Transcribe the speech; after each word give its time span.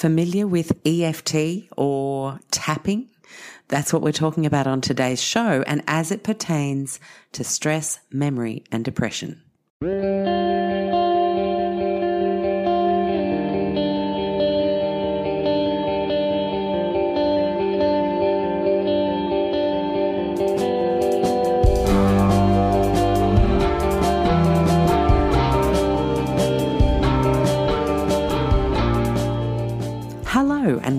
Familiar 0.00 0.46
with 0.46 0.72
EFT 0.86 1.68
or 1.76 2.40
tapping? 2.50 3.10
That's 3.68 3.92
what 3.92 4.00
we're 4.00 4.12
talking 4.12 4.46
about 4.46 4.66
on 4.66 4.80
today's 4.80 5.20
show 5.20 5.62
and 5.66 5.82
as 5.86 6.10
it 6.10 6.24
pertains 6.24 6.98
to 7.32 7.44
stress, 7.44 8.00
memory, 8.10 8.64
and 8.72 8.82
depression. 8.82 9.42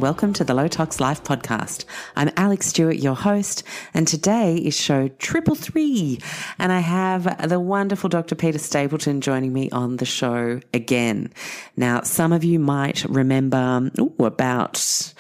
Welcome 0.02 0.34
to 0.34 0.44
the 0.44 0.56
Low 0.56 0.68
Tox 0.68 1.00
Life 1.00 1.24
podcast. 1.24 1.86
I'm 2.16 2.32
Alex 2.36 2.66
Stewart, 2.66 2.96
your 2.96 3.14
host, 3.14 3.62
and 3.94 4.08
today 4.08 4.56
is 4.56 4.76
show 4.76 5.10
triple 5.20 5.54
three. 5.54 6.18
And 6.58 6.72
I 6.72 6.80
have 6.80 7.48
the 7.48 7.60
wonderful 7.60 8.10
Dr. 8.10 8.34
Peta 8.34 8.58
Stapleton 8.58 9.22
joining 9.22 9.54
me 9.54 9.70
on 9.70 9.98
the 9.98 10.06
show 10.06 10.60
again. 10.74 11.32
Now, 11.78 12.02
some 12.02 12.34
of 12.34 12.44
you 12.44 12.58
might 12.58 13.04
remember 13.04 13.92
ooh, 14.00 14.16
about 14.26 15.14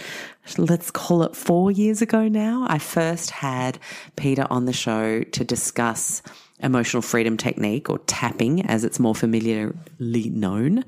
let's 0.57 0.89
call 0.89 1.21
it 1.21 1.35
four 1.35 1.69
years 1.69 2.01
ago 2.01 2.27
now, 2.27 2.65
I 2.67 2.79
first 2.79 3.29
had 3.29 3.77
Peta 4.15 4.49
on 4.49 4.65
the 4.65 4.73
show 4.73 5.21
to 5.21 5.43
discuss 5.43 6.23
emotional 6.59 7.03
freedom 7.03 7.37
technique 7.37 7.87
or 7.87 7.99
tapping 8.07 8.65
as 8.65 8.83
it's 8.83 8.99
more 8.99 9.13
familiarly 9.13 10.31
known. 10.31 10.85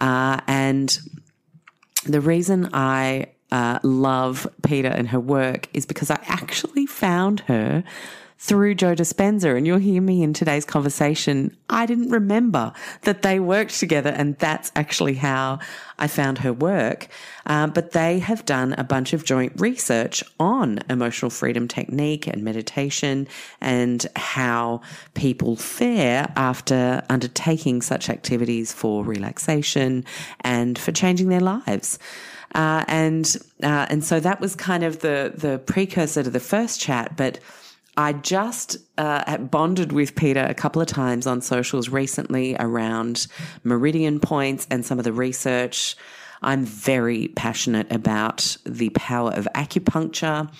Uh, 0.00 0.40
and 0.48 0.98
the 2.04 2.20
reason 2.20 2.70
I 2.72 3.26
uh, 3.52 3.78
love 3.82 4.46
Peta 4.62 4.92
and 4.94 5.08
her 5.08 5.20
work 5.20 5.68
is 5.74 5.86
because 5.86 6.10
I 6.10 6.18
actually 6.26 6.86
found 6.86 7.40
her 7.40 7.84
through 8.42 8.74
Joe 8.74 8.94
Dispenza. 8.94 9.54
And 9.54 9.66
you'll 9.66 9.76
hear 9.76 10.00
me 10.00 10.22
in 10.22 10.32
today's 10.32 10.64
conversation. 10.64 11.54
I 11.68 11.84
didn't 11.84 12.08
remember 12.08 12.72
that 13.02 13.20
they 13.20 13.38
worked 13.38 13.78
together. 13.78 14.08
And 14.08 14.38
that's 14.38 14.72
actually 14.74 15.14
how 15.14 15.58
I 15.98 16.06
found 16.06 16.38
her 16.38 16.52
work. 16.52 17.08
Um, 17.44 17.70
but 17.70 17.90
they 17.90 18.18
have 18.20 18.46
done 18.46 18.72
a 18.78 18.82
bunch 18.82 19.12
of 19.12 19.26
joint 19.26 19.52
research 19.60 20.24
on 20.40 20.80
emotional 20.88 21.28
freedom 21.30 21.68
technique 21.68 22.26
and 22.26 22.42
meditation 22.42 23.28
and 23.60 24.06
how 24.16 24.80
people 25.12 25.54
fare 25.54 26.32
after 26.34 27.02
undertaking 27.10 27.82
such 27.82 28.08
activities 28.08 28.72
for 28.72 29.04
relaxation 29.04 30.02
and 30.40 30.78
for 30.78 30.92
changing 30.92 31.28
their 31.28 31.40
lives. 31.40 31.98
Uh, 32.54 32.84
and 32.88 33.36
uh, 33.62 33.86
and 33.90 34.02
so 34.02 34.18
that 34.18 34.40
was 34.40 34.56
kind 34.56 34.82
of 34.82 35.00
the 35.00 35.32
the 35.36 35.58
precursor 35.58 36.22
to 36.22 36.30
the 36.30 36.40
first 36.40 36.80
chat, 36.80 37.16
but 37.16 37.38
I 37.96 38.12
just 38.12 38.76
uh, 38.98 39.38
bonded 39.38 39.92
with 39.92 40.14
Peta 40.14 40.48
a 40.48 40.54
couple 40.54 40.80
of 40.80 40.88
times 40.88 41.26
on 41.26 41.40
socials 41.40 41.88
recently 41.88 42.56
around 42.58 43.26
meridian 43.64 44.20
points 44.20 44.66
and 44.70 44.84
some 44.84 44.98
of 44.98 45.04
the 45.04 45.12
research. 45.12 45.96
I'm 46.42 46.64
very 46.64 47.28
passionate 47.28 47.90
about 47.92 48.56
the 48.64 48.90
power 48.90 49.32
of 49.32 49.46
acupuncture. 49.54 50.50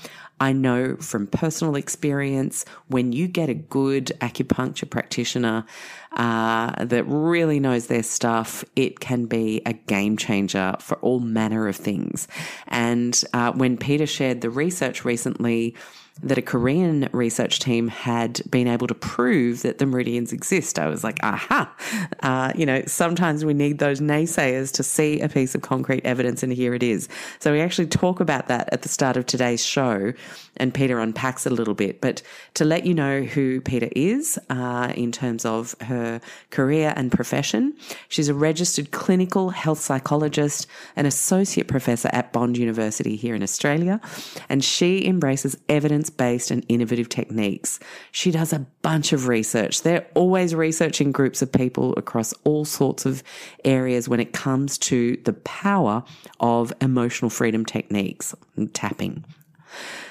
I 0.41 0.53
know 0.53 0.97
from 0.97 1.27
personal 1.27 1.77
experience 1.77 2.65
when 2.89 3.13
you 3.13 3.29
get 3.29 3.51
a 3.51 3.55
good 3.55 4.07
acupuncture 4.21 4.89
practitioner 4.89 5.67
uh, 6.13 6.85
that 6.85 7.05
really 7.05 7.61
knows 7.61 7.87
their 7.87 8.03
stuff, 8.03 8.65
it 8.75 9.01
can 9.01 9.27
be 9.27 9.61
a 9.67 9.75
game 9.75 10.17
changer 10.17 10.77
for 10.81 10.97
all 10.99 11.21
manner 11.21 11.69
of 11.69 11.77
things. 11.77 12.27
And 12.69 13.23
uh, 13.35 13.53
when 13.53 13.77
Peta 13.77 14.07
shared 14.07 14.41
the 14.41 14.51
research 14.51 15.05
recently, 15.05 15.77
that 16.23 16.39
a 16.39 16.43
Korean 16.43 17.09
research 17.13 17.61
team 17.61 17.89
had 17.89 18.43
been 18.51 18.69
able 18.69 18.87
to 18.87 18.95
prove 18.95 19.63
that 19.63 19.79
the 19.79 19.87
meridians 19.87 20.33
exist. 20.33 20.79
I 20.79 20.89
was 20.89 21.03
like, 21.03 21.19
aha, 21.23 21.75
uh, 22.23 22.53
you 22.55 22.67
know, 22.67 22.83
sometimes 22.87 23.45
we 23.45 23.55
need 23.55 23.79
those 23.79 24.01
naysayers 24.01 24.73
to 24.75 24.83
see 24.83 25.21
a 25.21 25.29
piece 25.29 25.55
of 25.55 25.63
concrete 25.63 26.05
evidence, 26.05 26.43
and 26.43 26.53
here 26.53 26.75
it 26.75 26.83
is. 26.83 27.09
So 27.39 27.53
we 27.53 27.61
actually 27.61 27.89
talk 27.89 28.21
about 28.21 28.49
that 28.49 28.69
at 28.73 28.83
the 28.83 28.89
start 28.89 29.17
of 29.17 29.27
today's 29.27 29.65
show, 29.65 30.13
and 30.57 30.75
Peta 30.75 30.99
unpacks 30.99 31.47
it 31.47 31.53
a 31.53 31.55
little 31.55 31.75
bit. 31.75 32.01
But 32.01 32.23
to 32.55 32.65
let 32.65 32.85
you 32.85 32.95
know 32.95 33.23
who 33.23 33.61
Peta 33.61 33.89
is 33.99 34.39
uh, 34.51 34.93
in 34.95 35.13
terms 35.13 35.45
of 35.45 35.75
her 35.83 36.21
career 36.51 36.93
and 36.97 37.11
profession, 37.11 37.75
she's 38.09 38.29
a 38.29 38.35
registered 38.35 38.91
clinical 38.91 39.51
health 39.51 39.81
psychologist, 39.81 40.67
and 40.97 41.07
associate 41.07 41.69
professor 41.69 42.11
at 42.13 42.33
Bond 42.33 42.59
University 42.59 43.17
here 43.17 43.35
in 43.35 43.43
Australia, 43.43 44.01
and 44.49 44.63
she 44.63 45.07
embraces 45.07 45.57
evidence 45.69 46.10
based 46.11 46.51
and 46.51 46.65
innovative 46.69 47.09
techniques. 47.09 47.81
She 48.13 48.31
does 48.31 48.53
a 48.53 48.67
bunch 48.83 49.13
of 49.13 49.29
research. 49.29 49.83
They're 49.83 50.07
always 50.15 50.55
researching 50.55 51.13
groups 51.13 51.41
of 51.43 51.51
people 51.51 51.95
across 51.97 52.35
all 52.45 52.65
sorts 52.65 53.07
of 53.07 53.23
areas 53.65 54.09
when 54.09 54.21
it 54.21 54.33
comes 54.33 54.77
to 54.79 55.17
the 55.25 55.33
power 55.33 56.05
of 56.41 56.73
emotional 56.81 57.31
freedom 57.31 57.65
techniques 57.65 58.35
and 58.57 58.73
tapping. 58.75 59.25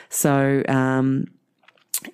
So, 0.09 0.63
um, 0.67 1.27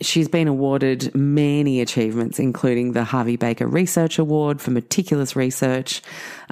She's 0.02 0.28
been 0.28 0.48
awarded 0.48 1.14
many 1.14 1.80
achievements, 1.80 2.40
including 2.40 2.94
the 2.94 3.04
Harvey 3.04 3.36
Baker 3.36 3.68
Research 3.68 4.18
Award 4.18 4.60
for 4.60 4.72
meticulous 4.72 5.36
research, 5.36 6.02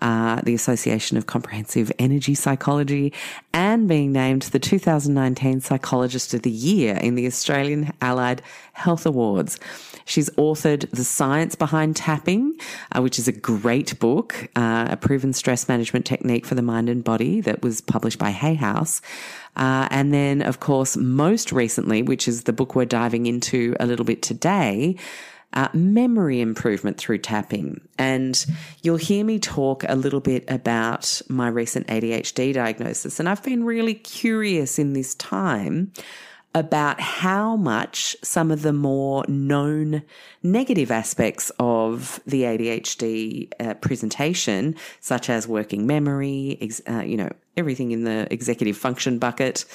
uh, 0.04 0.40
the 0.44 0.54
Association 0.54 1.18
of 1.18 1.26
Comprehensive 1.26 1.92
Energy 1.98 2.36
Psychology, 2.36 3.12
and 3.52 3.88
being 3.88 4.12
named 4.12 4.44
the 4.44 4.60
2019 4.60 5.62
Psychologist 5.62 6.36
of 6.36 6.44
the 6.44 6.52
Year 6.52 6.96
in 6.98 7.16
the 7.16 7.26
Australian 7.26 7.92
Allied 8.02 8.44
Health 8.74 9.04
Awards. 9.06 9.60
She's 10.06 10.30
authored 10.32 10.90
The 10.92 11.04
Science 11.04 11.56
Behind 11.56 11.96
Tapping, 11.96 12.56
uh, 12.92 13.02
which 13.02 13.18
is 13.18 13.28
a 13.28 13.32
great 13.32 13.98
book, 14.00 14.50
uh, 14.56 14.88
a 14.92 14.98
proven 14.98 15.34
stress 15.34 15.68
management 15.68 16.06
technique 16.06 16.46
for 16.46 16.56
the 16.56 16.62
mind 16.62 16.90
and 16.90 17.04
body 17.04 17.42
that 17.42 17.62
was 17.64 17.82
published 17.82 18.20
by 18.20 18.32
Hay 18.32 18.56
House. 18.56 19.02
Uh, 19.56 19.88
and 19.92 20.14
then, 20.14 20.42
of 20.42 20.60
course, 20.60 20.98
most 20.98 21.52
recently, 21.52 22.02
which 22.02 22.28
is 22.28 22.44
the 22.44 22.54
book 22.54 22.76
we're 22.76 22.86
diving 22.86 23.26
into 23.26 23.76
a 23.80 23.86
little 23.86 24.06
bit 24.06 24.22
today, 24.22 24.96
uh, 25.54 25.70
memory 25.74 26.42
improvement 26.42 26.98
through 26.98 27.20
tapping. 27.20 27.80
And 27.98 28.44
you'll 28.82 28.98
hear 28.98 29.24
me 29.24 29.38
talk 29.40 29.84
a 29.88 29.96
little 29.96 30.20
bit 30.20 30.44
about 30.48 31.22
my 31.30 31.48
recent 31.48 31.88
ADHD 31.88 32.54
diagnosis. 32.54 33.20
And 33.20 33.30
I've 33.30 33.44
been 33.44 33.64
really 33.64 33.94
curious 33.94 34.80
in 34.80 34.94
this 34.94 35.14
time 35.16 35.92
about 36.56 37.00
how 37.00 37.56
much 37.56 38.16
some 38.22 38.52
of 38.52 38.62
the 38.62 38.74
more 38.74 39.26
known 39.28 40.04
negative 40.44 40.92
aspects 40.92 41.52
of 41.60 42.20
the 42.28 42.44
ADHD 42.44 43.52
uh, 43.60 43.74
presentation, 43.76 44.76
such 45.00 45.30
as 45.30 45.48
working 45.48 45.88
memory, 45.88 46.58
ex- 46.62 46.82
uh, 46.88 47.02
you 47.02 47.18
know, 47.18 47.30
everything 47.58 47.92
in 47.92 48.04
the 48.04 48.28
executive 48.32 48.78
function 48.78 49.18
bucket, 49.18 49.66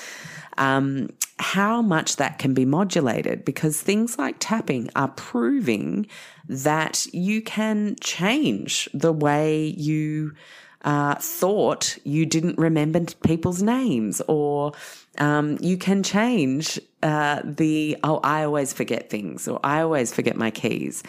um, 0.56 1.08
how 1.38 1.82
much 1.82 2.16
that 2.16 2.38
can 2.38 2.54
be 2.54 2.64
modulated 2.64 3.44
because 3.44 3.80
things 3.80 4.18
like 4.18 4.36
tapping 4.38 4.90
are 4.96 5.08
proving 5.08 6.06
that 6.48 7.06
you 7.12 7.40
can 7.42 7.96
change 8.00 8.88
the 8.92 9.12
way 9.12 9.66
you 9.66 10.32
uh, 10.82 11.14
thought 11.16 11.98
you 12.04 12.24
didn't 12.24 12.56
remember 12.58 13.04
people's 13.24 13.62
names, 13.62 14.22
or 14.28 14.72
um, 15.18 15.58
you 15.60 15.76
can 15.76 16.02
change 16.02 16.80
uh, 17.02 17.42
the, 17.44 17.96
oh, 18.02 18.20
I 18.22 18.44
always 18.44 18.72
forget 18.72 19.10
things, 19.10 19.46
or 19.46 19.60
I 19.62 19.80
always 19.82 20.12
forget 20.12 20.36
my 20.36 20.50
keys. 20.50 21.02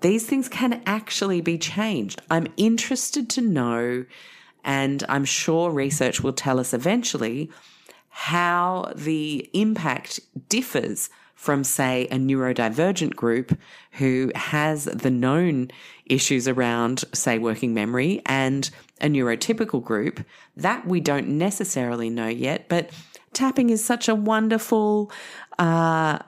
These 0.00 0.26
things 0.26 0.48
can 0.48 0.82
actually 0.86 1.40
be 1.40 1.58
changed. 1.58 2.22
I'm 2.30 2.46
interested 2.56 3.28
to 3.30 3.42
know, 3.42 4.04
and 4.64 5.04
I'm 5.08 5.24
sure 5.24 5.70
research 5.70 6.22
will 6.22 6.32
tell 6.32 6.58
us 6.58 6.72
eventually 6.72 7.50
how 8.08 8.92
the 8.96 9.48
impact 9.52 10.20
differs 10.48 11.10
from, 11.34 11.64
say, 11.64 12.06
a 12.10 12.16
neurodivergent 12.16 13.14
group 13.14 13.58
who 13.92 14.30
has 14.34 14.84
the 14.84 15.10
known 15.10 15.70
issues 16.04 16.46
around, 16.46 17.04
say, 17.14 17.38
working 17.38 17.72
memory 17.72 18.20
and 18.26 18.68
a 19.00 19.06
neurotypical 19.06 19.82
group. 19.82 20.22
That 20.56 20.86
we 20.86 21.00
don't 21.00 21.28
necessarily 21.28 22.10
know 22.10 22.26
yet, 22.26 22.68
but 22.68 22.90
tapping 23.32 23.70
is 23.70 23.84
such 23.84 24.08
a 24.08 24.14
wonderful, 24.14 25.10
uh, 25.58 26.18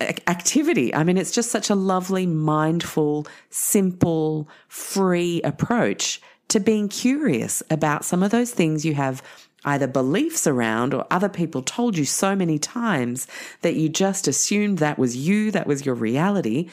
activity. 0.00 0.94
I 0.94 1.04
mean, 1.04 1.16
it's 1.16 1.30
just 1.30 1.50
such 1.50 1.70
a 1.70 1.74
lovely, 1.74 2.26
mindful, 2.26 3.26
simple, 3.50 4.48
free 4.68 5.40
approach 5.42 6.20
to 6.48 6.60
being 6.60 6.88
curious 6.88 7.62
about 7.70 8.04
some 8.04 8.22
of 8.22 8.30
those 8.30 8.50
things 8.50 8.84
you 8.84 8.94
have 8.94 9.22
either 9.64 9.86
beliefs 9.86 10.46
around 10.46 10.94
or 10.94 11.06
other 11.10 11.28
people 11.28 11.62
told 11.62 11.96
you 11.96 12.04
so 12.04 12.36
many 12.36 12.58
times 12.58 13.26
that 13.62 13.74
you 13.74 13.88
just 13.88 14.28
assumed 14.28 14.78
that 14.78 14.98
was 14.98 15.16
you, 15.16 15.50
that 15.50 15.66
was 15.66 15.84
your 15.84 15.94
reality. 15.94 16.70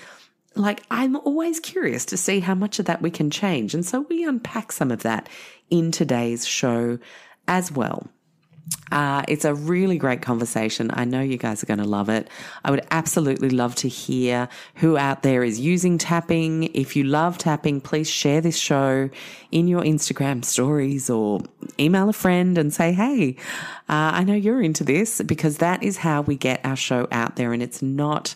Like, 0.56 0.84
I'm 0.92 1.16
always 1.16 1.60
curious 1.60 2.06
to 2.06 2.18
see 2.18 2.40
how 2.40 2.54
much 2.54 2.78
of 2.78 2.86
that 2.86 3.02
we 3.02 3.10
can 3.10 3.32
change. 3.32 3.74
And 3.74 3.84
so 3.84 4.02
we 4.02 4.24
unpack 4.24 4.72
some 4.72 4.92
of 4.92 5.02
that 5.02 5.28
in 5.72 5.92
today's 5.92 6.46
show 6.46 7.00
as 7.48 7.72
well. 7.72 8.08
Uh, 8.92 9.24
it's 9.28 9.44
a 9.44 9.54
really 9.54 9.98
great 9.98 10.22
conversation. 10.22 10.92
I 10.94 11.04
know 11.04 11.20
you 11.20 11.38
guys 11.38 11.64
are 11.64 11.66
going 11.66 11.80
to 11.80 11.88
love 11.88 12.10
it. 12.10 12.30
I 12.64 12.72
would 12.72 12.86
absolutely 12.92 13.50
love 13.50 13.76
to 13.76 13.90
hear 13.90 14.48
who 14.76 14.98
out 14.98 15.24
there 15.24 15.44
is 15.44 15.60
using 15.60 15.98
tapping. 15.98 16.64
If 16.76 16.96
you 16.96 17.04
love 17.04 17.38
tapping, 17.38 17.82
please 17.82 18.10
share 18.10 18.40
this 18.40 18.58
show 18.58 19.10
in 19.52 19.68
your 19.68 19.82
Instagram 19.82 20.46
stories 20.46 21.10
or 21.10 21.42
email 21.80 22.08
a 22.08 22.14
friend 22.14 22.58
and 22.58 22.74
say, 22.74 22.94
Hey, 22.94 23.36
uh, 23.90 24.14
I 24.14 24.24
know 24.24 24.36
you're 24.36 24.62
into 24.62 24.84
this 24.84 25.22
because 25.22 25.58
that 25.58 25.82
is 25.82 25.98
how 25.98 26.22
we 26.22 26.36
get 26.36 26.64
our 26.64 26.76
show 26.76 27.08
out 27.12 27.36
there. 27.36 27.52
And 27.52 27.64
it's 27.64 27.82
not 27.82 28.36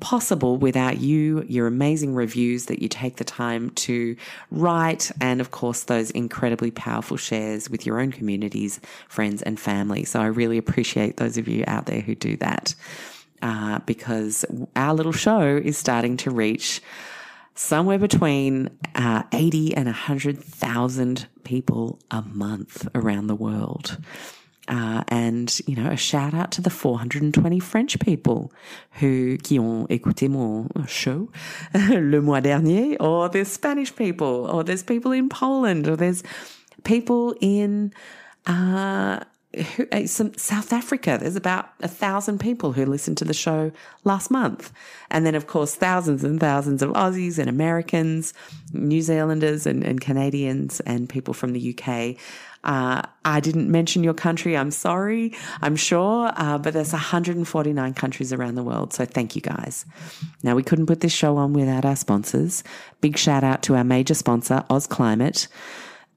possible 0.00 0.56
without 0.56 0.98
you, 0.98 1.44
your 1.48 1.66
amazing 1.66 2.14
reviews 2.14 2.66
that 2.66 2.82
you 2.82 2.88
take 2.88 3.16
the 3.16 3.24
time 3.24 3.70
to 3.70 4.16
write, 4.50 5.10
and 5.20 5.40
of 5.40 5.50
course, 5.50 5.84
those 5.84 6.10
incredibly 6.10 6.70
powerful 6.70 7.16
shares 7.16 7.70
with 7.70 7.86
your 7.86 8.00
own 8.00 8.12
communities, 8.12 8.80
friends, 9.08 9.42
and 9.42 9.58
family. 9.58 10.04
So 10.04 10.20
I 10.20 10.26
really 10.26 10.58
appreciate 10.58 11.16
those 11.16 11.38
of 11.38 11.48
you 11.48 11.64
out 11.66 11.86
there 11.86 12.00
who 12.00 12.14
do 12.14 12.36
that 12.38 12.74
uh, 13.42 13.78
because 13.80 14.44
our 14.74 14.94
little 14.94 15.12
show 15.12 15.56
is 15.56 15.76
starting 15.76 16.16
to 16.18 16.30
reach 16.30 16.80
somewhere 17.54 17.98
between 17.98 18.70
uh, 18.94 19.22
80 19.32 19.76
and 19.76 19.86
100,000 19.86 21.26
people 21.44 21.98
a 22.10 22.22
month 22.22 22.88
around 22.94 23.26
the 23.26 23.34
world. 23.34 23.98
Uh, 24.66 25.04
and, 25.08 25.60
you 25.66 25.76
know, 25.76 25.90
a 25.90 25.96
shout 25.96 26.32
out 26.32 26.50
to 26.52 26.62
the 26.62 26.70
420 26.70 27.60
French 27.60 27.98
people 28.00 28.50
who, 28.92 29.36
qui 29.38 29.58
ont 29.58 29.86
écouté 29.88 30.30
mon 30.30 30.68
show 30.86 31.28
le 31.74 32.20
mois 32.22 32.40
dernier, 32.40 32.96
or 32.98 33.28
there's 33.28 33.48
Spanish 33.48 33.94
people, 33.94 34.48
or 34.50 34.64
there's 34.64 34.82
people 34.82 35.12
in 35.12 35.28
Poland, 35.28 35.86
or 35.86 35.96
there's 35.96 36.22
people 36.82 37.34
in, 37.42 37.92
uh, 38.46 39.20
who, 39.62 39.86
uh, 39.92 40.06
some 40.06 40.34
South 40.34 40.72
Africa. 40.72 41.18
There's 41.20 41.36
about 41.36 41.70
a 41.80 41.88
thousand 41.88 42.38
people 42.40 42.72
who 42.72 42.84
listened 42.84 43.18
to 43.18 43.24
the 43.24 43.34
show 43.34 43.72
last 44.04 44.30
month. 44.30 44.72
And 45.10 45.24
then, 45.26 45.34
of 45.34 45.46
course, 45.46 45.74
thousands 45.74 46.24
and 46.24 46.40
thousands 46.40 46.82
of 46.82 46.90
Aussies 46.90 47.38
and 47.38 47.48
Americans, 47.48 48.34
New 48.72 49.02
Zealanders 49.02 49.66
and, 49.66 49.84
and 49.84 50.00
Canadians 50.00 50.80
and 50.80 51.08
people 51.08 51.34
from 51.34 51.52
the 51.52 51.76
UK. 51.76 52.16
Uh, 52.64 53.02
I 53.26 53.40
didn't 53.40 53.70
mention 53.70 54.02
your 54.02 54.14
country. 54.14 54.56
I'm 54.56 54.70
sorry. 54.70 55.34
I'm 55.60 55.76
sure, 55.76 56.32
uh, 56.34 56.58
but 56.58 56.72
there's 56.72 56.92
149 56.92 57.94
countries 57.94 58.32
around 58.32 58.54
the 58.54 58.62
world. 58.62 58.94
So 58.94 59.04
thank 59.04 59.36
you 59.36 59.42
guys. 59.42 59.84
Now 60.42 60.54
we 60.54 60.62
couldn't 60.62 60.86
put 60.86 61.00
this 61.00 61.12
show 61.12 61.36
on 61.36 61.52
without 61.52 61.84
our 61.84 61.96
sponsors. 61.96 62.64
Big 63.02 63.18
shout 63.18 63.44
out 63.44 63.62
to 63.64 63.76
our 63.76 63.84
major 63.84 64.14
sponsor, 64.14 64.64
Aus 64.70 64.86
Climate. 64.86 65.46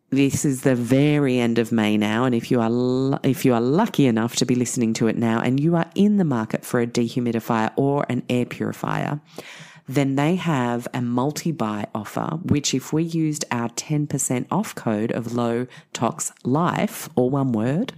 This 0.10 0.46
is 0.46 0.62
the 0.62 0.74
very 0.74 1.38
end 1.38 1.60
of 1.60 1.74
May 1.74 1.98
now, 1.98 2.24
and 2.24 2.34
if 2.34 2.50
you 2.50 2.62
are 2.62 3.20
if 3.24 3.44
you 3.44 3.54
are 3.54 3.60
lucky 3.60 4.06
enough 4.06 4.38
to 4.38 4.46
be 4.46 4.56
listening 4.56 4.94
to 4.94 5.08
it 5.08 5.18
now, 5.18 5.42
and 5.42 5.60
you 5.60 5.76
are 5.76 5.92
in 5.96 6.16
the 6.16 6.24
market 6.24 6.64
for 6.64 6.80
a 6.80 6.88
dehumidifier 6.88 7.74
or 7.76 8.06
an 8.08 8.24
air 8.30 8.46
purifier, 8.46 9.20
then 9.86 10.16
they 10.16 10.36
have 10.36 10.88
a 10.94 11.02
multi 11.02 11.52
buy 11.52 11.88
offer, 11.94 12.40
which 12.44 12.74
if 12.74 12.94
we 12.94 13.04
used 13.04 13.44
our 13.52 13.68
10% 13.68 14.46
off 14.50 14.74
code 14.76 15.12
of 15.12 15.34
low 15.34 15.68
tox 15.92 16.32
life, 16.46 17.10
or 17.18 17.30
one 17.30 17.52
word, 17.52 17.92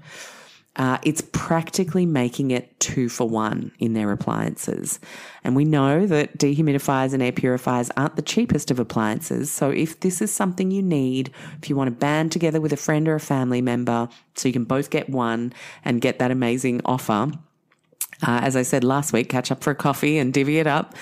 uh, 0.79 0.97
it's 1.03 1.21
practically 1.33 2.05
making 2.05 2.51
it 2.51 2.79
two 2.79 3.09
for 3.09 3.27
one 3.27 3.69
in 3.79 3.93
their 3.93 4.13
appliances. 4.13 4.97
And 5.43 5.53
we 5.53 5.65
know 5.65 6.07
that 6.07 6.37
dehumidifiers 6.37 7.13
and 7.13 7.21
air 7.21 7.33
purifiers 7.33 7.91
aren't 7.97 8.15
the 8.15 8.21
cheapest 8.21 8.71
of 8.71 8.79
appliances. 8.79 9.51
So 9.51 9.71
if 9.71 9.99
this 9.99 10.21
is 10.21 10.31
something 10.31 10.71
you 10.71 10.81
need, 10.81 11.31
if 11.61 11.69
you 11.69 11.75
want 11.75 11.89
to 11.89 11.91
band 11.91 12.31
together 12.31 12.61
with 12.61 12.71
a 12.71 12.77
friend 12.77 13.09
or 13.09 13.15
a 13.15 13.19
family 13.19 13.61
member 13.61 14.07
so 14.35 14.47
you 14.47 14.53
can 14.53 14.63
both 14.63 14.89
get 14.89 15.09
one 15.09 15.51
and 15.83 15.99
get 15.99 16.17
that 16.19 16.31
amazing 16.31 16.79
offer, 16.85 17.29
uh, 18.25 18.39
as 18.41 18.55
I 18.55 18.61
said 18.61 18.85
last 18.85 19.11
week, 19.11 19.27
catch 19.27 19.51
up 19.51 19.61
for 19.61 19.71
a 19.71 19.75
coffee 19.75 20.17
and 20.17 20.33
divvy 20.33 20.59
it 20.59 20.67
up 20.67 20.95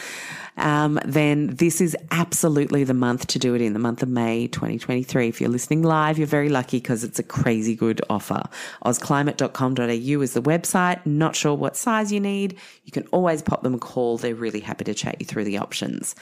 um, 0.58 1.00
then 1.06 1.48
this 1.48 1.80
is 1.82 1.96
absolutely 2.12 2.84
the 2.84 2.94
month 2.94 3.28
to 3.28 3.40
do 3.40 3.54
it 3.54 3.62
in, 3.62 3.74
the 3.74 3.80
month 3.80 4.04
of 4.04 4.10
May 4.10 4.48
2023. 4.48 5.28
If 5.28 5.40
you're 5.40 5.50
listening 5.50 5.84
live, 5.84 6.18
you're 6.18 6.28
very 6.28 6.50
lucky 6.50 6.78
because 6.78 7.04
it's 7.04 7.20
a 7.20 7.24
crazy 7.24 7.76
good 7.76 8.02
offer. 8.10 8.44
ausclimate.com.au 8.84 10.22
is 10.22 10.34
the 10.34 10.42
website. 10.42 11.06
Not 11.06 11.36
sure 11.36 11.54
what 11.54 11.78
size 11.78 12.12
you 12.12 12.20
need. 12.20 12.58
You 12.86 12.92
can 12.92 13.08
always 13.12 13.42
pop 13.42 13.64
them 13.64 13.76
a 13.76 13.80
call. 13.80 14.18
They're 14.18 14.36
really 14.36 14.60
happy 14.60 14.86
to 14.86 14.94
chat 14.94 15.18
you 15.20 15.26
through 15.26 15.46
the 15.46 15.60
options. 15.60 16.16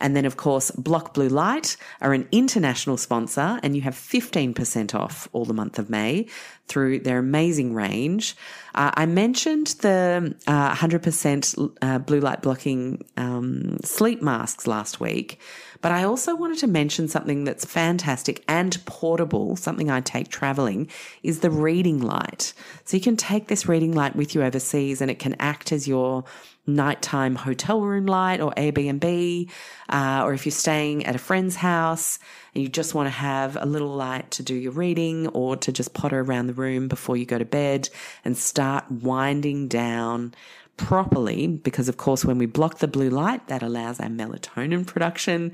And 0.00 0.16
then, 0.16 0.24
of 0.24 0.36
course, 0.36 0.70
Block 0.72 1.14
Blue 1.14 1.28
Light 1.28 1.76
are 2.00 2.12
an 2.12 2.26
international 2.32 2.96
sponsor, 2.96 3.60
and 3.62 3.76
you 3.76 3.82
have 3.82 3.94
15% 3.94 4.94
off 4.94 5.28
all 5.32 5.44
the 5.44 5.54
month 5.54 5.78
of 5.78 5.90
May 5.90 6.26
through 6.70 7.00
their 7.00 7.18
amazing 7.18 7.74
range. 7.74 8.36
Uh, 8.76 8.92
I 8.94 9.04
mentioned 9.04 9.68
the 9.80 10.36
uh, 10.46 10.74
100% 10.74 11.76
uh, 11.82 11.98
blue 11.98 12.20
light 12.20 12.42
blocking 12.42 13.04
um, 13.16 13.78
sleep 13.82 14.22
masks 14.22 14.68
last 14.68 15.00
week, 15.00 15.40
but 15.80 15.90
I 15.90 16.04
also 16.04 16.36
wanted 16.36 16.58
to 16.58 16.68
mention 16.68 17.08
something 17.08 17.42
that's 17.42 17.64
fantastic 17.64 18.44
and 18.46 18.78
portable, 18.86 19.56
something 19.56 19.90
I 19.90 20.00
take 20.00 20.28
traveling, 20.28 20.88
is 21.24 21.40
the 21.40 21.50
reading 21.50 22.00
light. 22.00 22.52
So 22.84 22.96
you 22.96 23.02
can 23.02 23.16
take 23.16 23.48
this 23.48 23.68
reading 23.68 23.92
light 23.92 24.14
with 24.14 24.34
you 24.36 24.42
overseas 24.42 25.00
and 25.00 25.10
it 25.10 25.18
can 25.18 25.34
act 25.40 25.72
as 25.72 25.88
your 25.88 26.24
nighttime 26.66 27.34
hotel 27.34 27.80
room 27.80 28.06
light 28.06 28.40
or 28.40 28.52
Airbnb, 28.52 29.50
uh, 29.88 30.22
or 30.24 30.32
if 30.32 30.46
you're 30.46 30.52
staying 30.52 31.06
at 31.06 31.14
a 31.14 31.18
friend's 31.18 31.56
house 31.56 32.18
and 32.54 32.62
you 32.62 32.68
just 32.68 32.94
want 32.94 33.06
to 33.06 33.10
have 33.10 33.56
a 33.60 33.66
little 33.66 33.94
light 33.94 34.30
to 34.32 34.42
do 34.42 34.54
your 34.54 34.72
reading 34.72 35.26
or 35.28 35.56
to 35.56 35.72
just 35.72 35.94
potter 35.94 36.20
around 36.20 36.46
the 36.46 36.54
room 36.54 36.88
before 36.88 37.16
you 37.16 37.26
go 37.26 37.38
to 37.38 37.44
bed 37.44 37.88
and 38.24 38.36
start 38.36 38.90
winding 38.90 39.68
down 39.68 40.34
properly. 40.76 41.46
Because, 41.46 41.88
of 41.88 41.96
course, 41.96 42.24
when 42.24 42.38
we 42.38 42.46
block 42.46 42.78
the 42.78 42.88
blue 42.88 43.10
light, 43.10 43.48
that 43.48 43.62
allows 43.62 44.00
our 44.00 44.08
melatonin 44.08 44.86
production 44.86 45.52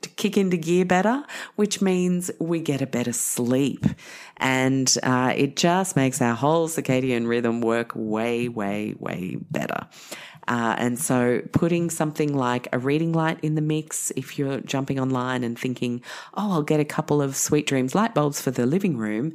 to 0.00 0.08
kick 0.10 0.36
into 0.36 0.56
gear 0.56 0.84
better, 0.84 1.24
which 1.56 1.82
means 1.82 2.30
we 2.38 2.60
get 2.60 2.80
a 2.80 2.86
better 2.86 3.12
sleep. 3.12 3.84
And 4.36 4.96
uh, 5.02 5.34
it 5.36 5.56
just 5.56 5.96
makes 5.96 6.22
our 6.22 6.34
whole 6.34 6.68
circadian 6.68 7.26
rhythm 7.26 7.60
work 7.60 7.92
way, 7.94 8.48
way, 8.48 8.94
way 8.98 9.38
better. 9.50 9.88
Uh, 10.48 10.74
and 10.78 10.98
so 10.98 11.42
putting 11.52 11.90
something 11.90 12.34
like 12.34 12.68
a 12.72 12.78
reading 12.78 13.12
light 13.12 13.38
in 13.42 13.54
the 13.54 13.60
mix, 13.60 14.10
if 14.16 14.38
you're 14.38 14.60
jumping 14.62 14.98
online 14.98 15.44
and 15.44 15.58
thinking, 15.58 16.02
oh, 16.34 16.52
I'll 16.52 16.62
get 16.62 16.80
a 16.80 16.86
couple 16.86 17.20
of 17.20 17.36
Sweet 17.36 17.66
Dreams 17.66 17.94
light 17.94 18.14
bulbs 18.14 18.40
for 18.40 18.50
the 18.50 18.64
living 18.64 18.96
room, 18.96 19.34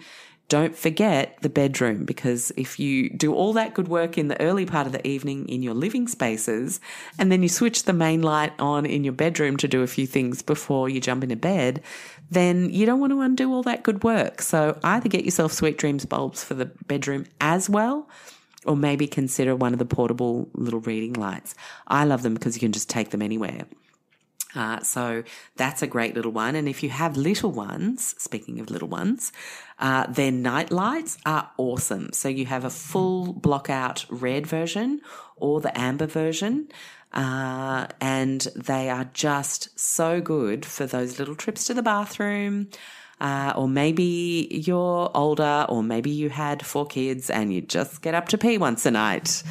don't 0.50 0.75
forget 0.75 1.38
the 1.42 1.50
bedroom 1.50 2.04
because 2.04 2.51
if 2.57 2.80
you 2.80 3.10
do 3.12 3.33
all 3.33 3.54
that 3.54 3.74
good 3.74 3.88
work 3.88 4.17
in 4.17 4.27
the 4.27 4.39
early 4.41 4.65
part 4.65 4.86
of 4.86 4.91
the 4.91 5.08
evening 5.08 5.48
in 5.48 5.63
your 5.63 5.74
living 5.74 6.08
spaces 6.08 6.79
and 7.17 7.32
then 7.32 7.41
you 7.41 7.50
switch 7.50 7.84
the 7.84 7.93
main 7.93 8.22
light 8.22 8.51
on 8.60 8.86
in 8.86 9.03
your 9.03 9.13
bedroom 9.13 9.55
to 9.58 9.67
do 9.67 9.84
a 9.84 9.88
few 9.88 10.05
things 10.05 10.41
before 10.41 10.89
you 10.89 11.00
jump 11.00 11.24
into 11.24 11.36
bed, 11.36 11.82
then 12.29 12.70
you 12.72 12.86
don't 12.86 13.00
want 13.00 13.12
to 13.12 13.22
undo 13.22 13.53
all 13.53 13.63
that 13.63 13.84
good 13.84 14.03
work. 14.03 14.41
So 14.41 14.77
either 14.84 15.10
get 15.10 15.25
yourself 15.25 15.53
Sweet 15.53 15.77
Dreams 15.77 16.05
bulbs 16.05 16.43
for 16.43 16.55
the 16.55 16.65
bedroom 16.88 17.25
as 17.39 17.70
well 17.70 18.10
or 18.65 18.75
maybe 18.75 19.08
consider 19.08 19.55
one 19.55 19.74
of 19.74 19.79
the 19.79 19.86
portable 19.86 20.50
little 20.53 20.79
reading 20.79 21.13
lights. 21.13 21.55
I 21.88 22.05
love 22.05 22.24
them 22.24 22.34
because 22.34 22.55
you 22.55 22.60
can 22.60 22.72
just 22.72 22.89
take 22.89 23.10
them 23.10 23.22
anywhere. 23.22 23.65
Uh, 24.55 24.79
so 24.82 25.24
that's 25.55 25.82
a 25.82 25.88
great 25.88 26.15
little 26.15 26.32
one. 26.32 26.55
And 26.55 26.67
if 26.70 26.84
you 26.84 26.89
have 26.89 27.17
little 27.17 27.51
ones, 27.51 28.13
speaking 28.17 28.60
of 28.60 28.70
little 28.70 28.88
ones, 28.88 29.32
uh, 29.79 30.08
their 30.08 30.32
night 30.32 30.72
lights 30.72 31.17
are 31.25 31.50
awesome. 31.58 32.13
So 32.13 32.29
you 32.29 32.46
have 32.46 32.63
a 32.63 32.70
full 32.70 33.34
block 33.34 33.70
out 33.70 34.05
red 34.10 34.46
version 34.46 35.01
or 35.38 35.60
the 35.60 35.77
amber 35.77 36.05
version. 36.05 36.70
Uh, 37.12 37.88
and 38.01 38.41
they 38.55 38.89
are 38.89 39.10
just 39.13 39.77
so 39.79 40.20
good 40.20 40.65
for 40.65 40.86
those 40.86 41.20
little 41.20 41.36
trips 41.36 41.65
to 41.65 41.74
the 41.74 41.84
bathroom, 41.84 42.70
uh, 43.24 43.53
or 43.56 43.70
maybe 43.70 44.50
you're 44.51 45.10
older, 45.15 45.65
or 45.70 45.82
maybe 45.82 46.10
you 46.10 46.30
had 46.30 46.65
four 46.65 46.86
kids 46.86 47.30
and 47.30 47.53
you 47.53 47.62
just 47.62 48.01
get 48.01 48.13
up 48.13 48.27
to 48.27 48.38
pee 48.38 48.58
once 48.58 48.86
a 48.86 48.92
night, 48.92 49.42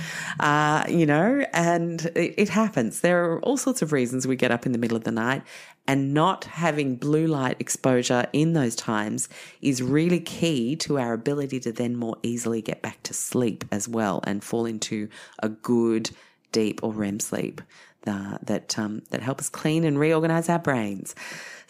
uh, 0.40 0.84
you 0.88 1.06
know, 1.06 1.42
and 1.54 2.04
it, 2.14 2.34
it 2.36 2.48
happens. 2.50 3.00
There 3.00 3.24
are 3.24 3.40
all 3.40 3.56
sorts 3.56 3.80
of 3.80 3.90
reasons 3.90 4.26
we 4.26 4.36
get 4.36 4.50
up 4.50 4.66
in 4.66 4.72
the 4.72 4.78
middle 4.78 4.96
of 4.96 5.04
the 5.04 5.10
night, 5.10 5.42
and 5.88 6.12
not 6.12 6.44
having 6.44 6.96
blue 6.96 7.26
light 7.26 7.56
exposure 7.60 8.26
in 8.34 8.52
those 8.52 8.76
times 8.76 9.30
is 9.62 9.82
really 9.82 10.20
key 10.20 10.76
to 10.76 10.98
our 10.98 11.14
ability 11.14 11.58
to 11.60 11.72
then 11.72 11.96
more 11.96 12.18
easily 12.22 12.60
get 12.60 12.82
back 12.82 13.02
to 13.04 13.14
sleep 13.14 13.64
as 13.72 13.88
well 13.88 14.20
and 14.24 14.44
fall 14.44 14.66
into 14.66 15.08
a 15.38 15.48
good, 15.48 16.10
deep 16.52 16.80
or 16.82 16.92
REM 16.92 17.20
sleep 17.20 17.62
uh, 18.06 18.36
that 18.42 18.78
um, 18.78 19.02
that 19.10 19.22
help 19.22 19.40
us 19.40 19.48
clean 19.48 19.84
and 19.84 19.98
reorganize 19.98 20.50
our 20.50 20.58
brains. 20.58 21.14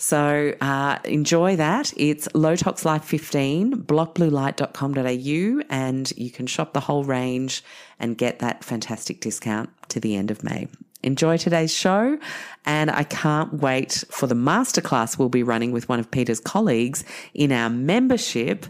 So 0.02 0.52
uh, 0.60 0.98
enjoy 1.04 1.54
that. 1.54 1.92
It's 1.96 2.26
Low 2.34 2.56
Tox 2.56 2.84
Life 2.84 3.04
15, 3.04 3.84
blockbluelight.com.au, 3.84 5.62
and 5.70 6.12
you 6.16 6.28
can 6.28 6.48
shop 6.48 6.72
the 6.72 6.80
whole 6.80 7.04
range 7.04 7.62
and 8.00 8.18
get 8.18 8.40
that 8.40 8.64
fantastic 8.64 9.20
discount 9.20 9.70
to 9.90 10.00
the 10.00 10.16
end 10.16 10.32
of 10.32 10.42
May. 10.42 10.66
Enjoy 11.04 11.36
today's 11.36 11.72
show, 11.72 12.18
and 12.66 12.90
I 12.90 13.04
can't 13.04 13.54
wait 13.54 14.02
for 14.10 14.26
the 14.26 14.34
masterclass 14.34 15.20
we'll 15.20 15.28
be 15.28 15.44
running 15.44 15.70
with 15.70 15.88
one 15.88 16.00
of 16.00 16.10
Peta's 16.10 16.40
colleagues 16.40 17.04
in 17.32 17.52
our 17.52 17.70
membership 17.70 18.66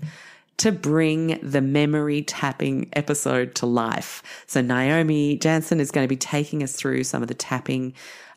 to 0.62 0.71
bring 0.71 1.40
the 1.42 1.61
memory 1.61 2.23
tapping 2.23 2.88
episode 2.92 3.54
to 3.57 3.66
life. 3.66 4.23
So, 4.47 4.61
Naomi 4.61 5.37
Jansen 5.37 5.81
is 5.81 5.90
going 5.90 6.04
to 6.04 6.09
be 6.09 6.16
taking 6.16 6.62
us 6.62 6.75
through 6.76 7.02
some 7.02 7.21
of 7.21 7.26
the 7.26 7.35
tapping 7.35 7.95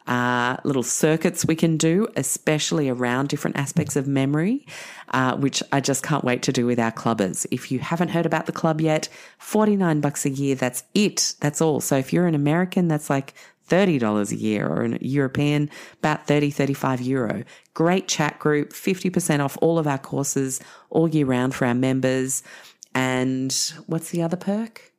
uh, 0.07 0.57
little 0.63 0.83
circuits 0.83 1.45
we 1.45 1.55
can 1.55 1.77
do, 1.77 2.07
especially 2.15 2.89
around 2.89 3.29
different 3.29 3.57
aspects 3.57 3.95
of 3.95 4.07
memory, 4.07 4.65
uh, 5.09 5.35
which 5.37 5.61
I 5.71 5.79
just 5.81 6.03
can't 6.03 6.23
wait 6.23 6.41
to 6.43 6.51
do 6.51 6.65
with 6.65 6.79
our 6.79 6.91
clubbers. 6.91 7.45
If 7.51 7.71
you 7.71 7.77
haven't 7.77 8.09
heard 8.09 8.25
about 8.25 8.47
the 8.47 8.51
club 8.51 8.81
yet, 8.81 9.07
49 9.37 10.01
bucks 10.01 10.25
a 10.25 10.31
year, 10.31 10.55
that's 10.55 10.83
it. 10.95 11.35
That's 11.41 11.61
all. 11.61 11.79
So 11.79 11.95
if 11.95 12.11
you're 12.11 12.27
an 12.27 12.35
American, 12.35 12.87
that's 12.87 13.09
like 13.09 13.35
$30 13.69 14.31
a 14.31 14.35
year 14.35 14.67
or 14.67 14.83
a 14.83 14.97
European, 15.01 15.69
about 15.99 16.27
30, 16.27 16.51
35 16.51 17.01
euro. 17.01 17.43
Great 17.73 18.07
chat 18.07 18.39
group, 18.39 18.71
50% 18.71 19.43
off 19.43 19.57
all 19.61 19.79
of 19.79 19.87
our 19.87 19.97
courses 19.97 20.61
all 20.89 21.07
year 21.07 21.25
round 21.25 21.55
for 21.55 21.65
our 21.65 21.73
members. 21.73 22.43
And 22.93 23.55
what's 23.87 24.11
the 24.11 24.21
other 24.21 24.37
perk? 24.37 24.93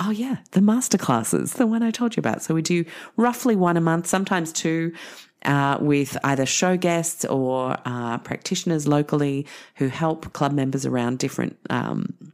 Oh, 0.00 0.10
yeah, 0.10 0.38
the 0.50 0.60
masterclasses, 0.60 1.54
the 1.54 1.66
one 1.66 1.82
I 1.82 1.90
told 1.90 2.16
you 2.16 2.20
about. 2.20 2.42
So 2.42 2.54
we 2.54 2.62
do 2.62 2.84
roughly 3.16 3.54
one 3.54 3.76
a 3.76 3.80
month, 3.80 4.06
sometimes 4.06 4.52
two. 4.52 4.92
Uh, 5.44 5.76
with 5.80 6.16
either 6.22 6.46
show 6.46 6.76
guests 6.76 7.24
or 7.24 7.76
uh, 7.84 8.16
practitioners 8.18 8.86
locally 8.86 9.44
who 9.74 9.88
help 9.88 10.32
club 10.32 10.52
members 10.52 10.86
around 10.86 11.18
different 11.18 11.58
um, 11.68 12.32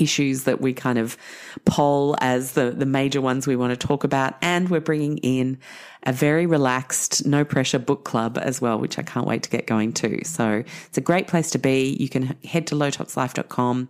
issues 0.00 0.44
that 0.44 0.60
we 0.60 0.72
kind 0.72 0.98
of 0.98 1.16
poll 1.64 2.16
as 2.20 2.52
the, 2.52 2.70
the 2.70 2.86
major 2.86 3.20
ones 3.20 3.46
we 3.46 3.56
want 3.56 3.78
to 3.78 3.86
talk 3.86 4.04
about. 4.04 4.34
And 4.42 4.68
we're 4.68 4.80
bringing 4.80 5.18
in 5.18 5.58
a 6.04 6.12
very 6.12 6.46
relaxed, 6.46 7.26
no 7.26 7.44
pressure 7.44 7.78
book 7.78 8.04
club 8.04 8.38
as 8.40 8.60
well, 8.60 8.78
which 8.78 8.98
I 8.98 9.02
can't 9.02 9.26
wait 9.26 9.42
to 9.44 9.50
get 9.50 9.66
going 9.66 9.92
to. 9.94 10.24
So 10.24 10.64
it's 10.86 10.98
a 10.98 11.02
great 11.02 11.26
place 11.26 11.50
to 11.50 11.58
be. 11.58 11.96
You 12.00 12.08
can 12.08 12.36
head 12.44 12.66
to 12.68 12.74
lowtoxlife.com 12.74 13.88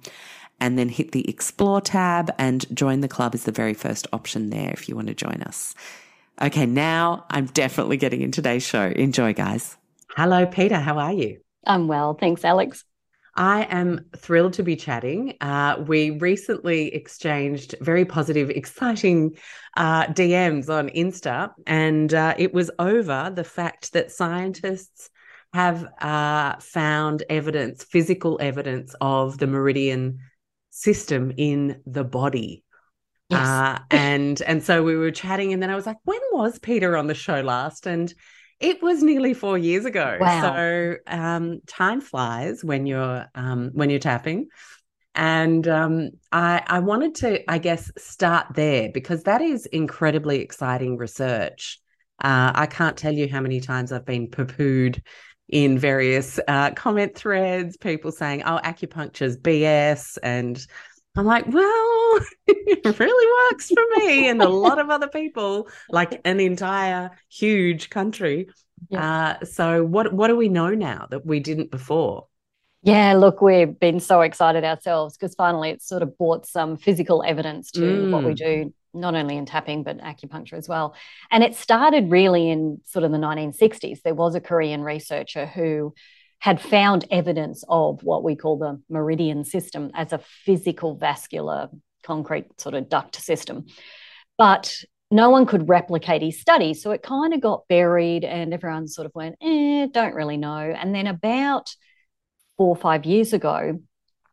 and 0.61 0.79
then 0.79 0.89
hit 0.89 1.13
the 1.13 1.29
explore 1.29 1.81
tab 1.81 2.31
and 2.39 2.67
join 2.77 3.01
the 3.01 3.09
club 3.09 3.35
is 3.35 3.45
the 3.45 3.53
very 3.53 3.75
first 3.75 4.07
option 4.13 4.51
there 4.51 4.71
if 4.71 4.89
you 4.89 4.95
want 4.95 5.09
to 5.09 5.15
join 5.15 5.43
us. 5.43 5.75
Okay, 6.43 6.67
now 6.67 7.25
I'm 7.31 7.47
definitely 7.47 7.97
getting 7.97 8.23
in 8.23 8.33
today's 8.33 8.63
show. 8.63 8.87
Enjoy, 8.89 9.33
guys. 9.35 9.77
Hello, 10.17 10.47
Peta. 10.47 10.81
How 10.81 10.99
are 10.99 11.13
you? 11.13 11.41
I'm 11.67 11.87
well. 11.87 12.15
Thanks, 12.15 12.45
Alex. 12.45 12.85
I 13.35 13.63
am 13.65 14.07
thrilled 14.17 14.55
to 14.55 14.63
be 14.63 14.77
chatting. 14.77 15.37
Uh, 15.41 15.83
we 15.87 16.11
recently 16.11 16.95
exchanged 16.95 17.75
very 17.81 18.05
positive, 18.05 18.51
exciting 18.51 19.37
uh, 19.77 20.07
DMs 20.07 20.69
on 20.69 20.89
Insta, 20.91 21.53
and 21.67 22.13
uh, 22.13 22.35
it 22.37 22.53
was 22.53 22.71
over 22.79 23.33
the 23.35 23.45
fact 23.45 23.93
that 23.93 24.11
scientists 24.11 25.11
have 25.53 25.85
uh, 26.01 26.57
found 26.61 27.25
evidence, 27.29 27.85
physical 27.85 28.39
evidence 28.41 28.95
of 29.01 29.39
the 29.39 29.47
meridian 29.47 30.19
system 30.71 31.33
in 31.37 31.83
the 31.87 32.05
body. 32.05 32.65
Yes. 33.29 33.47
Uh, 33.47 33.79
and 33.91 34.43
and 34.43 34.63
so 34.63 34.83
we 34.83 34.97
were 34.97 35.13
chatting, 35.13 35.53
and 35.53 35.63
then 35.63 35.71
I 35.71 35.77
was 35.77 35.87
like, 35.87 35.99
"When 36.05 36.21
was 36.33 36.59
Peta 36.59 36.97
on 36.97 37.07
the 37.07 37.15
show 37.15 37.41
last?" 37.41 37.87
And 37.87 38.13
it 38.61 38.83
was 38.83 39.03
nearly 39.03 39.35
four 39.35 39.59
years 39.59 39.85
ago. 39.85 40.19
Wow. 40.21 40.43
So 40.43 40.97
um, 41.07 41.61
time 41.67 42.01
flies 42.01 42.63
when 42.63 42.87
you're 42.87 43.27
um, 43.35 43.71
when 43.73 43.91
you're 43.91 43.99
tapping. 43.99 44.49
And 45.15 45.67
um, 45.67 46.11
I, 46.31 46.63
I 46.67 46.79
wanted 46.79 47.17
to, 47.17 47.51
I 47.51 47.59
guess, 47.59 47.91
start 47.99 48.47
there 48.55 48.91
because 48.95 49.25
that 49.25 49.43
is 49.43 49.67
incredibly 49.67 50.41
exciting 50.41 50.97
research. 50.97 51.81
Uh, 52.23 52.53
I 52.55 52.67
can't 52.67 52.97
tell 52.97 53.13
you 53.13 53.29
how 53.29 53.41
many 53.41 53.61
times 53.61 53.91
I've 53.91 54.07
been 54.07 54.29
poo-pooed 54.29 55.03
in 55.49 55.79
various 55.79 56.39
uh, 56.47 56.71
comment 56.73 57.17
threads, 57.17 57.77
people 57.77 58.13
saying, 58.13 58.45
oh, 58.45 58.61
acupuncture's 58.63 59.37
BS. 59.37 60.17
And 60.23 60.65
I'm 61.21 61.27
like, 61.27 61.47
well, 61.49 62.21
it 62.47 62.99
really 62.99 63.51
works 63.53 63.69
for 63.69 63.83
me 63.99 64.29
and 64.31 64.41
a 64.41 64.49
lot 64.49 64.79
of 64.79 64.89
other 64.89 65.07
people, 65.07 65.69
like 65.91 66.19
an 66.25 66.41
entire 66.41 67.11
huge 67.29 67.91
country. 67.91 68.49
Yeah. 68.89 69.37
Uh, 69.43 69.45
so 69.45 69.85
what 69.85 70.15
what 70.15 70.29
do 70.29 70.37
we 70.37 70.49
know 70.49 70.71
now 70.71 71.07
that 71.11 71.27
we 71.27 71.39
didn't 71.41 71.71
before? 71.71 72.27
Yeah, 72.83 73.13
look, 73.13 73.43
we've 73.43 73.79
been 73.79 74.01
so 74.01 74.23
excited 74.23 74.65
ourselves 74.65 75.19
because 75.19 75.35
finally 75.35 75.69
it's 75.69 75.87
sort 75.87 76.03
of 76.03 76.17
brought 76.17 76.47
some 76.47 76.79
physical 76.79 77.23
evidence 77.23 77.71
to 77.73 77.81
mm. 77.81 78.11
what 78.11 78.25
we 78.25 78.33
mm. 78.33 78.37
do 78.37 78.75
not 78.95 79.15
only 79.15 79.37
in 79.37 79.45
tapping 79.45 79.83
but 79.83 79.99
acupuncture 79.99 80.55
as 80.55 80.71
well. 80.71 80.95
And 81.31 81.45
it 81.45 81.55
started 81.55 82.11
really 82.11 82.49
in 82.49 82.81
sort 82.87 83.05
of 83.05 83.13
the 83.13 83.19
1960s. 83.19 84.01
There 84.01 84.15
was 84.15 84.35
a 84.35 84.41
Korean 84.41 84.81
researcher 84.81 85.45
who 85.45 85.95
had 86.41 86.61
found 86.61 87.07
evidence 87.11 87.65
of 87.69 88.03
what 88.03 88.25
we 88.25 88.35
call 88.35 88.59
the 88.59 88.81
meridian 88.89 89.45
system 89.45 89.91
as 89.95 90.13
a 90.13 90.19
physical 90.19 90.97
vascular 90.97 91.69
concrete 92.03 92.61
sort 92.61 92.75
of 92.75 92.89
duct 92.89 93.15
system. 93.17 93.67
But 94.39 94.75
no 95.11 95.31
one 95.31 95.45
could 95.45 95.69
replicate 95.69 96.23
his 96.23 96.41
study. 96.41 96.73
So 96.73 96.93
it 96.93 97.03
kind 97.03 97.35
of 97.35 97.41
got 97.41 97.69
buried 97.69 98.25
and 98.25 98.55
everyone 98.55 98.89
sort 98.89 99.07
of 99.07 99.15
went, 99.15 99.37
eh, 99.43 99.87
don't 99.93 100.15
really 100.15 100.37
know. 100.37 100.57
And 100.59 100.95
then 100.95 101.07
about 101.07 101.75
four 102.57 102.69
or 102.69 102.77
five 102.77 103.05
years 103.05 103.33
ago, 103.33 103.81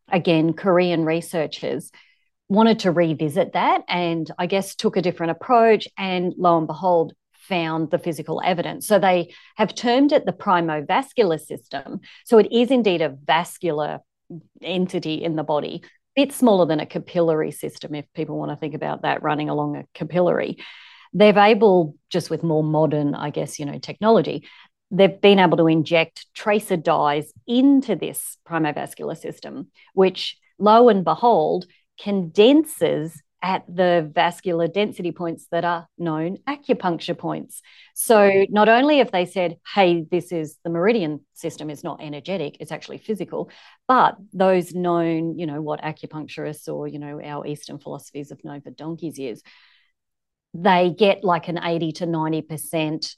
again, 0.10 0.54
Korean 0.54 1.04
researchers 1.04 1.92
wanted 2.48 2.80
to 2.80 2.92
revisit 2.92 3.54
that 3.54 3.82
and 3.90 4.30
I 4.38 4.46
guess 4.46 4.76
took 4.76 4.96
a 4.96 5.02
different 5.02 5.32
approach 5.32 5.88
and 5.98 6.34
lo 6.38 6.58
and 6.58 6.68
behold 6.68 7.14
found 7.48 7.92
the 7.92 7.98
physical 7.98 8.42
evidence. 8.44 8.88
So 8.88 9.00
they 9.00 9.34
have 9.56 9.74
termed 9.74 10.12
it 10.12 10.26
the 10.26 10.34
primovascular 10.34 11.40
system. 11.40 12.02
So 12.26 12.38
it 12.38 12.52
is 12.52 12.72
indeed 12.72 13.02
a 13.02 13.10
vascular 13.10 14.00
entity 14.62 15.24
in 15.24 15.36
the 15.36 15.44
body, 15.44 15.84
bit 16.16 16.34
smaller 16.34 16.66
than 16.66 16.80
a 16.80 16.86
capillary 16.86 17.52
system 17.52 17.96
if 17.96 18.06
people 18.14 18.38
want 18.38 18.52
to 18.52 18.58
think 18.58 18.74
about 18.74 19.04
that 19.04 19.22
running 19.22 19.50
along 19.50 19.78
a 19.78 19.86
capillary. 19.94 20.58
They've 21.14 21.38
able 21.38 21.96
just 22.10 22.30
with 22.30 22.44
more 22.44 22.64
modern, 22.64 23.16
I 23.16 23.30
guess, 23.30 23.60
you 23.60 23.66
know, 23.66 23.80
technology, 23.80 24.48
they've 24.92 25.22
been 25.22 25.40
able 25.40 25.58
to 25.58 25.68
inject 25.68 26.26
tracer 26.34 26.78
dyes 26.78 27.32
into 27.46 27.96
this 27.96 28.38
primovascular 28.48 29.18
system, 29.18 29.68
which 29.94 30.38
lo 30.60 30.90
and 30.90 31.04
behold 31.04 31.66
condenses 32.02 33.22
at 33.42 33.64
the 33.68 34.10
vascular 34.14 34.68
density 34.68 35.12
points 35.12 35.48
that 35.52 35.64
are 35.64 35.88
known 35.98 36.38
acupuncture 36.48 37.18
points. 37.18 37.62
So 37.94 38.46
not 38.50 38.68
only 38.68 38.98
have 38.98 39.12
they 39.12 39.26
said, 39.26 39.58
hey, 39.76 40.06
this 40.10 40.32
is 40.32 40.58
the 40.64 40.72
meridian 40.72 41.22
system 41.34 41.70
is 41.70 41.84
not 41.84 42.02
energetic, 42.02 42.58
it's 42.60 42.72
actually 42.72 42.98
physical, 42.98 43.52
but 43.88 44.16
those 44.34 44.74
known, 44.74 45.38
you 45.38 45.46
know, 45.46 45.62
what 45.62 45.82
acupuncturists 45.82 46.68
or, 46.68 46.88
you 46.88 46.98
know, 46.98 47.22
our 47.22 47.46
Eastern 47.46 47.78
philosophies 47.78 48.30
have 48.30 48.44
known 48.44 48.62
for 48.62 48.72
donkeys 48.72 49.20
years, 49.20 49.44
they 50.56 50.90
get 50.98 51.24
like 51.24 51.48
an 51.48 51.60
80 51.62 51.92
to 51.94 52.08
90% 52.08 53.16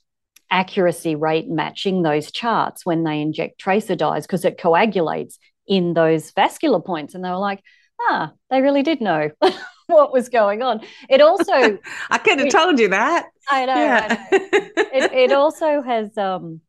accuracy 0.51 1.15
rate 1.15 1.47
matching 1.47 2.01
those 2.01 2.31
charts 2.31 2.85
when 2.85 3.03
they 3.03 3.21
inject 3.21 3.59
tracer 3.59 3.95
dyes 3.95 4.25
because 4.25 4.43
it 4.43 4.57
coagulates 4.57 5.37
in 5.67 5.93
those 5.93 6.31
vascular 6.31 6.81
points. 6.81 7.15
And 7.15 7.23
they 7.23 7.29
were 7.29 7.37
like, 7.37 7.61
ah, 8.01 8.33
they 8.49 8.61
really 8.61 8.83
did 8.83 8.99
know 8.99 9.29
what 9.95 10.13
was 10.13 10.29
going 10.29 10.61
on. 10.61 10.81
It 11.09 11.21
also, 11.21 11.51
I 12.09 12.17
could 12.17 12.39
have 12.39 12.49
told 12.49 12.79
you 12.79 12.89
that. 12.89 13.27
I 13.49 13.65
know. 13.65 13.75
Yeah. 13.75 14.25
I 14.31 14.37
know. 14.37 14.47
it, 14.93 15.13
it 15.13 15.31
also 15.31 15.81
has 15.81 16.15
um, 16.17 16.61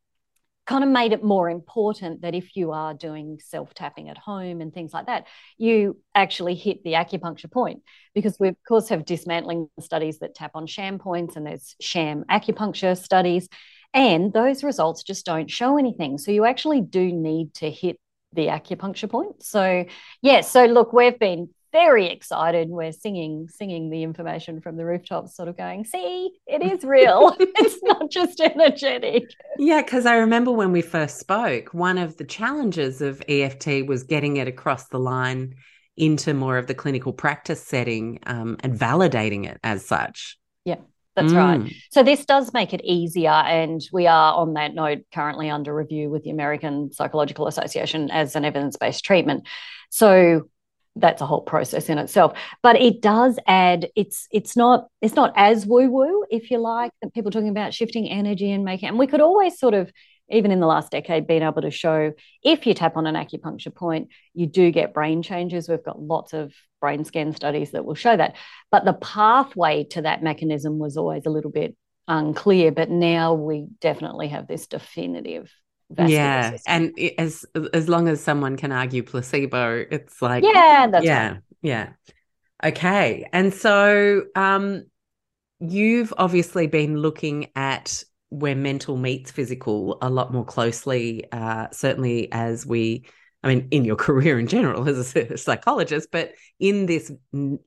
kind 0.66 0.84
of 0.84 0.90
made 0.90 1.12
it 1.12 1.22
more 1.22 1.50
important 1.50 2.22
that 2.22 2.34
if 2.34 2.56
you 2.56 2.72
are 2.72 2.94
doing 2.94 3.38
self 3.44 3.74
tapping 3.74 4.08
at 4.08 4.16
home 4.16 4.60
and 4.60 4.72
things 4.72 4.94
like 4.94 5.06
that, 5.06 5.26
you 5.58 5.98
actually 6.14 6.54
hit 6.54 6.82
the 6.82 6.92
acupuncture 6.92 7.50
point 7.50 7.82
because 8.14 8.38
we, 8.40 8.48
of 8.48 8.56
course, 8.66 8.88
have 8.88 9.04
dismantling 9.04 9.68
studies 9.80 10.20
that 10.20 10.34
tap 10.34 10.52
on 10.54 10.66
sham 10.66 10.98
points 10.98 11.36
and 11.36 11.46
there's 11.46 11.74
sham 11.80 12.24
acupuncture 12.30 12.96
studies. 12.96 13.48
And 13.92 14.32
those 14.32 14.62
results 14.62 15.02
just 15.02 15.26
don't 15.26 15.50
show 15.50 15.76
anything. 15.76 16.16
So 16.16 16.30
you 16.30 16.44
actually 16.44 16.80
do 16.80 17.12
need 17.12 17.54
to 17.54 17.70
hit 17.70 17.98
the 18.32 18.46
acupuncture 18.46 19.10
point. 19.10 19.42
So, 19.42 19.84
yeah, 20.22 20.42
so 20.42 20.66
look, 20.66 20.92
we've 20.92 21.18
been 21.18 21.50
very 21.72 22.08
excited. 22.08 22.68
We're 22.68 22.92
singing, 22.92 23.48
singing 23.48 23.90
the 23.90 24.02
information 24.02 24.60
from 24.60 24.76
the 24.76 24.84
rooftops, 24.84 25.36
sort 25.36 25.48
of 25.48 25.56
going, 25.56 25.84
see, 25.84 26.32
it 26.46 26.62
is 26.62 26.84
real. 26.84 27.34
it's 27.40 27.82
not 27.82 28.10
just 28.10 28.40
energetic. 28.40 29.24
Yeah, 29.58 29.82
because 29.82 30.06
I 30.06 30.16
remember 30.16 30.50
when 30.52 30.72
we 30.72 30.82
first 30.82 31.18
spoke, 31.18 31.72
one 31.72 31.98
of 31.98 32.16
the 32.16 32.24
challenges 32.24 33.00
of 33.00 33.22
EFT 33.28 33.86
was 33.86 34.02
getting 34.02 34.36
it 34.36 34.48
across 34.48 34.88
the 34.88 34.98
line 34.98 35.54
into 35.96 36.34
more 36.34 36.56
of 36.56 36.66
the 36.66 36.74
clinical 36.74 37.12
practice 37.12 37.62
setting 37.62 38.20
um, 38.26 38.56
and 38.60 38.78
validating 38.78 39.46
it 39.46 39.58
as 39.62 39.84
such. 39.84 40.38
Yeah. 40.64 40.76
That's 41.16 41.32
mm. 41.32 41.36
right. 41.36 41.72
So 41.90 42.02
this 42.02 42.24
does 42.24 42.52
make 42.52 42.72
it 42.72 42.80
easier. 42.84 43.30
And 43.30 43.80
we 43.92 44.06
are 44.06 44.34
on 44.34 44.54
that 44.54 44.74
note 44.74 45.00
currently 45.12 45.50
under 45.50 45.74
review 45.74 46.08
with 46.08 46.22
the 46.22 46.30
American 46.30 46.92
Psychological 46.92 47.46
Association 47.46 48.10
as 48.10 48.36
an 48.36 48.44
evidence 48.44 48.76
based 48.76 49.04
treatment. 49.04 49.46
So 49.90 50.48
that's 51.00 51.22
a 51.22 51.26
whole 51.26 51.42
process 51.42 51.88
in 51.88 51.98
itself 51.98 52.36
but 52.62 52.76
it 52.76 53.00
does 53.00 53.38
add 53.46 53.88
it's 53.96 54.28
it's 54.30 54.56
not 54.56 54.88
it's 55.00 55.14
not 55.14 55.32
as 55.36 55.66
woo 55.66 55.88
woo 55.88 56.24
if 56.30 56.50
you 56.50 56.58
like 56.58 56.92
that 57.02 57.12
people 57.14 57.30
talking 57.30 57.48
about 57.48 57.74
shifting 57.74 58.08
energy 58.08 58.50
and 58.50 58.64
making 58.64 58.88
and 58.88 58.98
we 58.98 59.06
could 59.06 59.20
always 59.20 59.58
sort 59.58 59.74
of 59.74 59.90
even 60.30 60.50
in 60.50 60.60
the 60.60 60.66
last 60.66 60.92
decade, 60.92 61.26
been 61.26 61.42
able 61.42 61.62
to 61.62 61.70
show 61.70 62.12
if 62.42 62.66
you 62.66 62.74
tap 62.74 62.96
on 62.96 63.06
an 63.06 63.14
acupuncture 63.14 63.74
point, 63.74 64.08
you 64.34 64.46
do 64.46 64.70
get 64.70 64.94
brain 64.94 65.22
changes. 65.22 65.68
We've 65.68 65.84
got 65.84 66.00
lots 66.00 66.32
of 66.32 66.54
brain 66.80 67.04
scan 67.04 67.34
studies 67.34 67.72
that 67.72 67.84
will 67.84 67.94
show 67.94 68.16
that. 68.16 68.36
But 68.70 68.84
the 68.84 68.94
pathway 68.94 69.84
to 69.90 70.02
that 70.02 70.22
mechanism 70.22 70.78
was 70.78 70.96
always 70.96 71.26
a 71.26 71.30
little 71.30 71.50
bit 71.50 71.76
unclear. 72.08 72.70
But 72.70 72.90
now 72.90 73.34
we 73.34 73.66
definitely 73.80 74.28
have 74.28 74.46
this 74.46 74.66
definitive 74.66 75.50
yeah 75.98 76.56
and 76.66 76.96
as 77.18 77.44
as 77.72 77.88
long 77.88 78.08
as 78.08 78.22
someone 78.22 78.56
can 78.56 78.72
argue 78.72 79.02
placebo 79.02 79.84
it's 79.90 80.22
like 80.22 80.44
yeah 80.44 80.86
that's 80.90 81.04
yeah 81.04 81.30
right. 81.32 81.40
yeah 81.62 81.88
okay 82.64 83.26
and 83.32 83.52
so 83.52 84.22
um 84.36 84.84
you've 85.58 86.14
obviously 86.16 86.66
been 86.66 86.96
looking 86.96 87.48
at 87.56 88.02
where 88.28 88.54
mental 88.54 88.96
meets 88.96 89.30
physical 89.30 89.98
a 90.00 90.08
lot 90.08 90.32
more 90.32 90.44
closely 90.44 91.24
uh 91.32 91.66
certainly 91.72 92.30
as 92.32 92.64
we 92.64 93.04
I 93.42 93.48
mean, 93.48 93.68
in 93.70 93.84
your 93.84 93.96
career 94.06 94.38
in 94.38 94.46
general 94.46 94.88
as 94.88 95.16
a 95.16 95.36
psychologist, 95.36 96.08
but 96.12 96.32
in 96.58 96.86
this 96.86 97.10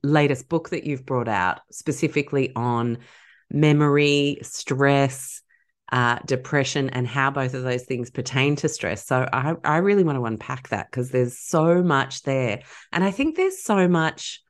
latest 0.02 0.48
book 0.48 0.70
that 0.70 0.84
you've 0.84 1.04
brought 1.04 1.28
out, 1.28 1.60
specifically 1.70 2.52
on 2.54 2.98
memory, 3.50 4.38
stress, 4.42 5.42
uh, 5.92 6.18
depression 6.26 6.90
and 6.90 7.06
how 7.06 7.30
both 7.30 7.54
of 7.54 7.62
those 7.62 7.84
things 7.84 8.10
pertain 8.10 8.56
to 8.56 8.68
stress. 8.68 9.06
So 9.06 9.28
I, 9.32 9.54
I 9.64 9.76
really 9.78 10.04
want 10.04 10.18
to 10.18 10.24
unpack 10.24 10.68
that 10.68 10.90
because 10.90 11.10
there's 11.10 11.38
so 11.38 11.82
much 11.82 12.22
there. 12.22 12.62
And 12.92 13.04
I 13.04 13.10
think 13.10 13.36
there's 13.36 13.62
so 13.62 13.86
much 13.86 14.42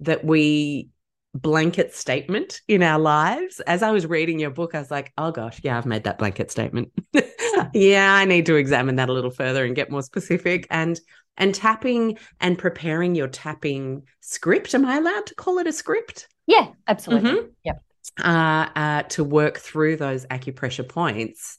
that 0.00 0.24
we 0.24 0.88
blanket 1.34 1.94
statement 1.94 2.60
in 2.66 2.82
our 2.82 2.98
lives. 2.98 3.60
As 3.60 3.82
I 3.82 3.90
was 3.92 4.06
reading 4.06 4.40
your 4.40 4.50
book, 4.50 4.74
I 4.74 4.78
was 4.78 4.90
like, 4.90 5.12
oh 5.18 5.30
gosh, 5.30 5.60
yeah, 5.62 5.76
I've 5.76 5.86
made 5.86 6.04
that 6.04 6.18
blanket 6.18 6.50
statement. 6.50 6.90
yeah, 7.74 8.14
I 8.14 8.24
need 8.24 8.46
to 8.46 8.56
examine 8.56 8.96
that 8.96 9.10
a 9.10 9.12
little 9.12 9.30
further 9.30 9.64
and 9.64 9.76
get 9.76 9.90
more 9.90 10.02
specific. 10.02 10.66
And 10.70 10.98
and 11.36 11.54
tapping 11.54 12.18
and 12.40 12.58
preparing 12.58 13.14
your 13.14 13.28
tapping 13.28 14.02
script. 14.20 14.74
Am 14.74 14.84
I 14.84 14.96
allowed 14.96 15.26
to 15.26 15.34
call 15.34 15.58
it 15.58 15.66
a 15.66 15.72
script? 15.72 16.28
Yeah, 16.46 16.68
absolutely. 16.88 17.30
Mm-hmm. 17.30 17.46
Yep 17.64 17.82
uh, 18.22 18.68
uh, 18.74 19.02
to 19.04 19.24
work 19.24 19.58
through 19.58 19.96
those 19.96 20.26
acupressure 20.26 20.88
points 20.88 21.58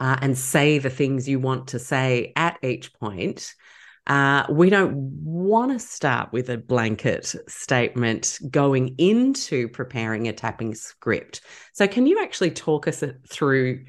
uh, 0.00 0.16
and 0.20 0.36
say 0.36 0.78
the 0.78 0.90
things 0.90 1.28
you 1.28 1.38
want 1.38 1.68
to 1.68 1.78
say 1.78 2.32
at 2.36 2.58
each 2.62 2.92
point. 2.94 3.54
Uh, 4.06 4.44
we 4.50 4.68
don't 4.68 4.94
want 4.94 5.72
to 5.72 5.78
start 5.78 6.30
with 6.30 6.50
a 6.50 6.58
blanket 6.58 7.34
statement 7.48 8.38
going 8.50 8.94
into 8.98 9.66
preparing 9.68 10.28
a 10.28 10.32
tapping 10.32 10.74
script. 10.74 11.40
So, 11.72 11.86
can 11.86 12.06
you 12.06 12.22
actually 12.22 12.50
talk 12.50 12.86
us 12.86 13.02
through 13.30 13.84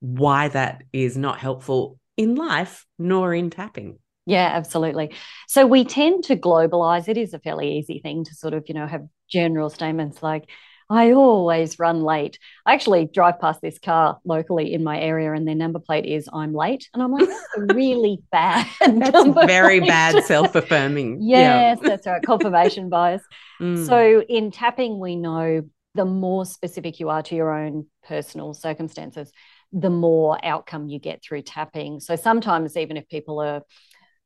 why 0.00 0.48
that 0.48 0.82
is 0.92 1.16
not 1.16 1.38
helpful 1.38 2.00
in 2.16 2.34
life 2.34 2.84
nor 2.98 3.32
in 3.32 3.50
tapping? 3.50 3.98
Yeah, 4.26 4.50
absolutely. 4.52 5.14
So 5.48 5.66
we 5.66 5.84
tend 5.84 6.24
to 6.24 6.36
globalize. 6.36 7.08
It 7.08 7.16
is 7.16 7.34
a 7.34 7.38
fairly 7.38 7.78
easy 7.78 8.00
thing 8.00 8.24
to 8.24 8.34
sort 8.34 8.54
of, 8.54 8.64
you 8.68 8.74
know, 8.74 8.86
have 8.86 9.06
general 9.28 9.70
statements 9.70 10.22
like, 10.22 10.48
I 10.90 11.12
always 11.12 11.78
run 11.78 12.02
late. 12.02 12.38
I 12.66 12.74
actually 12.74 13.06
drive 13.06 13.40
past 13.40 13.60
this 13.62 13.78
car 13.78 14.18
locally 14.24 14.74
in 14.74 14.82
my 14.82 15.00
area, 15.00 15.32
and 15.32 15.46
their 15.46 15.54
number 15.54 15.78
plate 15.78 16.04
is 16.04 16.28
"I'm 16.32 16.52
late," 16.52 16.90
and 16.92 17.02
I'm 17.02 17.12
like, 17.12 17.28
"That's 17.28 17.74
really 17.74 18.20
bad." 18.32 18.66
That's 18.80 19.46
very 19.46 19.78
bad 19.80 20.24
self-affirming. 20.24 21.18
Yes, 21.22 21.78
yeah. 21.80 21.88
that's 21.88 22.06
right. 22.06 22.22
Confirmation 22.22 22.88
bias. 22.88 23.22
Mm. 23.60 23.86
So 23.86 24.22
in 24.22 24.50
tapping, 24.50 24.98
we 24.98 25.14
know 25.14 25.62
the 25.94 26.04
more 26.04 26.44
specific 26.44 26.98
you 26.98 27.08
are 27.08 27.22
to 27.22 27.36
your 27.36 27.52
own 27.52 27.86
personal 28.06 28.52
circumstances, 28.52 29.30
the 29.72 29.90
more 29.90 30.44
outcome 30.44 30.88
you 30.88 30.98
get 30.98 31.22
through 31.22 31.42
tapping. 31.42 32.00
So 32.00 32.16
sometimes, 32.16 32.76
even 32.76 32.96
if 32.96 33.08
people 33.08 33.38
are 33.38 33.62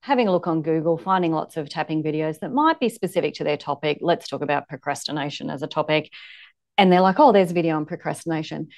having 0.00 0.28
a 0.28 0.32
look 0.32 0.46
on 0.46 0.60
Google, 0.60 0.98
finding 0.98 1.32
lots 1.32 1.56
of 1.56 1.68
tapping 1.70 2.02
videos 2.02 2.38
that 2.40 2.52
might 2.52 2.78
be 2.78 2.90
specific 2.90 3.32
to 3.34 3.44
their 3.44 3.56
topic. 3.56 3.98
Let's 4.02 4.28
talk 4.28 4.42
about 4.42 4.68
procrastination 4.68 5.48
as 5.48 5.62
a 5.62 5.66
topic 5.66 6.10
and 6.76 6.92
they're 6.92 7.00
like, 7.00 7.18
oh, 7.18 7.32
there's 7.32 7.50
a 7.50 7.54
video 7.54 7.76
on 7.76 7.86
procrastination. 7.86 8.68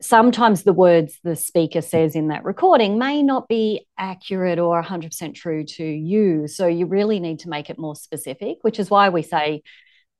Sometimes 0.00 0.62
the 0.62 0.72
words 0.72 1.18
the 1.22 1.36
speaker 1.36 1.80
says 1.80 2.14
in 2.14 2.28
that 2.28 2.44
recording 2.44 2.98
may 2.98 3.22
not 3.22 3.48
be 3.48 3.86
accurate 3.96 4.58
or 4.58 4.82
100% 4.82 5.34
true 5.34 5.64
to 5.64 5.84
you. 5.84 6.46
So 6.48 6.66
you 6.66 6.86
really 6.86 7.20
need 7.20 7.40
to 7.40 7.48
make 7.48 7.70
it 7.70 7.78
more 7.78 7.96
specific, 7.96 8.58
which 8.62 8.78
is 8.78 8.90
why 8.90 9.08
we 9.08 9.22
say 9.22 9.62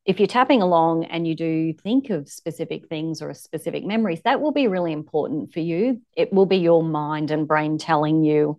if 0.06 0.20
you're 0.20 0.26
tapping 0.26 0.62
along 0.62 1.04
and 1.06 1.26
you 1.26 1.34
do 1.34 1.72
think 1.72 2.10
of 2.10 2.28
specific 2.28 2.88
things 2.88 3.20
or 3.20 3.32
specific 3.34 3.84
memories, 3.84 4.20
that 4.24 4.40
will 4.40 4.52
be 4.52 4.68
really 4.68 4.92
important 4.92 5.52
for 5.52 5.60
you. 5.60 6.02
It 6.16 6.32
will 6.32 6.46
be 6.46 6.58
your 6.58 6.82
mind 6.82 7.30
and 7.30 7.48
brain 7.48 7.78
telling 7.78 8.22
you, 8.22 8.58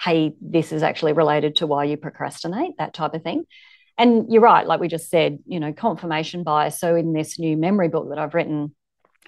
hey, 0.00 0.34
this 0.40 0.72
is 0.72 0.82
actually 0.82 1.12
related 1.12 1.56
to 1.56 1.66
why 1.66 1.84
you 1.84 1.96
procrastinate, 1.96 2.78
that 2.78 2.94
type 2.94 3.14
of 3.14 3.22
thing 3.22 3.44
and 3.98 4.32
you're 4.32 4.42
right 4.42 4.66
like 4.66 4.80
we 4.80 4.88
just 4.88 5.10
said 5.10 5.38
you 5.46 5.60
know 5.60 5.72
confirmation 5.72 6.42
bias 6.42 6.78
so 6.78 6.94
in 6.94 7.12
this 7.12 7.38
new 7.38 7.56
memory 7.56 7.88
book 7.88 8.08
that 8.08 8.18
i've 8.18 8.34
written 8.34 8.74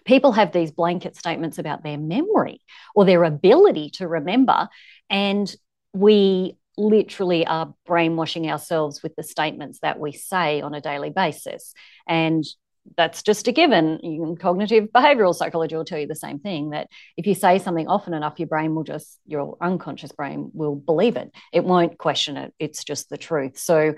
people 0.04 0.32
have 0.32 0.52
these 0.52 0.70
blanket 0.70 1.16
statements 1.16 1.58
about 1.58 1.82
their 1.82 1.98
memory 1.98 2.60
or 2.94 3.04
their 3.04 3.24
ability 3.24 3.90
to 3.90 4.08
remember 4.08 4.68
and 5.10 5.54
we 5.92 6.56
literally 6.78 7.46
are 7.46 7.74
brainwashing 7.84 8.48
ourselves 8.50 9.02
with 9.02 9.14
the 9.16 9.22
statements 9.22 9.80
that 9.80 9.98
we 9.98 10.12
say 10.12 10.60
on 10.60 10.72
a 10.72 10.80
daily 10.80 11.10
basis 11.10 11.74
and 12.08 12.44
that's 12.96 13.22
just 13.22 13.48
a 13.48 13.52
given. 13.52 14.36
Cognitive 14.40 14.88
behavioral 14.88 15.34
psychology 15.34 15.76
will 15.76 15.84
tell 15.84 15.98
you 15.98 16.06
the 16.06 16.14
same 16.14 16.38
thing 16.38 16.70
that 16.70 16.88
if 17.16 17.26
you 17.26 17.34
say 17.34 17.58
something 17.58 17.88
often 17.88 18.14
enough, 18.14 18.38
your 18.38 18.48
brain 18.48 18.74
will 18.74 18.84
just, 18.84 19.18
your 19.26 19.56
unconscious 19.60 20.12
brain 20.12 20.50
will 20.54 20.74
believe 20.74 21.16
it. 21.16 21.30
It 21.52 21.64
won't 21.64 21.98
question 21.98 22.36
it. 22.36 22.54
It's 22.58 22.84
just 22.84 23.08
the 23.08 23.18
truth. 23.18 23.58
So 23.58 23.94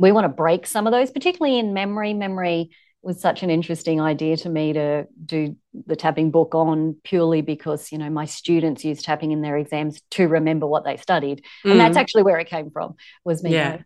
we 0.00 0.12
want 0.12 0.24
to 0.24 0.30
break 0.30 0.66
some 0.66 0.86
of 0.86 0.92
those, 0.92 1.10
particularly 1.10 1.58
in 1.58 1.74
memory. 1.74 2.14
Memory 2.14 2.70
was 3.02 3.20
such 3.20 3.42
an 3.42 3.50
interesting 3.50 4.00
idea 4.00 4.36
to 4.38 4.48
me 4.48 4.72
to 4.72 5.06
do 5.24 5.56
the 5.86 5.96
tapping 5.96 6.30
book 6.30 6.54
on 6.54 6.96
purely 7.04 7.42
because 7.42 7.92
you 7.92 7.98
know 7.98 8.10
my 8.10 8.24
students 8.24 8.84
use 8.84 9.02
tapping 9.02 9.32
in 9.32 9.40
their 9.40 9.56
exams 9.56 10.00
to 10.10 10.28
remember 10.28 10.66
what 10.66 10.84
they 10.84 10.96
studied 10.98 11.42
and 11.64 11.74
mm. 11.74 11.78
that's 11.78 11.96
actually 11.96 12.22
where 12.22 12.38
it 12.38 12.46
came 12.46 12.70
from 12.70 12.94
was 13.24 13.42
me 13.42 13.52
yeah. 13.52 13.70
Going, 13.70 13.84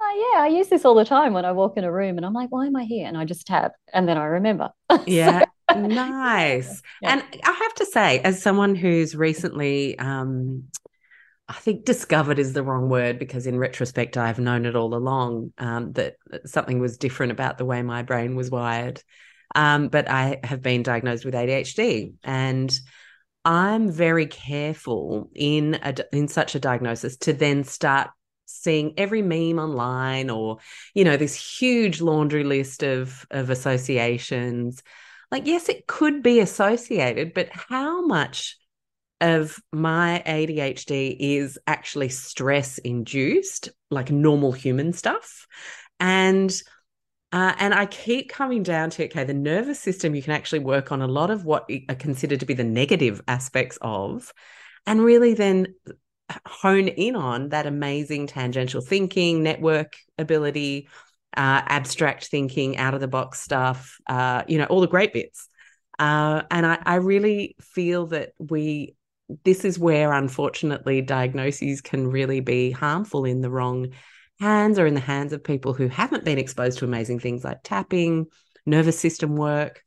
oh 0.00 0.32
yeah 0.32 0.42
i 0.44 0.46
use 0.48 0.68
this 0.68 0.86
all 0.86 0.94
the 0.94 1.04
time 1.04 1.34
when 1.34 1.44
i 1.44 1.52
walk 1.52 1.76
in 1.76 1.84
a 1.84 1.92
room 1.92 2.16
and 2.16 2.24
i'm 2.24 2.32
like 2.32 2.48
why 2.48 2.66
am 2.66 2.74
i 2.74 2.84
here 2.84 3.06
and 3.06 3.18
i 3.18 3.26
just 3.26 3.46
tap 3.46 3.72
and 3.92 4.08
then 4.08 4.16
i 4.16 4.24
remember 4.24 4.70
yeah 5.06 5.44
nice 5.76 6.80
yeah. 7.02 7.12
and 7.12 7.22
i 7.44 7.52
have 7.52 7.74
to 7.74 7.84
say 7.84 8.20
as 8.20 8.40
someone 8.40 8.74
who's 8.74 9.14
recently 9.14 9.98
um 9.98 10.64
I 11.48 11.54
think 11.54 11.84
discovered 11.84 12.38
is 12.38 12.54
the 12.54 12.62
wrong 12.62 12.88
word 12.88 13.18
because 13.18 13.46
in 13.46 13.58
retrospect, 13.58 14.16
I've 14.16 14.38
known 14.38 14.64
it 14.64 14.76
all 14.76 14.94
along 14.94 15.52
um, 15.58 15.92
that 15.92 16.16
something 16.46 16.78
was 16.78 16.96
different 16.96 17.32
about 17.32 17.58
the 17.58 17.66
way 17.66 17.82
my 17.82 18.02
brain 18.02 18.34
was 18.34 18.50
wired. 18.50 19.02
Um, 19.54 19.88
but 19.88 20.08
I 20.08 20.40
have 20.42 20.62
been 20.62 20.82
diagnosed 20.82 21.24
with 21.24 21.34
ADHD, 21.34 22.14
and 22.24 22.76
I'm 23.44 23.90
very 23.90 24.26
careful 24.26 25.30
in 25.34 25.78
a, 25.82 25.94
in 26.12 26.28
such 26.28 26.54
a 26.54 26.60
diagnosis 26.60 27.18
to 27.18 27.34
then 27.34 27.62
start 27.64 28.10
seeing 28.46 28.94
every 28.96 29.22
meme 29.22 29.58
online 29.58 30.30
or 30.30 30.58
you 30.94 31.04
know 31.04 31.16
this 31.16 31.34
huge 31.34 32.00
laundry 32.00 32.44
list 32.44 32.82
of 32.82 33.26
of 33.30 33.50
associations. 33.50 34.82
Like 35.30 35.46
yes, 35.46 35.68
it 35.68 35.86
could 35.86 36.22
be 36.22 36.40
associated, 36.40 37.34
but 37.34 37.50
how 37.52 38.04
much 38.06 38.56
of 39.20 39.58
my 39.72 40.22
ADHD 40.26 41.16
is 41.18 41.58
actually 41.66 42.08
stress 42.08 42.78
induced, 42.78 43.70
like 43.90 44.10
normal 44.10 44.52
human 44.52 44.92
stuff. 44.92 45.46
And 46.00 46.54
uh, 47.32 47.52
and 47.58 47.74
I 47.74 47.86
keep 47.86 48.30
coming 48.30 48.62
down 48.62 48.90
to 48.90 49.06
okay, 49.06 49.24
the 49.24 49.34
nervous 49.34 49.80
system 49.80 50.14
you 50.14 50.22
can 50.22 50.32
actually 50.32 50.60
work 50.60 50.92
on 50.92 51.02
a 51.02 51.08
lot 51.08 51.30
of 51.30 51.44
what 51.44 51.68
are 51.88 51.94
considered 51.96 52.40
to 52.40 52.46
be 52.46 52.54
the 52.54 52.62
negative 52.62 53.22
aspects 53.26 53.76
of, 53.82 54.32
and 54.86 55.02
really 55.02 55.34
then 55.34 55.74
hone 56.46 56.88
in 56.88 57.16
on 57.16 57.48
that 57.48 57.66
amazing 57.66 58.26
tangential 58.26 58.80
thinking, 58.80 59.42
network 59.42 59.96
ability, 60.18 60.88
uh, 61.36 61.62
abstract 61.66 62.26
thinking, 62.26 62.76
out 62.76 62.94
of 62.94 63.00
the 63.00 63.08
box 63.08 63.40
stuff, 63.40 63.98
uh, 64.06 64.44
you 64.46 64.58
know, 64.58 64.66
all 64.66 64.80
the 64.80 64.86
great 64.86 65.12
bits. 65.12 65.48
Uh, 65.98 66.42
and 66.50 66.66
I, 66.66 66.78
I 66.84 66.94
really 66.96 67.56
feel 67.60 68.06
that 68.08 68.32
we 68.38 68.94
this 69.44 69.64
is 69.64 69.78
where, 69.78 70.12
unfortunately, 70.12 71.00
diagnoses 71.00 71.80
can 71.80 72.06
really 72.06 72.40
be 72.40 72.70
harmful 72.70 73.24
in 73.24 73.40
the 73.40 73.50
wrong 73.50 73.88
hands 74.40 74.78
or 74.78 74.86
in 74.86 74.94
the 74.94 75.00
hands 75.00 75.32
of 75.32 75.42
people 75.42 75.72
who 75.72 75.88
haven't 75.88 76.24
been 76.24 76.38
exposed 76.38 76.78
to 76.78 76.84
amazing 76.84 77.20
things 77.20 77.44
like 77.44 77.58
tapping, 77.62 78.26
nervous 78.66 78.98
system 78.98 79.36
work, 79.36 79.82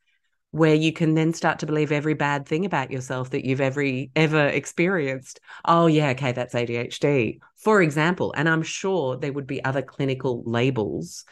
where 0.51 0.73
you 0.73 0.91
can 0.91 1.13
then 1.13 1.33
start 1.33 1.59
to 1.59 1.65
believe 1.65 1.91
every 1.91 2.13
bad 2.13 2.47
thing 2.47 2.65
about 2.65 2.91
yourself 2.91 3.29
that 3.31 3.45
you've 3.45 3.61
every 3.61 4.11
ever 4.15 4.47
experienced. 4.47 5.39
Oh 5.65 5.87
yeah, 5.87 6.09
okay, 6.11 6.31
that's 6.31 6.55
ADHD, 6.55 7.39
for 7.57 7.81
example. 7.81 8.33
And 8.35 8.47
I'm 8.49 8.63
sure 8.63 9.17
there 9.17 9.33
would 9.33 9.47
be 9.47 9.63
other 9.63 9.81
clinical 9.81 10.43
labels 10.45 11.25